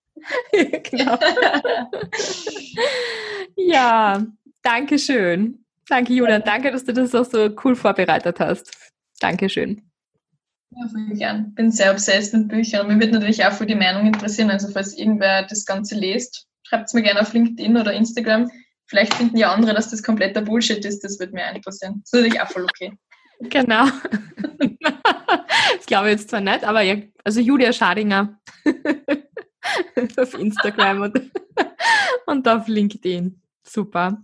genau. 0.84 1.17
ja, 3.55 4.26
danke 4.61 4.99
schön. 4.99 5.65
Danke, 5.88 6.13
Julian. 6.13 6.43
Danke, 6.43 6.71
dass 6.71 6.84
du 6.84 6.93
das 6.93 7.13
auch 7.13 7.26
so 7.26 7.49
cool 7.63 7.76
vorbereitet 7.76 8.39
hast. 8.39 8.91
Dankeschön. 9.19 9.82
Ja, 10.71 10.88
voll 10.88 11.15
gern. 11.15 11.53
Bin 11.53 11.71
sehr 11.71 11.91
obsessed 11.91 12.34
mit 12.34 12.47
Büchern. 12.47 12.88
Mir 12.88 12.99
wird 12.99 13.13
natürlich 13.13 13.45
auch 13.45 13.53
für 13.53 13.65
die 13.65 13.76
Meinung 13.76 14.07
interessieren. 14.07 14.49
Also, 14.49 14.69
falls 14.69 14.97
irgendwer 14.97 15.43
das 15.43 15.65
Ganze 15.65 15.95
liest, 15.95 16.47
schreibt 16.68 16.88
es 16.88 16.93
mir 16.93 17.03
gerne 17.03 17.22
auf 17.22 17.34
LinkedIn 17.34 17.78
oder 17.78 17.93
Instagram. 17.93 18.49
Vielleicht 18.88 19.13
finden 19.16 19.38
ja 19.38 19.51
andere, 19.51 19.74
dass 19.74 19.89
das 19.89 20.03
kompletter 20.03 20.41
Bullshit 20.41 20.84
ist. 20.86 21.03
Das 21.03 21.20
würde 21.20 21.34
mir 21.34 21.49
interessieren. 21.53 22.01
Das 22.01 22.13
ist 22.13 22.13
natürlich 22.13 22.41
auch 22.41 22.51
voll 22.51 22.63
okay. 22.63 22.93
Genau. 23.39 23.86
das 25.78 25.86
glaube 25.86 26.07
ich 26.07 26.13
jetzt 26.13 26.30
zwar 26.30 26.41
nicht, 26.41 26.63
aber 26.63 26.82
ja, 26.82 26.97
also 27.24 27.39
Julia 27.39 27.74
Schadinger 27.74 28.39
auf 30.18 30.34
Instagram 30.36 31.01
und, 31.01 31.32
und 32.26 32.47
auf 32.47 32.68
LinkedIn. 32.68 33.41
Super. 33.63 34.24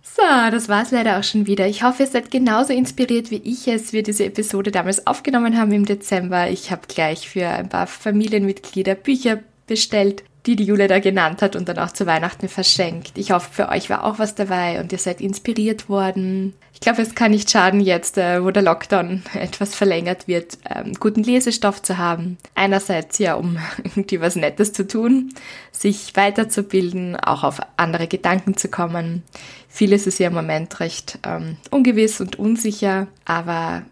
So, 0.00 0.22
das 0.22 0.68
war's 0.68 0.92
leider 0.92 1.18
auch 1.18 1.24
schon 1.24 1.46
wieder. 1.46 1.66
Ich 1.66 1.82
hoffe, 1.82 2.04
ihr 2.04 2.08
seid 2.08 2.30
genauso 2.30 2.72
inspiriert 2.72 3.30
wie 3.30 3.42
ich 3.44 3.68
es, 3.68 3.92
wir 3.92 4.02
diese 4.02 4.24
Episode 4.24 4.70
damals 4.70 5.06
aufgenommen 5.06 5.58
haben 5.58 5.72
im 5.72 5.84
Dezember. 5.84 6.48
Ich 6.48 6.70
habe 6.70 6.86
gleich 6.88 7.28
für 7.28 7.46
ein 7.46 7.68
paar 7.68 7.86
Familienmitglieder 7.86 8.94
Bücher 8.94 9.40
bestellt 9.66 10.22
die 10.46 10.56
die 10.56 10.64
Jule 10.64 10.86
da 10.86 11.00
genannt 11.00 11.42
hat 11.42 11.56
und 11.56 11.68
dann 11.68 11.78
auch 11.78 11.90
zu 11.90 12.06
Weihnachten 12.06 12.48
verschenkt. 12.48 13.18
Ich 13.18 13.32
hoffe, 13.32 13.48
für 13.52 13.68
euch 13.68 13.90
war 13.90 14.04
auch 14.04 14.18
was 14.18 14.34
dabei 14.34 14.80
und 14.80 14.92
ihr 14.92 14.98
seid 14.98 15.20
inspiriert 15.20 15.88
worden. 15.88 16.54
Ich 16.72 16.80
glaube, 16.80 17.02
es 17.02 17.14
kann 17.14 17.32
nicht 17.32 17.50
schaden, 17.50 17.80
jetzt, 17.80 18.18
äh, 18.18 18.44
wo 18.44 18.50
der 18.50 18.62
Lockdown 18.62 19.22
etwas 19.34 19.74
verlängert 19.74 20.28
wird, 20.28 20.58
ähm, 20.68 20.94
guten 21.00 21.22
Lesestoff 21.22 21.82
zu 21.82 21.98
haben. 21.98 22.38
Einerseits 22.54 23.18
ja, 23.18 23.34
um 23.34 23.58
irgendwie 23.84 24.20
was 24.20 24.36
Nettes 24.36 24.72
zu 24.72 24.86
tun, 24.86 25.32
sich 25.72 26.14
weiterzubilden, 26.14 27.16
auch 27.16 27.42
auf 27.44 27.60
andere 27.76 28.06
Gedanken 28.06 28.56
zu 28.56 28.68
kommen. 28.68 29.22
Vieles 29.68 30.06
ist 30.06 30.18
ja 30.18 30.28
im 30.28 30.34
Moment 30.34 30.80
recht 30.80 31.18
ähm, 31.24 31.56
ungewiss 31.70 32.20
und 32.20 32.38
unsicher, 32.38 33.08
aber 33.24 33.82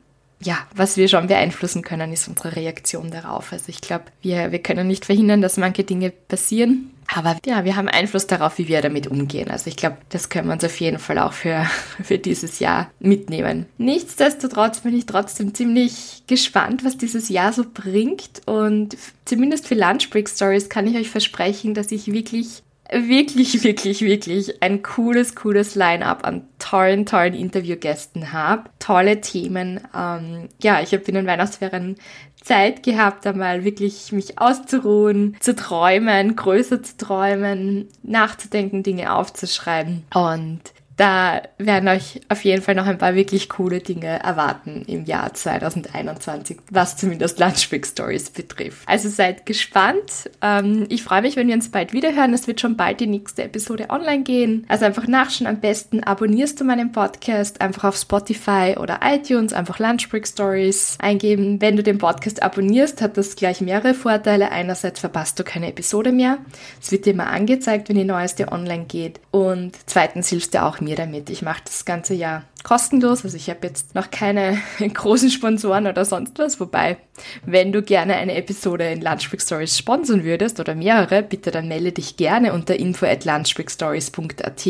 ja, 0.40 0.58
was 0.74 0.96
wir 0.96 1.08
schon 1.08 1.26
beeinflussen 1.26 1.82
können, 1.82 2.12
ist 2.12 2.28
unsere 2.28 2.56
Reaktion 2.56 3.10
darauf. 3.10 3.52
Also 3.52 3.66
ich 3.68 3.80
glaube, 3.80 4.04
wir, 4.22 4.52
wir 4.52 4.58
können 4.60 4.86
nicht 4.86 5.04
verhindern, 5.04 5.40
dass 5.40 5.56
manche 5.56 5.84
Dinge 5.84 6.10
passieren. 6.10 6.90
Aber 7.12 7.36
ja, 7.44 7.64
wir 7.64 7.76
haben 7.76 7.88
Einfluss 7.88 8.26
darauf, 8.26 8.58
wie 8.58 8.68
wir 8.68 8.80
damit 8.80 9.06
umgehen. 9.06 9.50
Also 9.50 9.68
ich 9.68 9.76
glaube, 9.76 9.98
das 10.08 10.28
können 10.28 10.48
wir 10.48 10.54
uns 10.54 10.64
auf 10.64 10.80
jeden 10.80 10.98
Fall 10.98 11.18
auch 11.18 11.32
für, 11.32 11.66
für 12.02 12.18
dieses 12.18 12.58
Jahr 12.58 12.90
mitnehmen. 12.98 13.66
Nichtsdestotrotz 13.78 14.80
bin 14.80 14.96
ich 14.96 15.06
trotzdem 15.06 15.54
ziemlich 15.54 16.22
gespannt, 16.26 16.84
was 16.84 16.96
dieses 16.96 17.28
Jahr 17.28 17.52
so 17.52 17.64
bringt. 17.72 18.42
Und 18.46 18.96
zumindest 19.24 19.68
für 19.68 19.74
Lunch 19.74 20.10
Break 20.10 20.28
Stories 20.28 20.68
kann 20.68 20.86
ich 20.86 20.96
euch 20.96 21.10
versprechen, 21.10 21.74
dass 21.74 21.92
ich 21.92 22.12
wirklich 22.12 22.63
wirklich, 22.90 23.64
wirklich, 23.64 24.02
wirklich 24.02 24.62
ein 24.62 24.82
cooles, 24.82 25.34
cooles 25.34 25.74
Line-up 25.74 26.24
an 26.24 26.46
tollen, 26.58 27.06
tollen 27.06 27.34
Interviewgästen 27.34 28.32
habe. 28.32 28.64
Tolle 28.78 29.20
Themen. 29.20 29.80
Ähm, 29.96 30.48
ja, 30.62 30.80
ich 30.80 30.92
habe 30.92 31.04
in 31.04 31.14
den 31.14 31.26
Weihnachtsferien 31.26 31.96
Zeit 32.42 32.82
gehabt, 32.82 33.26
einmal 33.26 33.64
wirklich 33.64 34.12
mich 34.12 34.38
auszuruhen, 34.38 35.36
zu 35.40 35.56
träumen, 35.56 36.36
größer 36.36 36.82
zu 36.82 36.96
träumen, 36.98 37.88
nachzudenken, 38.02 38.82
Dinge 38.82 39.14
aufzuschreiben. 39.14 40.04
Und 40.14 40.60
da 40.96 41.42
werden 41.58 41.88
euch 41.88 42.20
auf 42.28 42.44
jeden 42.44 42.62
Fall 42.62 42.74
noch 42.74 42.86
ein 42.86 42.98
paar 42.98 43.14
wirklich 43.14 43.48
coole 43.48 43.80
Dinge 43.80 44.22
erwarten 44.22 44.84
im 44.86 45.04
Jahr 45.04 45.34
2021, 45.34 46.58
was 46.70 46.96
zumindest 46.96 47.40
Lunchbreak 47.40 47.84
Stories 47.84 48.30
betrifft. 48.30 48.86
Also 48.86 49.08
seid 49.08 49.44
gespannt. 49.44 50.30
Ähm, 50.40 50.86
ich 50.88 51.02
freue 51.02 51.22
mich, 51.22 51.34
wenn 51.34 51.48
wir 51.48 51.54
uns 51.54 51.70
bald 51.70 51.92
wieder 51.92 52.14
hören. 52.14 52.32
Es 52.32 52.46
wird 52.46 52.60
schon 52.60 52.76
bald 52.76 53.00
die 53.00 53.08
nächste 53.08 53.42
Episode 53.42 53.90
online 53.90 54.22
gehen. 54.22 54.66
Also 54.68 54.84
einfach 54.84 55.08
nachschauen. 55.08 55.48
Am 55.48 55.60
besten 55.60 56.04
abonnierst 56.04 56.60
du 56.60 56.64
meinen 56.64 56.92
Podcast 56.92 57.60
einfach 57.60 57.84
auf 57.84 57.96
Spotify 57.96 58.76
oder 58.78 59.00
iTunes, 59.02 59.52
einfach 59.52 59.80
Lunchbreak 59.80 60.26
Stories 60.26 60.96
eingeben. 61.00 61.60
Wenn 61.60 61.76
du 61.76 61.82
den 61.82 61.98
Podcast 61.98 62.42
abonnierst, 62.42 63.02
hat 63.02 63.16
das 63.16 63.34
gleich 63.34 63.60
mehrere 63.60 63.94
Vorteile. 63.94 64.52
Einerseits 64.52 65.00
verpasst 65.00 65.38
du 65.40 65.44
keine 65.44 65.68
Episode 65.68 66.12
mehr. 66.12 66.38
Es 66.80 66.92
wird 66.92 67.06
dir 67.06 67.14
immer 67.14 67.26
angezeigt, 67.26 67.88
wenn 67.88 67.96
die 67.96 68.04
neueste 68.04 68.52
online 68.52 68.84
geht. 68.84 69.18
Und 69.32 69.72
zweitens 69.86 70.28
hilfst 70.28 70.54
du 70.54 70.62
auch 70.62 70.83
mir 70.84 70.96
damit. 70.96 71.30
Ich 71.30 71.42
mache 71.42 71.62
das 71.64 71.84
ganze 71.84 72.14
Jahr 72.14 72.44
kostenlos, 72.62 73.24
also 73.24 73.36
ich 73.36 73.50
habe 73.50 73.66
jetzt 73.66 73.94
noch 73.94 74.10
keine 74.10 74.58
großen 74.78 75.30
Sponsoren 75.30 75.86
oder 75.86 76.04
sonst 76.04 76.38
was, 76.38 76.60
wobei, 76.60 76.98
wenn 77.44 77.72
du 77.72 77.82
gerne 77.82 78.16
eine 78.16 78.34
Episode 78.36 78.90
in 78.90 79.02
Lunchbreak 79.02 79.42
Stories 79.42 79.76
sponsern 79.76 80.24
würdest 80.24 80.60
oder 80.60 80.74
mehrere, 80.74 81.22
bitte 81.22 81.50
dann 81.50 81.68
melde 81.68 81.92
dich 81.92 82.16
gerne 82.16 82.52
unter 82.52 82.76
info 82.76 83.06
at 83.06 83.24
lunchbreakstories.at 83.24 84.66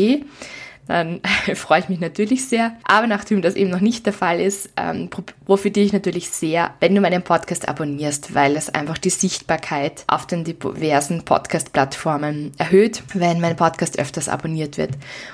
dann 0.87 1.21
freue 1.55 1.79
ich 1.79 1.89
mich 1.89 1.99
natürlich 1.99 2.45
sehr. 2.47 2.75
Aber 2.83 3.07
nachdem 3.07 3.41
das 3.41 3.55
eben 3.55 3.69
noch 3.69 3.79
nicht 3.79 4.05
der 4.05 4.13
Fall 4.13 4.39
ist, 4.39 4.69
ähm, 4.77 5.09
profitiere 5.45 5.85
ich 5.85 5.93
natürlich 5.93 6.29
sehr, 6.29 6.73
wenn 6.79 6.95
du 6.95 7.01
meinen 7.01 7.23
Podcast 7.23 7.67
abonnierst, 7.67 8.35
weil 8.35 8.55
es 8.55 8.69
einfach 8.69 8.97
die 8.97 9.09
Sichtbarkeit 9.09 10.03
auf 10.07 10.27
den 10.27 10.43
diversen 10.43 11.23
Podcast-Plattformen 11.23 12.51
erhöht, 12.57 13.03
wenn 13.13 13.41
mein 13.41 13.55
Podcast 13.55 13.99
öfters 13.99 14.29
abonniert 14.29 14.77
wird. 14.77 14.91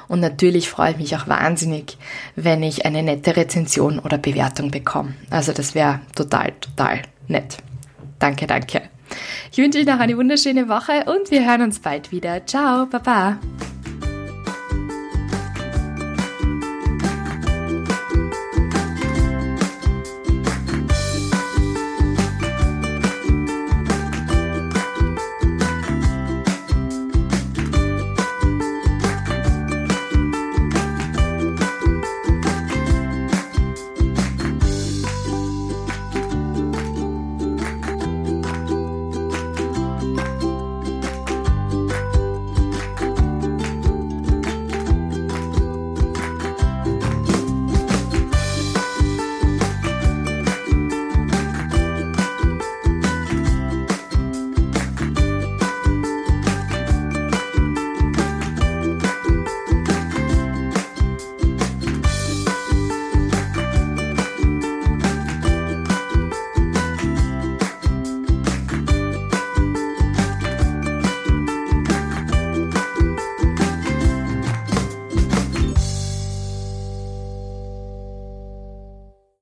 Und 0.08 0.20
natürlich 0.20 0.70
freue 0.70 0.92
ich 0.92 0.98
mich 0.98 1.16
auch 1.16 1.28
wahnsinnig, 1.28 1.98
wenn 2.36 2.64
ich 2.64 2.86
eine 2.86 3.04
nette 3.04 3.36
Rezension 3.36 4.00
oder 4.00 4.18
Bewertung 4.18 4.72
bekomme. 4.72 5.16
Also 5.30 5.54
das 5.54 5.76
wäre 5.76 6.02
total, 6.16 6.54
total 6.60 7.02
nett. 7.28 7.58
Danke, 8.20 8.48
danke. 8.48 8.84
Ich 9.52 9.58
wünsche 9.58 9.80
euch 9.80 9.86
noch 9.86 10.00
eine 10.00 10.18
wunderschöne 10.18 10.70
Woche 10.70 11.06
und 11.06 11.32
wir 11.32 11.46
hören 11.46 11.64
uns 11.64 11.80
bald 11.80 12.12
wieder. 12.12 12.46
Ciao, 12.46 12.86
baba. 12.86 13.40